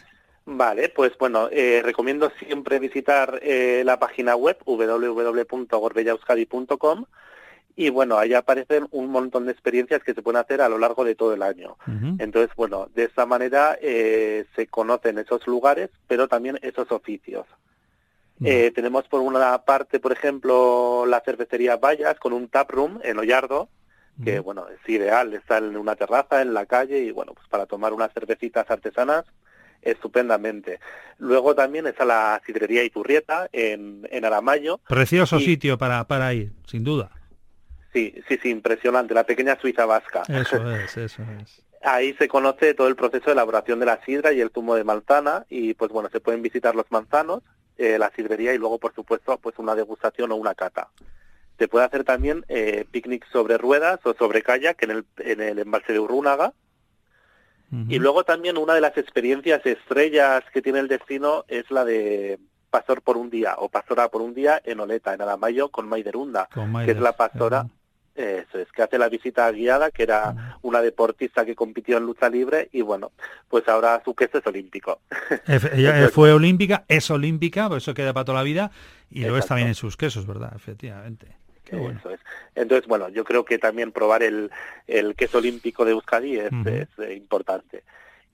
Vale, 0.45 0.89
pues 0.89 1.17
bueno, 1.17 1.47
eh, 1.49 1.81
recomiendo 1.83 2.29
siempre 2.39 2.79
visitar 2.79 3.39
eh, 3.41 3.83
la 3.85 3.97
página 3.97 4.35
web 4.35 4.57
www.gorbellauskadi.com 4.65 7.05
y 7.75 7.89
bueno, 7.89 8.17
ahí 8.17 8.33
aparecen 8.33 8.87
un 8.91 9.09
montón 9.09 9.45
de 9.45 9.51
experiencias 9.51 10.03
que 10.03 10.13
se 10.13 10.21
pueden 10.21 10.39
hacer 10.39 10.61
a 10.61 10.69
lo 10.69 10.77
largo 10.77 11.03
de 11.03 11.15
todo 11.15 11.33
el 11.33 11.41
año. 11.41 11.77
Entonces, 12.19 12.55
bueno, 12.55 12.87
de 12.93 13.05
esta 13.05 13.25
manera 13.25 13.77
eh, 13.81 14.45
se 14.55 14.67
conocen 14.67 15.17
esos 15.17 15.45
lugares, 15.47 15.89
pero 16.07 16.27
también 16.27 16.59
esos 16.61 16.91
oficios. 16.91 17.45
Eh, 18.43 18.71
tenemos 18.75 19.07
por 19.07 19.21
una 19.21 19.57
parte, 19.59 19.99
por 19.99 20.11
ejemplo, 20.11 21.05
la 21.07 21.21
cervecería 21.21 21.77
Vallas 21.77 22.19
con 22.19 22.33
un 22.33 22.47
tap 22.47 22.69
room 22.71 22.99
en 23.03 23.17
Ollardo, 23.17 23.69
que 24.23 24.39
bueno, 24.39 24.67
es 24.67 24.87
ideal, 24.87 25.33
está 25.33 25.57
en 25.57 25.75
una 25.75 25.95
terraza, 25.95 26.41
en 26.43 26.53
la 26.53 26.67
calle 26.67 26.99
y 26.99 27.11
bueno, 27.11 27.33
pues 27.33 27.47
para 27.47 27.65
tomar 27.65 27.93
unas 27.93 28.13
cervecitas 28.13 28.69
artesanas 28.69 29.25
estupendamente. 29.81 30.79
Luego 31.17 31.55
también 31.55 31.87
está 31.87 32.05
la 32.05 32.39
sidrería 32.45 32.83
Iturrieta 32.83 33.49
en, 33.51 34.07
en 34.11 34.25
Aramayo. 34.25 34.79
Precioso 34.87 35.39
sitio 35.39 35.77
para, 35.77 36.03
para 36.05 36.33
ir, 36.33 36.51
sin 36.67 36.83
duda. 36.83 37.11
Sí, 37.93 38.13
sí, 38.27 38.39
sí, 38.41 38.49
impresionante, 38.49 39.13
la 39.13 39.23
pequeña 39.23 39.57
Suiza 39.59 39.85
vasca. 39.85 40.23
Eso 40.27 40.71
es, 40.71 40.97
eso 40.97 41.23
es. 41.39 41.63
Ahí 41.83 42.13
se 42.13 42.27
conoce 42.27 42.73
todo 42.73 42.87
el 42.87 42.95
proceso 42.95 43.25
de 43.25 43.33
elaboración 43.33 43.79
de 43.79 43.85
la 43.85 44.03
sidra 44.03 44.31
y 44.31 44.41
el 44.41 44.51
zumo 44.51 44.75
de 44.75 44.83
manzana 44.83 45.45
y 45.49 45.73
pues 45.73 45.91
bueno, 45.91 46.09
se 46.09 46.21
pueden 46.21 46.41
visitar 46.41 46.75
los 46.75 46.89
manzanos, 46.89 47.43
eh, 47.77 47.99
la 47.99 48.09
sidrería 48.15 48.53
y 48.53 48.57
luego 48.57 48.79
por 48.79 48.95
supuesto 48.95 49.37
pues 49.37 49.59
una 49.59 49.75
degustación 49.75 50.31
o 50.31 50.35
una 50.35 50.55
cata. 50.55 50.89
Se 51.59 51.67
puede 51.67 51.85
hacer 51.85 52.03
también 52.03 52.45
eh, 52.47 52.85
picnic 52.89 53.27
sobre 53.31 53.57
ruedas 53.57 53.99
o 54.05 54.13
sobre 54.13 54.41
kayak 54.41 54.81
en 54.83 54.91
el, 54.91 55.05
en 55.17 55.41
el 55.41 55.59
embalse 55.59 55.93
de 55.93 55.99
Urrúnaga. 55.99 56.53
Y 57.89 57.97
luego 57.97 58.23
también 58.23 58.59
una 58.59 58.75
de 58.75 58.81
las 58.81 58.95
experiencias 58.99 59.65
estrellas 59.65 60.43
que 60.53 60.61
tiene 60.61 60.77
el 60.77 60.87
destino 60.87 61.43
es 61.47 61.71
la 61.71 61.83
de 61.83 62.37
pastor 62.69 63.01
por 63.01 63.17
un 63.17 63.31
día 63.31 63.55
o 63.57 63.67
pastora 63.67 64.09
por 64.09 64.21
un 64.21 64.35
día 64.35 64.61
en 64.63 64.79
Oleta, 64.79 65.11
en 65.15 65.23
Aramayo, 65.23 65.69
con 65.69 65.89
Maiderunda, 65.89 66.47
que 66.85 66.91
es 66.91 66.99
la 66.99 67.13
pastora 67.13 67.65
eso 68.15 68.59
es, 68.59 68.71
que 68.71 68.83
hace 68.83 68.97
la 68.97 69.09
visita 69.09 69.51
guiada, 69.51 69.91
que 69.91 70.03
era 70.03 70.57
una 70.61 70.81
deportista 70.81 71.45
que 71.45 71.55
compitió 71.55 71.97
en 71.97 72.05
lucha 72.05 72.29
libre 72.29 72.69
y 72.71 72.81
bueno, 72.81 73.11
pues 73.49 73.67
ahora 73.67 74.01
su 74.05 74.13
queso 74.13 74.37
es 74.37 74.47
olímpico. 74.47 75.01
Ella 75.73 76.09
fue 76.09 76.31
olímpica, 76.31 76.85
es 76.87 77.09
olímpica, 77.09 77.67
por 77.67 77.77
eso 77.77 77.93
queda 77.93 78.13
para 78.13 78.25
toda 78.25 78.39
la 78.39 78.43
vida 78.43 78.71
y 79.09 79.25
lo 79.25 79.37
es 79.37 79.45
también 79.45 79.67
en 79.67 79.75
sus 79.75 79.97
quesos, 79.97 80.27
¿verdad? 80.27 80.53
Efectivamente. 80.55 81.43
Eso 81.65 82.09
es. 82.11 82.19
Entonces, 82.55 82.87
bueno, 82.87 83.09
yo 83.09 83.23
creo 83.23 83.45
que 83.45 83.57
también 83.57 83.91
probar 83.91 84.21
el, 84.21 84.51
el 84.85 85.15
queso 85.15 85.39
olímpico 85.39 85.85
de 85.85 85.91
Euskadi 85.91 86.37
es, 86.37 86.51
es 86.65 86.87
eh, 86.99 87.15
importante. 87.15 87.83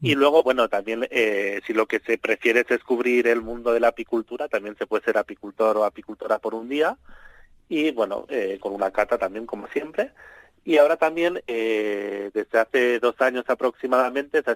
Y 0.02 0.16
mm. 0.16 0.20
luego, 0.20 0.44
bueno, 0.44 0.68
también 0.68 1.08
eh, 1.10 1.62
si 1.66 1.74
lo 1.74 1.86
que 1.86 2.00
se 2.00 2.18
prefiere 2.18 2.62
es 2.62 2.68
descubrir 2.68 3.28
el 3.28 3.42
mundo 3.42 3.72
de 3.72 3.80
la 3.80 3.90
apicultura, 3.90 4.48
también 4.48 4.76
se 4.78 4.88
puede 4.88 5.04
ser 5.04 5.18
apicultor 5.18 5.78
o 5.78 5.86
apicultora 5.86 6.40
por 6.40 6.54
un 6.54 6.70
día 6.70 6.98
y 7.70 7.92
bueno, 7.92 8.26
eh, 8.30 8.58
con 8.60 8.74
una 8.74 8.92
cata 8.92 9.18
también 9.18 9.46
como 9.46 9.68
siempre. 9.68 10.12
Y 10.66 10.78
ahora 10.78 10.98
también, 10.98 11.42
eh, 11.48 12.32
desde 12.34 12.60
hace 12.60 13.00
dos 13.00 13.16
años 13.22 13.46
aproximadamente, 13.48 14.44
se 14.44 14.52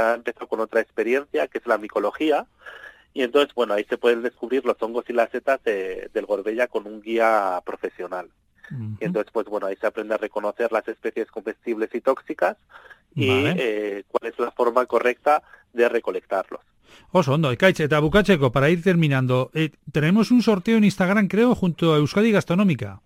ha, 0.00 0.14
empezado 0.14 0.48
con 0.48 0.60
otra 0.60 0.80
experiencia, 0.80 1.46
que 1.46 1.58
es 1.58 1.66
la 1.66 1.78
micología. 1.78 2.46
Y 3.12 3.22
entonces, 3.22 3.54
bueno, 3.54 3.74
ahí 3.74 3.84
se 3.84 3.96
pueden 3.96 4.22
descubrir 4.22 4.64
los 4.64 4.82
hongos 4.82 5.04
y 5.08 5.12
las 5.12 5.30
setas 5.30 5.62
del 5.62 6.26
Gorbella 6.26 6.66
con 6.66 6.86
un 6.86 7.00
guía 7.00 7.62
profesional. 7.64 8.28
Y 8.98 9.04
entonces, 9.04 9.30
pues 9.32 9.46
bueno, 9.46 9.66
ahí 9.66 9.76
se 9.76 9.86
aprende 9.86 10.14
a 10.14 10.18
reconocer 10.18 10.72
las 10.72 10.88
especies 10.88 11.30
comestibles 11.30 11.94
y 11.94 12.00
tóxicas 12.00 12.56
y 13.14 13.28
eh, 13.30 14.04
cuál 14.08 14.32
es 14.32 14.38
la 14.38 14.50
forma 14.50 14.86
correcta 14.86 15.42
de 15.72 15.88
recolectarlos. 15.88 16.60
Oso, 17.12 17.34
ondo, 17.34 17.50
ekaitz, 17.50 17.80
eta 17.80 18.00
bukatzeko, 18.00 18.52
para 18.52 18.70
ir 18.70 18.82
terminando, 18.82 19.50
eh, 19.54 19.70
tenemos 19.92 20.30
un 20.30 20.42
sorteo 20.42 20.76
en 20.78 20.84
Instagram, 20.84 21.28
creo, 21.28 21.54
junto 21.54 21.94
a 21.94 21.98
Euskadi 21.98 22.32
Gastronómica. 22.32 23.00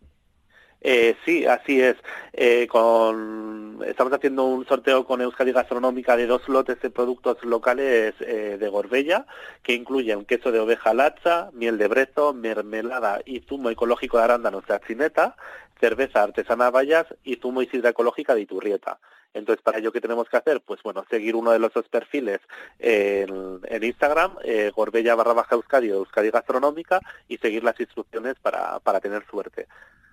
Eh, 0.81 1.16
sí, 1.24 1.44
así 1.44 1.81
es. 1.81 1.96
Eh, 2.33 2.68
con, 2.68 3.81
estamos 3.85 4.12
haciendo 4.12 4.44
un 4.44 4.64
sorteo 4.64 5.05
con 5.05 5.20
Euskadi 5.20 5.53
Gastronómica 5.53 6.16
de 6.16 6.27
dos 6.27 6.48
lotes 6.48 6.81
de 6.81 6.90
productos 6.90 7.42
locales 7.44 8.14
eh, 8.20 8.57
de 8.61 8.68
Gorbella, 8.68 9.27
que 9.62 9.74
incluyen 9.74 10.24
queso 10.24 10.53
de 10.53 10.61
oveja 10.61 10.94
lacha, 10.94 11.51
miel 11.53 11.79
de 11.79 11.88
brezo, 11.88 12.33
mermelada 12.33 13.20
y 13.24 13.40
zumo 13.40 13.70
ecológico 13.70 14.18
de 14.18 14.24
arándanos 14.24 14.66
de 14.66 14.74
achineta, 14.74 15.37
cerveza 15.81 16.22
artesana 16.22 16.70
Vallas 16.70 17.07
y 17.24 17.37
zumo 17.37 17.62
y 17.62 17.66
sidra 17.66 17.90
ecológica 17.90 18.35
de 18.35 18.42
Iturrieta. 18.42 18.98
Entonces, 19.34 19.62
para 19.62 19.78
ello, 19.78 19.92
¿qué 19.92 20.00
tenemos 20.00 20.28
que 20.28 20.36
hacer? 20.36 20.60
Pues 20.64 20.82
bueno, 20.82 21.04
seguir 21.08 21.36
uno 21.36 21.50
de 21.50 21.58
los 21.58 21.72
dos 21.72 21.88
perfiles 21.88 22.40
en, 22.78 23.60
en 23.64 23.84
Instagram, 23.84 24.32
eh, 24.44 24.72
Gorbella 24.74 25.14
barra 25.14 25.34
baja 25.34 25.54
Euskadi 25.54 25.90
o 25.90 25.96
Euskadi 25.96 26.30
Gastronómica, 26.30 27.00
y 27.28 27.38
seguir 27.38 27.62
las 27.62 27.78
instrucciones 27.78 28.36
para, 28.40 28.80
para 28.80 29.00
tener 29.00 29.24
suerte. 29.30 29.66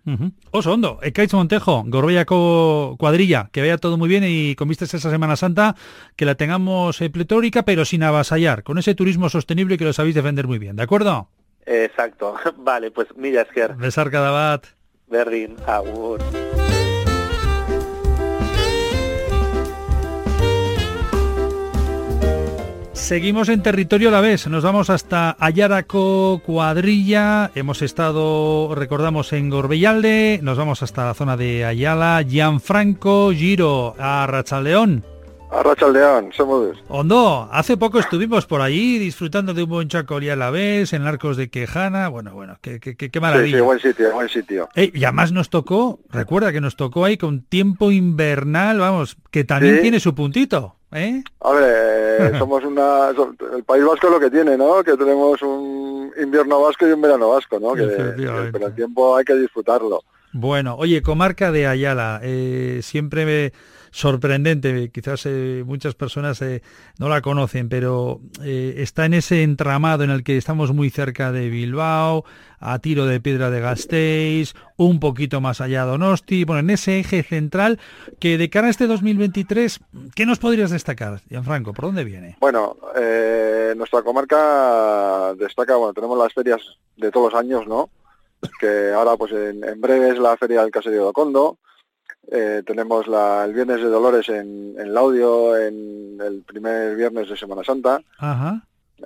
Uh 0.05 0.11
-huh. 0.11 0.31
Oso, 0.51 0.73
ondo, 0.73 0.99
Ekaitz 1.01 1.33
Montejo, 1.33 1.83
Gorbellako 1.87 2.95
cuadrilla, 2.99 3.49
que 3.51 3.61
vaya 3.61 3.77
todo 3.77 3.97
muy 3.97 4.07
bien 4.07 4.23
y 4.25 4.55
con 4.55 4.67
vistas 4.67 4.93
esa 4.93 5.09
Semana 5.09 5.35
Santa, 5.35 5.75
que 6.15 6.25
la 6.25 6.35
tengamos 6.35 7.01
eh, 7.01 7.09
pletórica, 7.09 7.63
pero 7.63 7.85
sin 7.85 8.03
avasallar, 8.03 8.61
con 8.61 8.77
ese 8.77 8.93
turismo 8.93 9.29
sostenible 9.29 9.79
que 9.79 9.85
lo 9.85 9.93
sabéis 9.93 10.13
defender 10.13 10.45
muy 10.45 10.59
bien, 10.59 10.75
¿de 10.75 10.83
acuerdo? 10.83 11.29
Exacto, 11.65 12.35
vale, 12.57 12.91
pues 12.91 13.07
mila 13.17 13.41
esker. 13.41 13.75
Besar 13.75 14.11
cada 14.11 14.29
bat. 14.29 14.67
Berdin, 15.07 15.55
agur. 15.65 16.21
Seguimos 23.05 23.49
en 23.49 23.61
territorio 23.61 24.09
a 24.09 24.11
la 24.11 24.19
vez, 24.19 24.47
nos 24.47 24.63
vamos 24.63 24.89
hasta 24.89 25.37
Ayaraco, 25.39 26.41
Cuadrilla, 26.43 27.51
hemos 27.53 27.83
estado, 27.83 28.73
recordamos, 28.73 29.31
en 29.31 29.51
Gorbellalde, 29.51 30.39
nos 30.41 30.57
vamos 30.57 30.81
hasta 30.81 31.05
la 31.05 31.13
zona 31.13 31.37
de 31.37 31.65
Ayala, 31.65 32.25
Gianfranco, 32.27 33.31
Giro, 33.31 33.93
a 33.99 34.25
Rachaldeón. 34.25 35.05
A 35.51 35.63
Rachaldeón, 35.63 36.31
somos 36.33 36.75
Hondo, 36.89 37.47
hace 37.51 37.77
poco 37.77 37.99
estuvimos 37.99 38.45
por 38.45 38.61
allí 38.61 38.97
disfrutando 38.99 39.53
de 39.53 39.63
un 39.63 39.69
buen 39.69 39.87
chacolí 39.87 40.29
a 40.29 40.35
la 40.35 40.49
vez, 40.49 40.91
en 40.91 41.03
Arcos 41.03 41.37
de 41.37 41.49
Quejana, 41.49 42.09
bueno, 42.09 42.33
bueno, 42.33 42.57
qué, 42.61 42.79
qué, 42.79 42.95
qué 42.97 43.19
maravilla. 43.21 43.57
Sí, 43.57 43.59
sí, 43.59 43.61
buen 43.61 43.79
sitio, 43.79 44.11
buen 44.11 44.27
sitio. 44.27 44.67
Ey, 44.75 44.91
y 44.93 45.03
además 45.05 45.31
nos 45.31 45.49
tocó, 45.49 45.99
recuerda 46.09 46.51
que 46.51 46.59
nos 46.61 46.75
tocó 46.75 47.05
ahí 47.05 47.15
con 47.17 47.41
tiempo 47.43 47.91
invernal, 47.91 48.79
vamos, 48.79 49.17
que 49.31 49.43
también 49.45 49.75
Sí. 49.77 49.81
tiene 49.83 49.99
su 49.99 50.13
puntito. 50.13 50.75
¿Eh? 50.91 51.23
Hombre, 51.39 51.65
eh, 51.67 52.31
somos 52.39 52.63
una... 52.63 53.09
El 53.55 53.63
País 53.63 53.83
Vasco 53.85 54.07
es 54.07 54.13
lo 54.13 54.19
que 54.19 54.29
tiene, 54.31 54.57
¿no? 54.57 54.83
Que 54.83 54.95
tenemos 54.97 55.41
un 55.41 56.11
invierno 56.21 56.61
vasco 56.61 56.87
y 56.87 56.91
un 56.91 57.01
verano 57.01 57.29
vasco, 57.29 57.59
¿no? 57.59 57.73
Que, 57.73 57.83
pero 58.51 58.67
el 58.67 58.75
tiempo 58.75 59.15
hay 59.15 59.25
que 59.25 59.35
disfrutarlo. 59.35 60.01
Bueno, 60.33 60.75
oye, 60.77 61.01
comarca 61.01 61.51
de 61.51 61.67
Ayala, 61.67 62.19
eh, 62.23 62.79
siempre 62.81 63.25
me- 63.25 63.53
sorprendente. 63.95 64.91
Quizás 64.91 65.25
eh, 65.25 65.63
muchas 65.65 65.95
personas 65.95 66.41
eh, 66.41 66.61
no 66.99 67.07
la 67.07 67.21
conocen, 67.21 67.69
pero 67.69 68.19
está 68.43 69.05
en 69.05 69.13
ese 69.13 69.43
entramado 69.43 70.03
en 70.03 70.09
el 70.09 70.23
que 70.23 70.35
estamos 70.35 70.73
muy 70.73 70.89
cerca 70.89 71.31
de 71.31 71.49
Bilbao, 71.49 72.25
a 72.59 72.79
tiro 72.79 73.05
de 73.05 73.21
piedra 73.21 73.49
de 73.49 73.61
Gasteiz, 73.61 74.53
un 74.75 74.99
poquito 74.99 75.39
más 75.39 75.61
allá 75.61 75.85
de 75.85 75.91
Donosti, 75.91 76.43
bueno, 76.43 76.59
en 76.59 76.71
ese 76.71 76.99
eje 76.99 77.23
central 77.23 77.79
que 78.19 78.37
de 78.37 78.49
cara 78.49 78.67
a 78.67 78.69
este 78.69 78.87
2023, 78.87 79.79
¿qué 80.13 80.25
nos 80.25 80.39
podrías 80.39 80.71
destacar, 80.71 81.21
Gianfranco? 81.29 81.73
¿Por 81.73 81.85
dónde 81.85 82.03
viene? 82.03 82.35
Bueno, 82.41 82.75
nuestra 83.75 84.01
comarca 84.01 85.33
destaca, 85.35 85.75
bueno, 85.77 85.93
tenemos 85.93 86.17
las 86.17 86.33
ferias 86.33 86.61
de 86.97 87.11
todos 87.11 87.31
los 87.31 87.39
años, 87.39 87.65
¿no? 87.67 87.89
Que 88.59 88.91
ahora, 88.91 89.15
pues 89.17 89.31
en, 89.31 89.79
breve 89.79 90.09
es 90.09 90.17
la 90.17 90.37
feria 90.37 90.61
del 90.61 90.71
Caserío 90.71 91.01
de 91.01 91.07
Ocondo. 91.07 91.57
Eh, 92.31 92.63
tenemos 92.65 93.07
la, 93.07 93.45
el 93.45 93.53
Viernes 93.53 93.77
de 93.77 93.87
Dolores 93.87 94.27
en, 94.29 94.75
en 94.77 94.93
Laudio, 94.93 95.57
en 95.57 96.19
el 96.19 96.41
primer 96.41 96.95
viernes 96.95 97.29
de 97.29 97.37
Semana 97.37 97.63
Santa. 97.63 98.01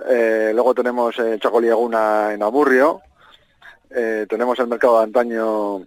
Eh, 0.09 0.51
luego 0.53 0.73
tenemos 0.73 1.17
eh, 1.19 1.37
Chacoliaguna 1.41 2.33
en 2.33 2.43
Amurrio. 2.43 3.01
Eh, 3.89 4.25
tenemos 4.29 4.57
el 4.59 4.67
mercado 4.67 4.97
de 4.97 5.03
antaño 5.03 5.85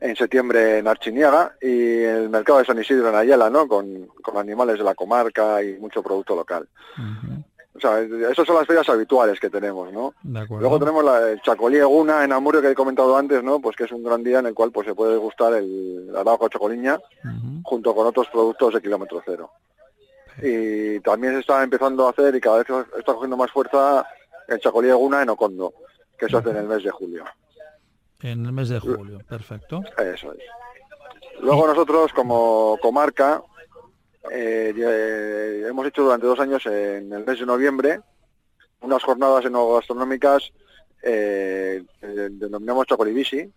en 0.00 0.16
septiembre 0.16 0.78
en 0.78 0.86
Archiniaga 0.86 1.56
y 1.60 2.02
el 2.02 2.30
mercado 2.30 2.58
de 2.58 2.64
San 2.64 2.78
Isidro 2.78 3.08
en 3.08 3.16
Ayala, 3.16 3.50
¿no? 3.50 3.66
Con, 3.66 4.06
con 4.22 4.36
animales 4.38 4.78
de 4.78 4.84
la 4.84 4.94
comarca 4.94 5.62
y 5.62 5.78
mucho 5.78 6.02
producto 6.02 6.36
local. 6.36 6.68
O 7.82 7.88
sea, 7.88 8.00
esas 8.00 8.46
son 8.46 8.56
las 8.56 8.66
ferias 8.66 8.88
habituales 8.88 9.40
que 9.40 9.48
tenemos, 9.48 9.92
¿no? 9.92 10.14
Luego 10.22 10.78
tenemos 10.78 11.04
la 11.04 11.30
el 11.30 11.40
Chacolí 11.40 11.78
Eguna 11.78 12.24
en 12.24 12.32
Amurio 12.32 12.60
que 12.60 12.70
he 12.70 12.74
comentado 12.74 13.16
antes, 13.16 13.42
¿no? 13.42 13.60
Pues 13.60 13.76
que 13.76 13.84
es 13.84 13.92
un 13.92 14.02
gran 14.02 14.22
día 14.22 14.40
en 14.40 14.46
el 14.46 14.54
cual 14.54 14.70
pues 14.70 14.86
se 14.86 14.94
puede 14.94 15.16
gustar 15.16 15.54
el 15.54 16.12
arajo 16.14 16.48
chacoliña 16.48 17.00
junto 17.62 17.94
con 17.94 18.06
otros 18.06 18.28
productos 18.28 18.74
de 18.74 18.82
kilómetro 18.82 19.22
cero. 19.24 19.50
Y 20.42 21.00
también 21.00 21.34
se 21.34 21.40
está 21.40 21.62
empezando 21.62 22.06
a 22.06 22.10
hacer 22.10 22.34
y 22.34 22.40
cada 22.40 22.58
vez 22.58 22.66
está 22.98 23.14
cogiendo 23.14 23.36
más 23.36 23.50
fuerza 23.50 24.06
el 24.48 24.60
Chacolí 24.60 24.88
Eguna 24.88 25.22
en 25.22 25.30
Ocondo, 25.30 25.72
que 26.18 26.28
se 26.28 26.36
hace 26.36 26.50
en 26.50 26.56
el 26.56 26.66
mes 26.66 26.84
de 26.84 26.90
julio. 26.90 27.24
En 28.20 28.44
el 28.44 28.52
mes 28.52 28.68
de 28.68 28.78
julio, 28.78 29.20
perfecto. 29.28 29.82
Eso 29.96 30.32
es. 30.32 30.42
Luego 31.40 31.66
nosotros 31.66 32.12
como 32.12 32.78
comarca 32.82 33.42
eh, 34.30 34.74
eh, 34.76 35.66
hemos 35.68 35.86
hecho 35.86 36.02
durante 36.02 36.26
dos 36.26 36.40
años 36.40 36.66
en 36.66 37.12
el 37.12 37.24
mes 37.24 37.38
de 37.38 37.46
noviembre 37.46 38.00
unas 38.80 39.02
jornadas 39.02 39.44
enogastronómicas 39.44 40.52
eh, 41.02 41.82
denominamos 42.00 42.86
Chocolibisi, 42.86 43.50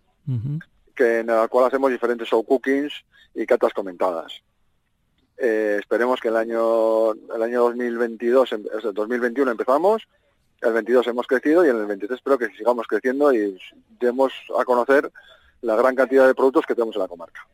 que 0.95 1.19
en 1.19 1.27
la 1.27 1.47
cual 1.47 1.65
hacemos 1.65 1.91
diferentes 1.91 2.27
show 2.27 2.43
cookings 2.43 2.93
y 3.35 3.45
catas 3.45 3.73
comentadas. 3.73 4.41
Eh, 5.37 5.77
esperemos 5.79 6.19
que 6.19 6.27
el 6.27 6.37
año 6.37 7.11
el 7.11 7.41
año 7.41 7.63
2022 7.63 8.51
2021 8.93 9.51
empezamos 9.51 10.07
el 10.61 10.73
22 10.73 11.07
hemos 11.07 11.27
crecido 11.27 11.65
y 11.65 11.69
en 11.69 11.77
el 11.77 11.87
23 11.87 12.17
espero 12.17 12.37
que 12.37 12.49
sigamos 12.55 12.87
creciendo 12.87 13.33
y 13.33 13.57
demos 13.99 14.31
a 14.57 14.63
conocer 14.63 15.11
la 15.61 15.75
gran 15.75 15.95
cantidad 15.95 16.27
de 16.27 16.35
productos 16.35 16.65
que 16.65 16.75
tenemos 16.75 16.95
en 16.95 17.01
la 17.01 17.07
comarca. 17.07 17.45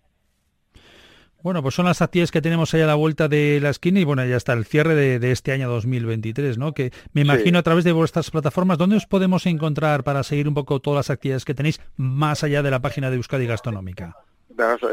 Bueno, 1.42 1.64
pues 1.64 1.74
son 1.74 1.86
las 1.86 2.02
actividades 2.02 2.32
que 2.32 2.42
tenemos 2.42 2.74
ahí 2.74 2.82
a 2.82 2.86
la 2.86 2.96
vuelta 2.96 3.30
de 3.30 3.60
la 3.62 3.70
esquina 3.70 4.02
y 4.02 4.04
bueno, 4.04 4.26
ya 4.26 4.36
está 4.36 4.52
el 4.52 4.66
cierre 4.66 4.94
de, 4.94 5.32
este 5.32 5.54
año 5.54 5.70
2023, 5.70 6.58
¿no? 6.58 6.74
Que 6.74 6.92
me 7.14 7.22
imagino 7.22 7.60
a 7.60 7.64
través 7.64 7.86
de 7.86 7.94
vuestras 7.94 8.30
plataformas, 8.30 8.78
¿dónde 8.78 8.98
os 8.98 9.06
podemos 9.06 9.46
encontrar 9.46 10.04
para 10.04 10.24
seguir 10.24 10.50
un 10.50 10.54
poco 10.54 10.82
todas 10.82 10.98
las 10.98 11.10
actividades 11.10 11.46
que 11.46 11.54
tenéis 11.54 11.80
más 11.96 12.44
allá 12.44 12.62
de 12.62 12.72
la 12.72 12.82
página 12.82 13.10
de 13.10 13.16
Euskadi 13.16 13.48
Gastronómica? 13.48 14.18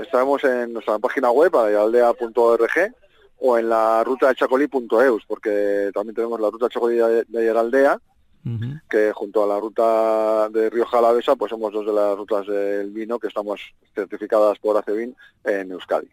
Estamos 0.01 0.45
en 0.45 0.73
nuestra 0.73 1.01
página 1.01 1.33
web, 1.33 1.57
aldea.org 1.57 2.95
o 3.39 3.59
en 3.59 3.69
la 3.69 4.05
ruta 4.05 4.29
de 4.29 4.37
chacolí.eus, 4.37 5.25
porque 5.27 5.91
también 5.93 6.15
tenemos 6.15 6.41
la 6.41 6.49
ruta 6.49 6.69
Chacolí 6.69 6.97
de 7.27 7.51
Aldea, 7.51 7.99
que 8.89 9.11
junto 9.13 9.43
a 9.43 9.49
la 9.49 9.59
ruta 9.59 10.49
de 10.51 10.71
Rioja 10.71 10.99
Alavesa, 10.99 11.35
pues 11.35 11.51
somos 11.51 11.73
dos 11.73 11.85
de 11.85 11.93
las 11.93 12.17
rutas 12.17 12.47
del 12.47 12.93
vino 12.93 13.19
que 13.19 13.27
estamos 13.27 13.61
certificadas 13.93 14.61
por 14.61 14.77
ACEVIN 14.77 15.17
en 15.43 15.73
Euskadi 15.73 16.09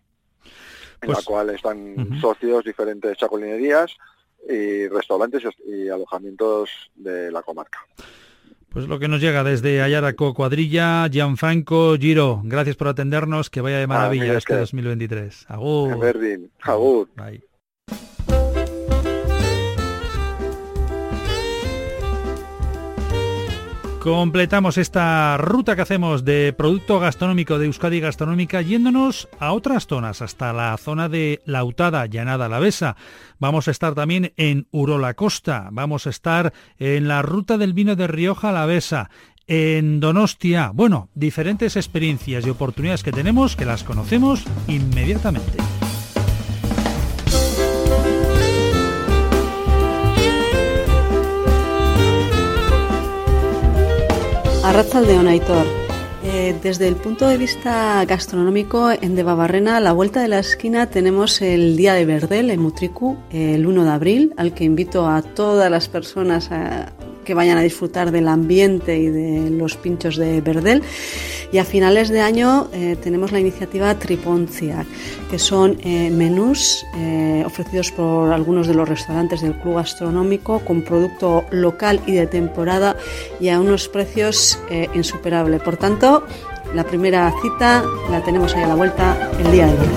en 1.04 1.10
la 1.10 1.16
pues, 1.16 1.26
cual 1.26 1.50
están 1.50 2.20
socios 2.20 2.64
diferentes 2.64 3.18
chacolinerías 3.18 3.96
y 4.50 4.88
restaurantes 4.88 5.44
y 5.66 5.90
alojamientos 5.90 6.70
de 6.96 7.32
la 7.32 7.42
comarca. 7.42 7.80
Pues 8.70 8.88
lo 8.88 8.98
que 8.98 9.08
nos 9.08 9.22
llega 9.22 9.44
desde 9.44 9.84
Ayaraco 9.84 10.34
Cuadrilla, 10.34 11.08
Gianfranco 11.08 11.96
Giro, 11.96 12.42
gracias 12.44 12.76
por 12.76 12.88
atendernos, 12.88 13.52
que 13.52 13.62
vaya 13.62 13.78
de 13.78 13.86
maravilla 13.86 14.36
este 14.36 14.56
2023. 14.56 15.46
Agur. 15.48 16.00
Agur. 16.64 17.10
Completamos 24.04 24.78
esta 24.78 25.38
ruta 25.38 25.78
que 25.78 25.82
hacemos 25.82 26.26
de 26.26 26.52
producto 26.52 27.00
gastronómico 27.00 27.58
de 27.58 27.68
Euskadi 27.68 28.02
Gastronómica 28.02 28.62
yéndonos 28.62 29.30
a 29.40 29.54
otras 29.54 29.88
zonas, 29.88 30.22
hasta 30.22 30.52
la 30.52 30.76
zona 30.76 31.08
de 31.08 31.42
Lautada, 31.46 32.06
Llanada 32.08 32.48
Alavesa. 32.48 32.98
Vamos 33.40 33.70
a 33.70 33.72
estar 33.72 33.96
también 33.96 34.34
en 34.36 34.68
Urola 34.72 35.14
Costa, 35.14 35.70
vamos 35.72 36.06
a 36.06 36.10
estar 36.10 36.52
en 36.80 37.08
la 37.08 37.22
ruta 37.22 37.58
del 37.58 37.72
vino 37.72 37.96
de 37.96 38.08
Rioja 38.08 38.50
Alavesa, 38.50 39.10
en 39.48 40.02
Donostia. 40.02 40.72
Bueno, 40.74 41.08
diferentes 41.16 41.78
experiencias 41.78 42.46
y 42.46 42.50
oportunidades 42.50 43.04
que 43.04 43.14
tenemos 43.14 43.56
que 43.56 43.64
las 43.64 43.86
conocemos 43.86 44.44
inmediatamente. 44.68 45.60
De 54.64 55.30
Aitor. 55.30 55.66
Eh, 56.24 56.56
desde 56.64 56.88
el 56.88 56.96
punto 56.96 57.28
de 57.28 57.38
vista 57.38 58.04
gastronómico, 58.06 58.92
en 58.92 59.14
Debabarrena, 59.14 59.76
a 59.76 59.80
la 59.82 59.92
vuelta 59.92 60.22
de 60.22 60.30
la 60.30 60.40
esquina, 60.40 60.90
tenemos 60.90 61.42
el 61.42 61.76
Día 61.76 61.94
de 61.96 62.06
Verdel 62.06 62.50
en 62.50 62.62
Mutricu, 62.62 63.18
el 63.30 63.68
1 63.68 63.84
de 63.84 63.92
abril, 63.92 64.34
al 64.38 64.54
que 64.54 64.64
invito 64.64 65.06
a 65.06 65.22
todas 65.22 65.70
las 65.70 65.90
personas 65.90 66.50
a, 66.52 66.94
que 67.24 67.34
vayan 67.34 67.58
a 67.58 67.62
disfrutar 67.62 68.12
del 68.12 68.28
ambiente 68.28 68.98
y 68.98 69.08
de 69.08 69.50
los 69.50 69.76
pinchos 69.76 70.18
de 70.18 70.42
Verdel. 70.42 70.84
Y 71.52 71.60
a 71.60 71.66
finales 71.66 72.10
de 72.10 72.22
año 72.22 72.68
eh, 72.74 72.98
tenemos 73.02 73.32
la 73.32 73.40
iniciativa 73.40 73.94
Triponcia, 73.96 74.86
que 75.30 75.38
son 75.38 75.78
eh, 75.84 76.10
menús 76.10 76.84
eh, 76.96 77.44
ofrecidos 77.46 77.92
por 77.92 78.34
algunos 78.34 78.68
de 78.68 78.74
los 78.74 78.90
restaurantes 78.90 79.42
del 79.42 79.54
club 79.60 79.76
gastronómico 79.76 80.60
con 80.60 80.82
producto 80.82 81.46
local 81.52 82.02
y 82.08 82.14
de 82.14 82.26
temporada 82.26 82.96
y 83.40 83.50
a 83.50 83.60
unos 83.60 83.88
precios 83.88 84.60
insuperables. 84.96 85.62
Por 85.62 85.78
tanto, 85.78 86.24
la 86.74 86.84
primera 86.84 87.32
cita 87.42 87.84
la 88.10 88.24
tenemos 88.24 88.56
ahí 88.56 88.64
a 88.64 88.68
la 88.68 88.76
vuelta 88.76 89.32
el 89.40 89.52
día 89.52 89.68
de 89.68 89.74
hoy. 89.74 89.88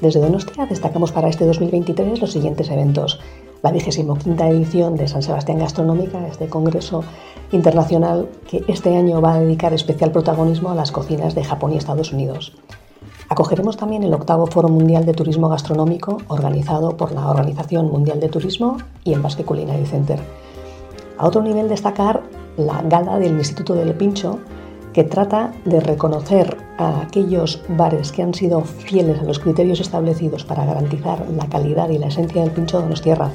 Desde 0.00 0.20
Donostia 0.20 0.64
destacamos 0.64 1.12
para 1.12 1.28
este 1.28 1.44
2023 1.44 2.20
los 2.20 2.32
siguientes 2.32 2.70
eventos 2.70 3.20
la 3.62 3.70
25 3.70 4.18
edición 4.44 4.96
de 4.96 5.06
San 5.08 5.22
Sebastián 5.22 5.58
Gastronómica, 5.58 6.26
este 6.26 6.48
congreso 6.48 7.04
internacional 7.52 8.28
que 8.48 8.64
este 8.68 8.96
año 8.96 9.20
va 9.20 9.34
a 9.34 9.40
dedicar 9.40 9.74
especial 9.74 10.12
protagonismo 10.12 10.70
a 10.70 10.74
las 10.74 10.92
cocinas 10.92 11.34
de 11.34 11.44
Japón 11.44 11.72
y 11.72 11.76
Estados 11.76 12.12
Unidos. 12.12 12.54
Acogeremos 13.28 13.76
también 13.76 14.02
el 14.02 14.14
octavo 14.14 14.46
Foro 14.46 14.68
Mundial 14.68 15.06
de 15.06 15.12
Turismo 15.12 15.48
Gastronómico 15.48 16.18
organizado 16.28 16.96
por 16.96 17.12
la 17.12 17.28
Organización 17.28 17.90
Mundial 17.90 18.18
de 18.18 18.28
Turismo 18.28 18.78
y 19.04 19.12
el 19.12 19.20
Basque 19.20 19.44
Culinary 19.44 19.86
Center. 19.86 20.20
A 21.18 21.26
otro 21.26 21.42
nivel 21.42 21.68
destacar 21.68 22.22
la 22.56 22.82
gala 22.82 23.18
del 23.18 23.32
Instituto 23.32 23.74
del 23.74 23.94
Pincho, 23.94 24.38
que 24.92 25.04
trata 25.04 25.52
de 25.64 25.80
reconocer 25.80 26.56
a 26.78 27.02
aquellos 27.02 27.62
bares 27.68 28.12
que 28.12 28.22
han 28.22 28.34
sido 28.34 28.62
fieles 28.62 29.20
a 29.20 29.24
los 29.24 29.38
criterios 29.38 29.80
establecidos 29.80 30.44
para 30.44 30.64
garantizar 30.64 31.26
la 31.30 31.46
calidad 31.48 31.88
y 31.90 31.98
la 31.98 32.08
esencia 32.08 32.42
del 32.42 32.50
pincho 32.50 32.80
de 32.82 32.94
tierra 32.94 33.30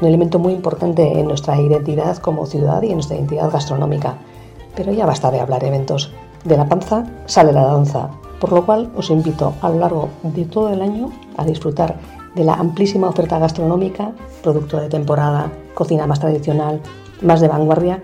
un 0.00 0.08
elemento 0.08 0.38
muy 0.38 0.54
importante 0.54 1.18
en 1.18 1.26
nuestra 1.26 1.60
identidad 1.60 2.16
como 2.18 2.46
ciudad 2.46 2.82
y 2.82 2.88
en 2.88 2.94
nuestra 2.94 3.16
identidad 3.16 3.50
gastronómica. 3.50 4.16
Pero 4.74 4.92
ya 4.92 5.06
basta 5.06 5.30
de 5.30 5.40
hablar 5.40 5.62
eventos. 5.64 6.12
De 6.44 6.56
la 6.56 6.68
panza 6.68 7.04
sale 7.26 7.52
la 7.52 7.64
danza, 7.64 8.08
por 8.40 8.52
lo 8.52 8.64
cual 8.64 8.90
os 8.96 9.10
invito 9.10 9.52
a 9.60 9.68
lo 9.68 9.78
largo 9.78 10.08
de 10.22 10.46
todo 10.46 10.70
el 10.70 10.80
año 10.80 11.10
a 11.36 11.44
disfrutar 11.44 11.96
de 12.34 12.44
la 12.44 12.54
amplísima 12.54 13.08
oferta 13.08 13.38
gastronómica, 13.38 14.12
producto 14.42 14.80
de 14.80 14.88
temporada, 14.88 15.52
cocina 15.74 16.06
más 16.06 16.20
tradicional, 16.20 16.80
más 17.20 17.40
de 17.40 17.48
vanguardia 17.48 18.02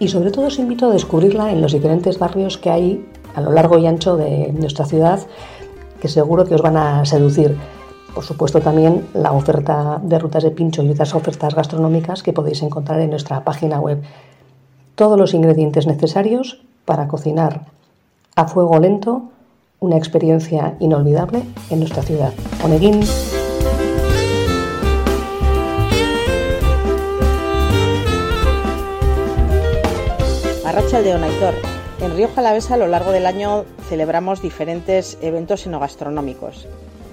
y 0.00 0.08
sobre 0.08 0.32
todo 0.32 0.46
os 0.46 0.58
invito 0.58 0.86
a 0.86 0.92
descubrirla 0.92 1.52
en 1.52 1.60
los 1.60 1.72
diferentes 1.72 2.18
barrios 2.18 2.58
que 2.58 2.70
hay 2.70 3.06
a 3.34 3.40
lo 3.40 3.52
largo 3.52 3.78
y 3.78 3.86
ancho 3.86 4.16
de 4.16 4.52
nuestra 4.52 4.86
ciudad 4.86 5.20
que 6.00 6.08
seguro 6.08 6.46
que 6.46 6.54
os 6.54 6.62
van 6.62 6.78
a 6.78 7.04
seducir. 7.04 7.56
Por 8.14 8.24
supuesto 8.24 8.60
también 8.60 9.06
la 9.14 9.32
oferta 9.32 10.00
de 10.02 10.18
rutas 10.18 10.42
de 10.42 10.50
pincho 10.50 10.82
y 10.82 10.90
otras 10.90 11.14
ofertas 11.14 11.54
gastronómicas 11.54 12.22
que 12.22 12.32
podéis 12.32 12.62
encontrar 12.62 12.98
en 13.00 13.10
nuestra 13.10 13.44
página 13.44 13.78
web. 13.78 14.02
Todos 14.96 15.18
los 15.18 15.34
ingredientes 15.34 15.86
necesarios 15.86 16.62
para 16.86 17.06
cocinar 17.06 17.66
a 18.34 18.48
fuego 18.48 18.80
lento 18.80 19.24
una 19.78 19.96
experiencia 19.96 20.76
inolvidable 20.80 21.42
en 21.70 21.78
nuestra 21.78 22.02
ciudad. 22.02 22.32
Oneguín. 22.64 23.00
De 30.70 31.14
Onaitor. 31.14 31.54
En 32.00 32.14
Río 32.14 32.28
Jalavesa 32.32 32.74
a 32.74 32.76
lo 32.76 32.86
largo 32.86 33.10
del 33.10 33.26
año 33.26 33.64
celebramos 33.88 34.40
diferentes 34.40 35.18
eventos 35.20 35.66
enogastronómicos. 35.66 36.68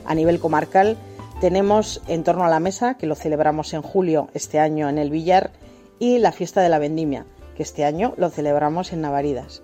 A 0.05 0.13
nivel 0.13 0.39
comarcal 0.39 0.95
tenemos 1.41 2.03
En 2.07 2.23
torno 2.23 2.43
a 2.43 2.49
la 2.49 2.59
mesa, 2.59 2.97
que 2.99 3.07
lo 3.07 3.15
celebramos 3.15 3.73
en 3.73 3.81
julio 3.81 4.29
este 4.35 4.59
año 4.59 4.89
en 4.89 4.99
el 4.99 5.09
Villar, 5.09 5.49
y 5.97 6.19
la 6.19 6.31
fiesta 6.31 6.61
de 6.61 6.69
la 6.69 6.77
vendimia, 6.77 7.25
que 7.55 7.63
este 7.63 7.83
año 7.83 8.13
lo 8.15 8.29
celebramos 8.29 8.93
en 8.93 9.01
Navaridas. 9.01 9.63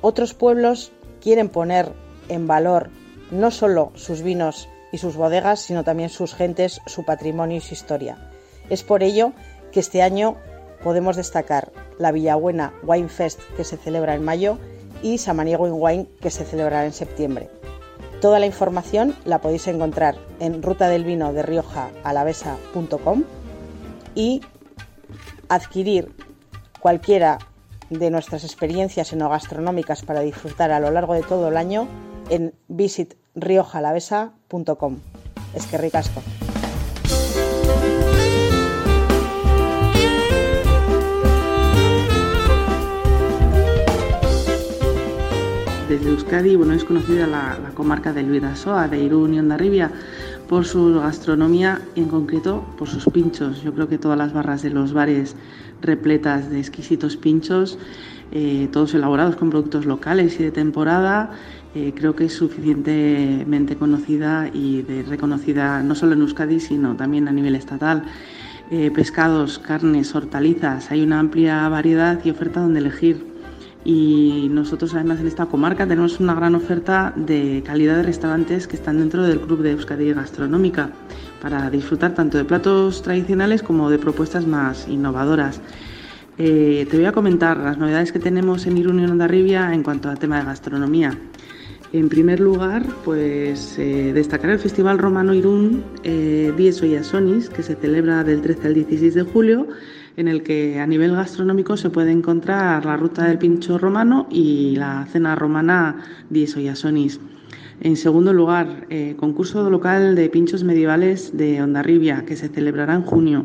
Otros 0.00 0.34
pueblos 0.34 0.90
quieren 1.20 1.48
poner 1.48 1.92
en 2.28 2.48
valor 2.48 2.90
no 3.30 3.52
solo 3.52 3.92
sus 3.94 4.22
vinos 4.22 4.68
y 4.90 4.98
sus 4.98 5.14
bodegas, 5.14 5.60
sino 5.60 5.84
también 5.84 6.08
sus 6.08 6.34
gentes, 6.34 6.80
su 6.86 7.04
patrimonio 7.04 7.58
y 7.58 7.60
su 7.60 7.72
historia. 7.72 8.18
Es 8.68 8.82
por 8.82 9.04
ello 9.04 9.32
que 9.70 9.78
este 9.78 10.02
año 10.02 10.36
podemos 10.82 11.14
destacar 11.14 11.70
la 11.98 12.12
Villabuena 12.12 12.72
Wine 12.82 13.08
Fest, 13.08 13.40
que 13.56 13.64
se 13.64 13.76
celebra 13.76 14.14
en 14.14 14.24
mayo, 14.24 14.58
y 15.02 15.18
Samaniego 15.18 15.66
in 15.66 15.74
Wine, 15.76 16.08
que 16.20 16.30
se 16.30 16.44
celebrará 16.44 16.86
en 16.86 16.92
septiembre. 16.92 17.50
Toda 18.20 18.38
la 18.38 18.46
información 18.46 19.16
la 19.24 19.40
podéis 19.40 19.66
encontrar 19.68 20.16
en 20.40 20.62
ruta 20.62 20.88
del 20.88 21.04
vino 21.04 21.32
de 21.32 21.42
Rioja 21.42 21.90
alavesa.com 22.02 23.24
y 24.14 24.40
adquirir 25.48 26.14
cualquiera 26.80 27.38
de 27.90 28.10
nuestras 28.10 28.42
experiencias 28.44 29.12
enogastronómicas 29.12 30.02
para 30.02 30.20
disfrutar 30.20 30.72
a 30.72 30.80
lo 30.80 30.90
largo 30.90 31.12
de 31.14 31.22
todo 31.22 31.48
el 31.48 31.56
año 31.56 31.88
en 32.30 32.54
visitriojalavesa.com. 32.68 34.98
Es 35.54 35.66
que 35.66 35.78
ricasco. 35.78 36.20
Desde 45.88 46.10
Euskadi, 46.10 46.56
bueno, 46.56 46.72
es 46.72 46.84
conocida 46.84 47.28
la, 47.28 47.70
comarca 47.74 48.12
del 48.12 48.28
Vidasoa, 48.28 48.88
de 48.88 49.04
Irún 49.04 49.34
y 49.34 49.38
Ondarribia, 49.38 49.92
por 50.48 50.64
su 50.64 50.94
gastronomía 50.94 51.80
y 51.94 52.00
en 52.00 52.08
concreto 52.08 52.64
por 52.76 52.88
sus 52.88 53.04
pinchos. 53.06 53.62
Yo 53.62 53.72
creo 53.72 53.88
que 53.88 53.96
todas 53.96 54.18
las 54.18 54.32
barras 54.32 54.62
de 54.62 54.70
los 54.70 54.92
bares 54.92 55.36
repletas 55.80 56.50
de 56.50 56.58
exquisitos 56.58 57.16
pinchos, 57.16 57.78
eh, 58.32 58.68
todos 58.72 58.94
elaborados 58.94 59.36
con 59.36 59.50
productos 59.50 59.86
locales 59.86 60.40
y 60.40 60.42
de 60.42 60.50
temporada, 60.50 61.30
eh, 61.76 61.92
creo 61.94 62.16
que 62.16 62.24
es 62.24 62.32
suficientemente 62.32 63.76
conocida 63.76 64.48
y 64.52 64.82
reconocida 65.08 65.84
no 65.84 65.94
solo 65.94 66.14
en 66.14 66.22
Euskadi, 66.22 66.58
sino 66.58 66.96
también 66.96 67.28
a 67.28 67.32
nivel 67.32 67.54
estatal. 67.54 68.02
Eh, 68.72 68.90
pescados, 68.90 69.60
carnes, 69.60 70.12
hortalizas, 70.16 70.90
hay 70.90 71.04
una 71.04 71.20
amplia 71.20 71.68
variedad 71.68 72.18
y 72.24 72.30
oferta 72.30 72.58
donde 72.58 72.80
elegir 72.80 73.35
y 73.86 74.48
nosotros 74.50 74.94
además 74.94 75.20
en 75.20 75.28
esta 75.28 75.46
comarca 75.46 75.86
tenemos 75.86 76.18
una 76.18 76.34
gran 76.34 76.56
oferta 76.56 77.12
de 77.14 77.62
calidad 77.64 77.94
de 77.98 78.02
restaurantes 78.02 78.66
que 78.66 78.74
están 78.74 78.98
dentro 78.98 79.22
del 79.22 79.40
Club 79.40 79.62
de 79.62 79.70
Euskadi 79.70 80.12
Gastronómica 80.12 80.90
para 81.40 81.70
disfrutar 81.70 82.12
tanto 82.12 82.36
de 82.36 82.44
platos 82.44 83.00
tradicionales 83.02 83.62
como 83.62 83.88
de 83.88 84.00
propuestas 84.00 84.44
más 84.44 84.88
innovadoras. 84.88 85.60
Eh, 86.36 86.88
te 86.90 86.96
voy 86.96 87.06
a 87.06 87.12
comentar 87.12 87.58
las 87.58 87.78
novedades 87.78 88.10
que 88.10 88.18
tenemos 88.18 88.66
en 88.66 88.76
Irún 88.76 88.98
y 88.98 89.04
Ondarribia 89.04 89.72
en 89.72 89.84
cuanto 89.84 90.10
al 90.10 90.18
tema 90.18 90.40
de 90.40 90.46
gastronomía. 90.46 91.16
En 91.92 92.08
primer 92.08 92.40
lugar, 92.40 92.84
pues 93.04 93.78
eh, 93.78 94.10
destacar 94.12 94.50
el 94.50 94.58
Festival 94.58 94.98
Romano 94.98 95.32
Irún 95.32 95.84
eh, 96.02 96.52
Dies 96.56 96.82
Oyasonis, 96.82 97.48
que 97.50 97.62
se 97.62 97.76
celebra 97.76 98.24
del 98.24 98.42
13 98.42 98.66
al 98.66 98.74
16 98.74 99.14
de 99.14 99.22
julio 99.22 99.68
en 100.16 100.28
el 100.28 100.42
que 100.42 100.80
a 100.80 100.86
nivel 100.86 101.14
gastronómico 101.14 101.76
se 101.76 101.90
puede 101.90 102.10
encontrar 102.10 102.84
la 102.84 102.96
ruta 102.96 103.24
del 103.24 103.38
pincho 103.38 103.78
romano 103.78 104.26
y 104.30 104.76
la 104.76 105.06
cena 105.06 105.34
romana 105.34 105.96
Dies 106.30 106.56
Oyasonis. 106.56 107.20
En 107.80 107.96
segundo 107.96 108.32
lugar, 108.32 108.86
eh, 108.88 109.14
concurso 109.18 109.68
local 109.68 110.14
de 110.14 110.30
pinchos 110.30 110.64
medievales 110.64 111.36
de 111.36 111.60
Ondarribia, 111.60 112.24
que 112.24 112.34
se 112.34 112.48
celebrará 112.48 112.94
en 112.94 113.02
junio. 113.02 113.44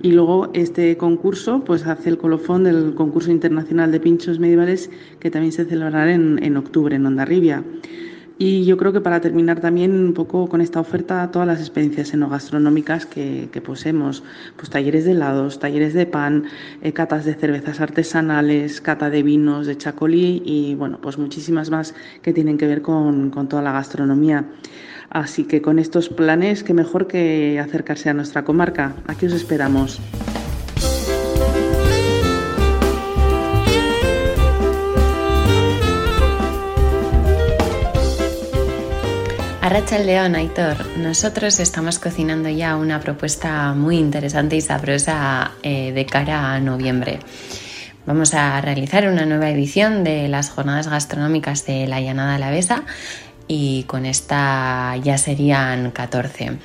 Y 0.00 0.12
luego 0.12 0.50
este 0.54 0.96
concurso 0.96 1.64
pues, 1.64 1.84
hace 1.86 2.10
el 2.10 2.18
colofón 2.18 2.62
del 2.62 2.94
concurso 2.94 3.32
internacional 3.32 3.90
de 3.90 3.98
pinchos 3.98 4.38
medievales, 4.38 4.90
que 5.18 5.30
también 5.30 5.52
se 5.52 5.64
celebrará 5.64 6.12
en, 6.12 6.40
en 6.44 6.56
octubre 6.56 6.94
en 6.94 7.06
Ondarribia. 7.06 7.64
Y 8.36 8.64
yo 8.64 8.76
creo 8.76 8.92
que 8.92 9.00
para 9.00 9.20
terminar 9.20 9.60
también 9.60 9.92
un 9.92 10.12
poco 10.12 10.48
con 10.48 10.60
esta 10.60 10.80
oferta, 10.80 11.30
todas 11.30 11.46
las 11.46 11.60
experiencias 11.60 12.12
enogastronómicas 12.14 13.06
que, 13.06 13.48
que 13.52 13.60
poseemos, 13.60 14.24
pues 14.56 14.70
talleres 14.70 15.04
de 15.04 15.12
helados, 15.12 15.60
talleres 15.60 15.94
de 15.94 16.06
pan, 16.06 16.46
eh, 16.82 16.92
catas 16.92 17.24
de 17.24 17.34
cervezas 17.34 17.80
artesanales, 17.80 18.80
cata 18.80 19.08
de 19.08 19.22
vinos, 19.22 19.66
de 19.66 19.76
chacolí 19.78 20.42
y 20.44 20.74
bueno, 20.74 20.98
pues 21.00 21.16
muchísimas 21.16 21.70
más 21.70 21.94
que 22.22 22.32
tienen 22.32 22.58
que 22.58 22.66
ver 22.66 22.82
con, 22.82 23.30
con 23.30 23.48
toda 23.48 23.62
la 23.62 23.72
gastronomía. 23.72 24.44
Así 25.10 25.44
que 25.44 25.62
con 25.62 25.78
estos 25.78 26.08
planes, 26.08 26.64
qué 26.64 26.74
mejor 26.74 27.06
que 27.06 27.60
acercarse 27.60 28.10
a 28.10 28.14
nuestra 28.14 28.44
comarca. 28.44 28.96
Aquí 29.06 29.26
os 29.26 29.32
esperamos. 29.32 30.00
Arracha 39.64 39.96
el 39.96 40.04
León, 40.04 40.34
Aitor. 40.34 40.98
Nosotros 40.98 41.58
estamos 41.58 41.98
cocinando 41.98 42.50
ya 42.50 42.76
una 42.76 43.00
propuesta 43.00 43.72
muy 43.72 43.96
interesante 43.96 44.56
y 44.56 44.60
sabrosa 44.60 45.52
eh, 45.62 45.90
de 45.92 46.04
cara 46.04 46.52
a 46.52 46.60
noviembre. 46.60 47.20
Vamos 48.04 48.34
a 48.34 48.60
realizar 48.60 49.08
una 49.08 49.24
nueva 49.24 49.48
edición 49.48 50.04
de 50.04 50.28
las 50.28 50.50
jornadas 50.50 50.88
gastronómicas 50.88 51.64
de 51.64 51.86
la 51.86 52.02
Llanada 52.02 52.34
Alavesa 52.34 52.82
y 53.48 53.84
con 53.84 54.04
esta 54.04 54.98
ya 55.02 55.16
serían 55.16 55.92
14. 55.92 56.58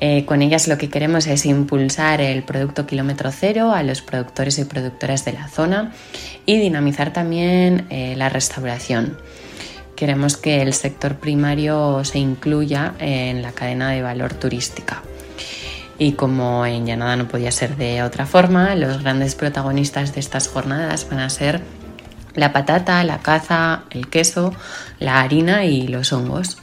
Eh, 0.00 0.24
con 0.24 0.40
ellas 0.40 0.66
lo 0.66 0.78
que 0.78 0.88
queremos 0.88 1.26
es 1.26 1.44
impulsar 1.44 2.22
el 2.22 2.42
producto 2.42 2.86
kilómetro 2.86 3.32
cero 3.32 3.72
a 3.74 3.82
los 3.82 4.00
productores 4.00 4.58
y 4.58 4.64
productoras 4.64 5.26
de 5.26 5.34
la 5.34 5.48
zona 5.48 5.92
y 6.46 6.56
dinamizar 6.56 7.12
también 7.12 7.86
eh, 7.90 8.14
la 8.16 8.30
restauración. 8.30 9.18
Queremos 9.96 10.36
que 10.36 10.62
el 10.62 10.72
sector 10.74 11.16
primario 11.16 12.04
se 12.04 12.18
incluya 12.18 12.94
en 12.98 13.42
la 13.42 13.52
cadena 13.52 13.90
de 13.90 14.02
valor 14.02 14.34
turística. 14.34 15.02
Y 15.98 16.12
como 16.12 16.66
en 16.66 16.86
Llanada 16.86 17.16
no 17.16 17.28
podía 17.28 17.52
ser 17.52 17.76
de 17.76 18.02
otra 18.02 18.26
forma, 18.26 18.74
los 18.74 19.02
grandes 19.02 19.36
protagonistas 19.36 20.12
de 20.12 20.20
estas 20.20 20.48
jornadas 20.48 21.08
van 21.08 21.20
a 21.20 21.30
ser 21.30 21.62
la 22.34 22.52
patata, 22.52 23.04
la 23.04 23.18
caza, 23.18 23.84
el 23.90 24.08
queso, 24.08 24.52
la 24.98 25.20
harina 25.20 25.64
y 25.64 25.86
los 25.86 26.12
hongos. 26.12 26.58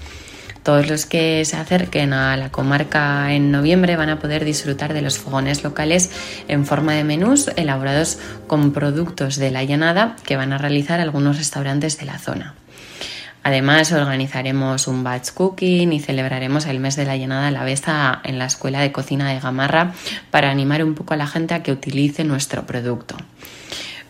Todos 0.64 0.88
los 0.88 1.06
que 1.08 1.44
se 1.46 1.58
acerquen 1.58 2.14
a 2.14 2.38
la 2.38 2.52
comarca 2.52 3.34
en 3.34 3.52
noviembre 3.52 3.96
van 3.96 4.10
a 4.10 4.20
poder 4.20 4.46
disfrutar 4.46 4.94
de 4.94 5.02
los 5.02 5.18
fogones 5.18 5.64
locales 5.64 6.12
en 6.48 6.66
forma 6.66 6.94
de 6.94 7.04
menús 7.04 7.50
elaborados 7.56 8.20
con 8.46 8.72
productos 8.72 9.38
de 9.38 9.50
la 9.50 9.64
llanada 9.64 10.18
que 10.24 10.36
van 10.36 10.54
a 10.54 10.60
realizar 10.60 11.00
algunos 11.00 11.38
restaurantes 11.38 11.98
de 11.98 12.06
la 12.06 12.20
zona. 12.20 12.54
Además, 13.44 13.92
organizaremos 13.92 14.88
un 14.88 15.04
batch 15.04 15.32
cooking 15.32 15.94
y 15.94 16.00
celebraremos 16.00 16.68
el 16.68 16.80
mes 16.80 16.96
de 16.96 17.06
la 17.06 17.18
llenada 17.18 17.46
de 17.46 17.52
la 17.52 17.64
besa 17.64 18.22
en 18.24 18.38
la 18.38 18.46
Escuela 18.46 18.82
de 18.82 18.92
Cocina 18.92 19.32
de 19.32 19.40
Gamarra 19.40 19.94
para 20.30 20.52
animar 20.52 20.84
un 20.84 20.94
poco 20.94 21.16
a 21.16 21.18
la 21.18 21.28
gente 21.28 21.56
a 21.56 21.64
que 21.64 21.72
utilice 21.72 22.24
nuestro 22.24 22.68
producto. 22.68 23.18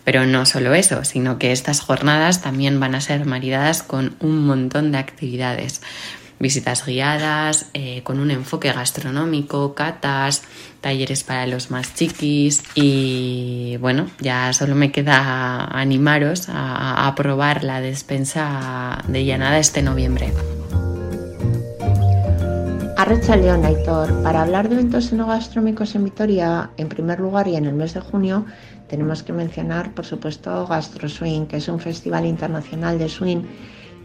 Pero 0.04 0.26
no 0.26 0.46
solo 0.46 0.74
eso, 0.74 1.06
sino 1.06 1.38
que 1.38 1.52
estas 1.52 1.80
jornadas 1.80 2.42
también 2.42 2.80
van 2.80 2.96
a 2.96 3.02
ser 3.02 3.26
maridadas 3.26 3.84
con 3.84 4.16
un 4.20 4.46
montón 4.46 4.92
de 4.92 4.98
actividades 4.98 5.82
visitas 6.42 6.86
guiadas, 6.86 7.68
eh, 7.74 8.02
con 8.04 8.20
un 8.20 8.32
enfoque 8.32 8.74
gastronómico, 8.74 9.74
catas, 9.76 10.44
talleres 10.82 11.24
para 11.24 11.46
los 11.48 11.72
más 11.72 11.94
chiquis 11.94 12.64
y 12.76 13.78
bueno, 13.80 14.08
ya 14.20 14.52
solo 14.54 14.76
me 14.76 14.92
queda 14.92 15.66
animaros 15.66 16.48
a, 16.50 17.14
probar 17.16 17.64
la 17.64 17.82
despensa 17.82 19.04
de 19.08 19.26
llanada 19.26 19.60
este 19.60 19.82
noviembre. 19.82 20.34
Arrecha 22.98 23.36
León, 23.36 23.66
Aitor. 23.66 24.24
Para 24.24 24.44
hablar 24.44 24.70
de 24.70 24.76
eventos 24.76 25.12
enogastronómicos 25.12 25.96
en 25.96 26.06
Vitoria, 26.06 26.70
en 26.78 26.88
primer 26.88 27.20
lugar 27.20 27.48
y 27.48 27.56
en 27.56 27.66
el 27.66 27.74
mes 27.74 27.94
de 27.94 28.00
junio, 28.00 28.46
tenemos 28.88 29.24
que 29.24 29.34
mencionar, 29.34 29.94
por 29.94 30.06
supuesto, 30.06 30.66
Gastro 30.68 31.10
Swing, 31.10 31.48
que 31.48 31.58
es 31.58 31.68
un 31.68 31.80
festival 31.80 32.26
internacional 32.26 32.98
de 32.98 33.10
swing 33.10 33.44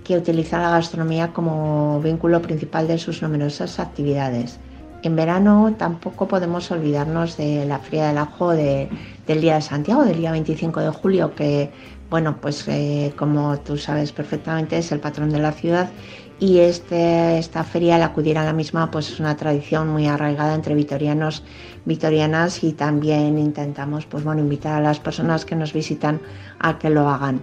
que 0.07 0.17
utiliza 0.17 0.61
la 0.61 0.71
gastronomía 0.71 1.33
como 1.33 2.01
vínculo 2.01 2.41
principal 2.41 2.87
de 2.87 2.97
sus 2.97 3.23
numerosas 3.23 3.81
actividades. 3.81 4.59
En 5.03 5.17
verano 5.17 5.75
tampoco 5.77 6.29
podemos 6.29 6.71
olvidarnos 6.71 7.37
de 7.37 7.67
la 7.67 7.81
Fría 7.81 8.07
del 8.09 8.19
Ajo 8.19 8.51
del 8.53 8.89
Día 9.27 9.57
de 9.57 9.63
Santiago, 9.63 10.05
del 10.05 10.19
día 10.19 10.31
25 10.31 10.81
de 10.81 10.91
julio, 10.91 11.35
que 11.35 11.71
bueno, 12.09 12.37
pues 12.41 12.69
eh, 12.69 13.13
como 13.17 13.59
tú 13.59 13.77
sabes 13.77 14.13
perfectamente 14.13 14.79
es 14.79 14.93
el 14.93 15.01
patrón 15.01 15.31
de 15.31 15.41
la 15.41 15.51
ciudad 15.51 15.91
y 16.39 16.59
este, 16.59 17.39
esta 17.39 17.65
feria, 17.65 17.97
al 17.97 18.03
acudir 18.03 18.39
a 18.39 18.45
la 18.45 18.53
misma, 18.53 18.91
pues 18.91 19.11
es 19.11 19.19
una 19.19 19.37
tradición 19.37 19.89
muy 19.89 20.07
arraigada 20.07 20.55
entre 20.55 20.75
vitorianos, 20.75 21.43
vitorianas 21.85 22.63
y 22.63 22.75
también 22.75 23.39
intentamos, 23.39 24.07
pues 24.07 24.23
bueno, 24.23 24.41
invitar 24.41 24.75
a 24.75 24.81
las 24.81 25.01
personas 25.01 25.45
que 25.45 25.57
nos 25.57 25.73
visitan 25.73 26.21
a 26.61 26.79
que 26.79 26.91
lo 26.91 27.09
hagan. 27.09 27.41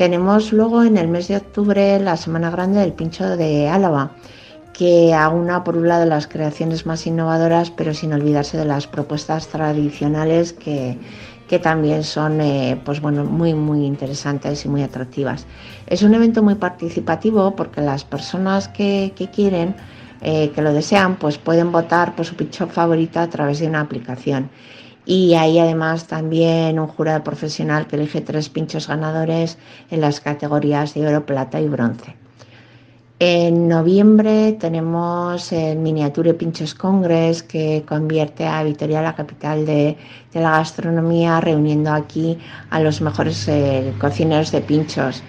Tenemos 0.00 0.50
luego 0.54 0.82
en 0.82 0.96
el 0.96 1.08
mes 1.08 1.28
de 1.28 1.36
octubre 1.36 2.00
la 2.00 2.16
Semana 2.16 2.48
Grande 2.50 2.80
del 2.80 2.94
Pincho 2.94 3.36
de 3.36 3.68
Álava, 3.68 4.12
que 4.72 5.12
aúna 5.12 5.62
por 5.62 5.76
un 5.76 5.88
lado 5.88 6.06
las 6.06 6.26
creaciones 6.26 6.86
más 6.86 7.06
innovadoras, 7.06 7.70
pero 7.70 7.92
sin 7.92 8.14
olvidarse 8.14 8.56
de 8.56 8.64
las 8.64 8.86
propuestas 8.86 9.48
tradicionales 9.48 10.54
que, 10.54 10.96
que 11.50 11.58
también 11.58 12.02
son 12.02 12.40
eh, 12.40 12.80
pues 12.82 13.02
bueno, 13.02 13.24
muy, 13.24 13.52
muy 13.52 13.84
interesantes 13.84 14.64
y 14.64 14.70
muy 14.70 14.82
atractivas. 14.82 15.46
Es 15.86 16.02
un 16.02 16.14
evento 16.14 16.42
muy 16.42 16.54
participativo 16.54 17.54
porque 17.54 17.82
las 17.82 18.02
personas 18.02 18.68
que, 18.68 19.12
quieren, 19.34 19.74
eh, 20.22 20.50
que 20.54 20.62
lo 20.62 20.72
desean, 20.72 21.16
pues 21.16 21.36
pueden 21.36 21.72
votar 21.72 22.16
por 22.16 22.24
su 22.24 22.36
pincho 22.36 22.68
favorito 22.68 23.20
a 23.20 23.28
través 23.28 23.60
de 23.60 23.66
una 23.66 23.82
aplicación. 23.82 24.48
Y 25.10 25.34
hay 25.34 25.58
además 25.58 26.06
también 26.06 26.78
un 26.78 26.86
jurado 26.86 27.24
profesional 27.24 27.88
que 27.88 27.96
elige 27.96 28.20
tres 28.20 28.48
pinchos 28.48 28.86
ganadores 28.86 29.58
en 29.90 30.02
las 30.02 30.20
categorías 30.20 30.94
de 30.94 31.04
oro, 31.04 31.26
plata 31.26 31.60
y 31.60 31.66
bronce. 31.66 32.14
En 33.18 33.66
noviembre 33.66 34.52
tenemos 34.52 35.50
el 35.50 35.78
Miniature 35.78 36.34
Pinchos 36.34 36.76
Congress 36.76 37.42
que 37.42 37.82
convierte 37.88 38.46
a 38.46 38.62
Vitoria 38.62 39.02
la 39.02 39.16
capital 39.16 39.66
de, 39.66 39.96
la 40.32 40.52
gastronomía, 40.52 41.40
reuniendo 41.40 41.92
aquí 41.92 42.38
a 42.70 42.78
los 42.78 43.00
mejores 43.00 43.48
eh, 43.48 43.92
cocineros 43.98 44.52
de 44.52 44.60
pinchos. 44.60 45.24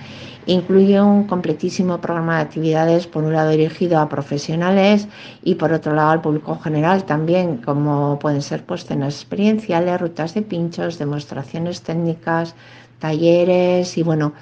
Incluye 0.47 0.99
un 0.99 1.25
completísimo 1.25 2.01
programa 2.01 2.37
de 2.37 2.41
actividades, 2.41 3.05
por 3.05 3.23
un 3.23 3.33
lado 3.33 3.51
dirigido 3.51 3.99
a 3.99 4.09
profesionales 4.09 5.07
y 5.43 5.55
por 5.55 5.71
otro 5.71 5.93
lado 5.93 6.09
al 6.09 6.21
público 6.21 6.57
general 6.57 7.03
también, 7.03 7.57
como 7.57 8.17
pueden 8.17 8.41
ser 8.41 8.63
pues, 8.65 8.85
cenas 8.85 9.15
experienciales, 9.15 10.01
rutas 10.01 10.33
de 10.33 10.41
pinchos, 10.41 10.97
demostraciones 10.97 11.81
técnicas, 11.81 12.55
talleres 12.97 13.97
y 13.97 14.03
bueno, 14.03 14.33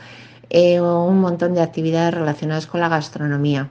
eh, 0.49 0.79
un 0.79 1.19
montón 1.19 1.53
de 1.53 1.61
actividades 1.61 2.13
relacionadas 2.13 2.65
con 2.65 2.79
la 2.79 2.89
gastronomía. 2.89 3.69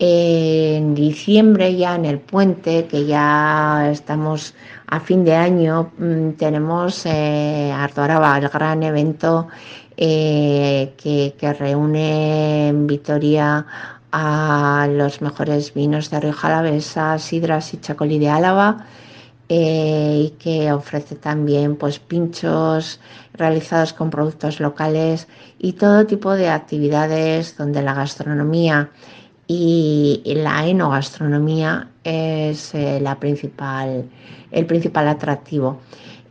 En 0.00 0.94
diciembre, 0.94 1.74
ya 1.74 1.96
en 1.96 2.04
el 2.04 2.20
puente, 2.20 2.86
que 2.86 3.04
ya 3.04 3.90
estamos 3.90 4.54
a 4.86 5.00
fin 5.00 5.24
de 5.24 5.34
año, 5.34 5.90
mm, 5.98 6.30
tenemos 6.38 7.04
eh, 7.04 7.72
Artoaraba, 7.76 8.38
el 8.38 8.48
gran 8.48 8.84
evento 8.84 9.48
eh, 10.00 10.94
que, 10.96 11.52
reúne 11.58 12.68
en 12.68 12.86
Vitoria 12.86 13.66
a 14.12 14.88
los 14.88 15.20
mejores 15.20 15.74
vinos 15.74 16.08
de 16.10 16.20
Rioja 16.20 16.46
Alavesa, 16.48 17.18
Sidras 17.18 17.74
y 17.74 17.78
Chacolí 17.80 18.20
de 18.20 18.28
Álava 18.28 18.86
eh, 19.48 20.26
y 20.26 20.30
que 20.38 20.70
ofrece 20.70 21.16
también 21.16 21.74
pues 21.74 21.98
pinchos 21.98 23.00
realizados 23.34 23.92
con 23.92 24.10
productos 24.10 24.60
locales 24.60 25.26
y 25.58 25.72
todo 25.72 26.06
tipo 26.06 26.32
de 26.32 26.48
actividades 26.48 27.56
donde 27.56 27.82
la 27.82 27.94
gastronomía 27.94 28.90
y 29.48 30.22
la 30.26 30.64
enogastronomía 30.68 31.88
es 32.04 32.72
eh, 32.72 33.00
la 33.00 33.18
principal, 33.18 34.08
el 34.52 34.66
principal 34.66 35.08
atractivo. 35.08 35.80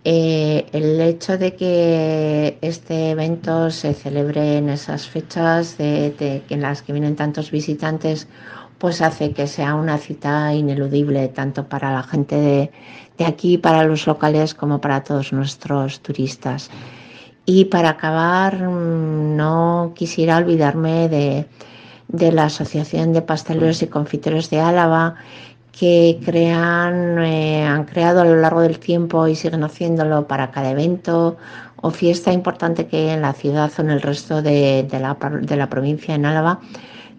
Eh, 0.04 0.66
el 0.72 1.02
hecho 1.02 1.38
de 1.38 1.56
que 1.56 2.58
este 2.62 3.12
evento 3.12 3.70
se 3.72 3.93
celebre 3.93 4.58
en 4.58 4.70
esas 4.70 5.08
fechas 5.08 5.76
en 5.80 6.62
las 6.62 6.82
que 6.82 6.93
vienen 6.93 7.16
tantos 7.16 7.52
visitantes 7.52 8.28
pues 8.78 9.02
hace 9.02 9.34
que 9.34 9.48
sea 9.48 9.76
una 9.76 9.98
cita 9.98 10.54
ineludible 10.54 11.28
tanto 11.30 11.68
para 11.68 11.91
la 11.91 12.04
gente 12.04 12.36
de, 12.36 12.72
de 13.18 13.26
aquí 13.26 13.58
para 13.58 13.84
los 13.84 14.06
locales 14.06 14.54
como 14.54 14.80
para 14.80 15.04
todos 15.04 15.34
nuestros 15.34 16.00
turistas. 16.02 16.70
Y 17.50 17.66
para 17.66 17.91
acabar, 17.91 18.56
mm, 18.62 19.38
no 19.38 19.93
quisiera 19.95 20.36
olvidarme 20.38 21.08
de, 21.08 21.45
la 22.32 22.45
Asociación 22.45 23.14
de 23.14 23.22
Pasteleros 23.22 23.82
y 23.82 23.88
Confiteros 23.88 24.50
de 24.50 24.60
Álava, 24.60 25.16
que 25.78 26.19
crean, 26.25 27.19
eh, 27.19 27.63
han 27.63 27.86
creado 27.86 28.21
a 28.21 28.25
lo 28.25 28.36
largo 28.36 28.61
del 28.61 28.80
tiempo 28.80 29.28
y 29.28 29.36
siguen 29.36 29.63
haciéndolo 29.63 30.28
para 30.28 30.49
cada 30.49 30.71
evento 30.71 31.38
o 31.75 31.91
fiesta 31.91 32.34
importante 32.34 32.88
que 32.88 32.97
hay 32.97 33.09
en 33.09 33.21
la 33.21 33.34
ciudad 33.34 33.71
o 33.78 33.82
en 33.82 33.91
el 33.91 34.01
resto 34.01 34.41
de, 34.41 34.88
la, 34.91 35.15
de 35.41 35.55
la 35.55 35.69
provincia 35.69 36.15
en 36.15 36.25
Álava, 36.25 36.61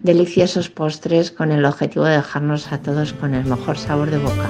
deliciosos 0.03 0.69
postres 0.69 1.31
con 1.31 1.53
el 1.53 1.63
objetivo 1.63 2.03
de 2.03 2.17
dejarnos 2.17 2.73
a 2.73 2.79
todos 2.79 3.13
con 3.13 3.33
el 3.33 3.45
mejor 3.45 3.77
sabor 3.77 4.09
de 4.11 4.17
boca. 4.17 4.49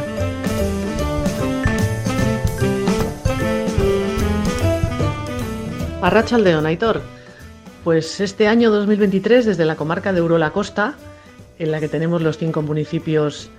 Arrachaldeón, 6.01 6.65
Aitor. 6.65 7.01
Pues 7.83 8.19
este 8.19 8.47
año 8.47 8.71
2023, 8.71 9.45
desde 9.45 9.65
la 9.65 9.75
comarca 9.75 10.13
de 10.13 10.21
Urola 10.21 10.51
Costa, 10.51 10.95
en 11.59 11.71
la 11.71 11.79
que 11.79 11.89
tenemos 11.89 12.21
los 12.21 12.37
cinco 12.37 12.61
municipios 12.61 13.51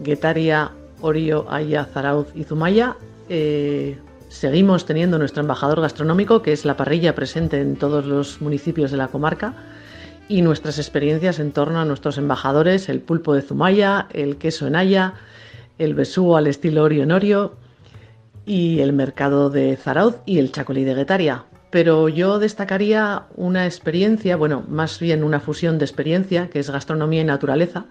Guetaria, 0.00 0.72
Orio, 1.00 1.46
Aya, 1.48 1.84
Zarauz 1.84 2.28
y 2.34 2.44
Zumaya, 2.44 2.96
eh, 3.28 3.98
seguimos 4.28 4.86
teniendo 4.86 5.18
nuestro 5.18 5.42
embajador 5.42 5.80
gastronómico, 5.80 6.42
que 6.42 6.52
es 6.52 6.64
la 6.64 6.76
parrilla 6.76 7.14
presente 7.14 7.60
en 7.60 7.76
todos 7.76 8.04
los 8.04 8.40
municipios 8.40 8.90
de 8.90 8.96
la 8.96 9.08
comarca, 9.08 9.54
y 10.28 10.42
nuestras 10.42 10.78
experiencias 10.78 11.38
en 11.38 11.52
torno 11.52 11.80
a 11.80 11.84
nuestros 11.84 12.18
embajadores, 12.18 12.88
el 12.88 13.00
pulpo 13.00 13.34
de 13.34 13.42
Zumaya, 13.42 14.08
el 14.12 14.36
queso 14.36 14.66
en 14.66 14.76
Aya, 14.76 15.14
el 15.78 15.94
besú 15.94 16.36
al 16.36 16.46
estilo 16.46 16.82
Orio 16.82 17.02
en 17.04 17.12
Orio, 17.12 17.54
y 18.44 18.80
el 18.80 18.92
mercado 18.92 19.50
de 19.50 19.76
Zarauz 19.76 20.16
y 20.24 20.38
el 20.38 20.52
chacolí 20.52 20.84
de 20.84 20.94
Guetaria 20.94 21.44
pero 21.76 22.08
yo 22.08 22.38
destacaría 22.38 23.24
una 23.34 23.66
experiencia, 23.66 24.36
bueno, 24.36 24.64
más 24.66 24.98
bien 24.98 25.22
una 25.22 25.40
fusión 25.40 25.78
de 25.78 25.84
experiencia, 25.84 26.48
que 26.48 26.58
es 26.58 26.70
gastronomía 26.70 27.20
y 27.20 27.24
naturaleza, 27.24 27.84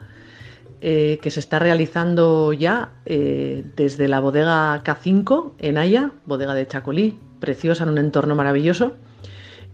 eh, 0.88 1.18
que 1.20 1.32
se 1.32 1.40
está 1.40 1.58
realizando 1.58 2.54
ya 2.54 2.92
eh, 3.08 3.64
desde 3.76 4.08
la 4.08 4.20
bodega 4.20 4.84
K5 4.84 5.54
en 5.58 5.80
Haya, 5.80 6.12
bodega 6.28 6.54
de 6.54 6.68
Chacolí, 6.68 7.18
preciosa 7.40 7.86
en 7.86 7.90
un 7.90 7.98
entorno 7.98 8.36
maravilloso, 8.36 8.96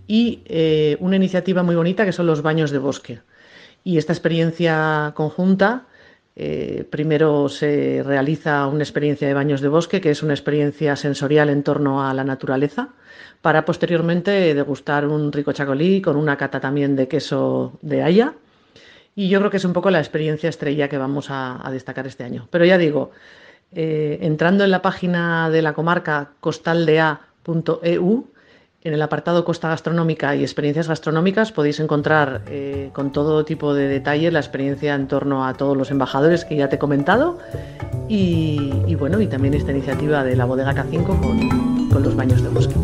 y 0.08 0.42
eh, 0.46 0.96
una 1.02 1.18
iniciativa 1.18 1.64
muy 1.64 1.76
bonita 1.76 2.06
que 2.06 2.14
son 2.14 2.28
los 2.28 2.42
baños 2.42 2.72
de 2.72 2.78
bosque. 2.78 3.20
Y 3.84 3.98
esta 3.98 4.14
experiencia 4.14 5.12
conjunta, 5.14 5.88
primero 6.90 7.50
se 7.50 8.04
realiza 8.06 8.66
una 8.68 8.84
experiencia 8.84 9.28
de 9.28 9.34
baños 9.34 9.60
de 9.60 9.68
bosque, 9.68 10.00
que 10.00 10.12
es 10.12 10.24
una 10.24 10.34
experiencia 10.34 10.96
sensorial 10.96 11.50
en 11.50 11.64
torno 11.64 12.08
a 12.08 12.14
la 12.14 12.24
naturaleza, 12.24 12.88
para 13.42 13.66
posteriormente 13.66 14.54
degustar 14.54 15.06
un 15.06 15.34
rico 15.34 15.52
chacolí 15.52 16.02
con 16.02 16.16
una 16.16 16.38
cata 16.38 16.62
también 16.62 16.96
de 16.96 17.10
queso 17.10 17.78
de 17.82 18.02
haya. 18.02 18.34
Y 19.16 19.30
yo 19.30 19.40
creo 19.40 19.52
que 19.52 19.58
es 19.58 19.66
un 19.66 19.74
poco 19.74 19.92
la 19.92 20.00
experiencia 20.00 20.50
estrella 20.50 20.88
que 20.88 20.98
vamos 20.98 21.28
a, 21.30 21.62
destacar 21.72 22.08
este 22.08 22.24
año. 22.24 22.48
Pero 22.50 22.66
ya 22.66 22.78
digo, 22.78 23.12
eh, 23.74 24.20
entrando 24.22 24.64
en 24.64 24.72
la 24.72 24.82
página 24.82 25.50
de 25.50 25.62
la 25.62 25.74
comarca 25.74 26.32
costaldea.eu, 26.40 28.28
en 28.84 28.94
el 28.94 29.02
apartado 29.02 29.46
Costa 29.46 29.70
Gastronómica 29.70 30.36
y 30.36 30.42
Experiencias 30.42 30.88
Gastronómicas 30.88 31.52
podéis 31.52 31.80
encontrar 31.80 32.42
eh, 32.48 32.90
con 32.94 33.12
todo 33.12 33.46
tipo 33.46 33.76
de 33.76 33.88
detalle 33.88 34.32
la 34.32 34.40
experiencia 34.40 34.96
en 34.96 35.08
torno 35.08 35.46
a 35.46 35.54
todos 35.54 35.78
los 35.78 35.92
embajadores 35.92 36.46
que 36.46 36.56
ya 36.56 36.68
te 36.68 36.78
he 36.78 36.80
comentado 36.80 37.38
y, 38.10 38.96
bueno, 38.96 39.22
y 39.22 39.28
también 39.28 39.54
esta 39.54 39.72
iniciativa 39.72 40.24
de 40.24 40.36
la 40.36 40.46
bodega 40.46 40.74
K5 40.74 41.06
con, 41.06 41.90
con 41.90 42.04
los 42.04 42.16
baños 42.16 42.42
de 42.42 42.50
bosque. 42.50 42.76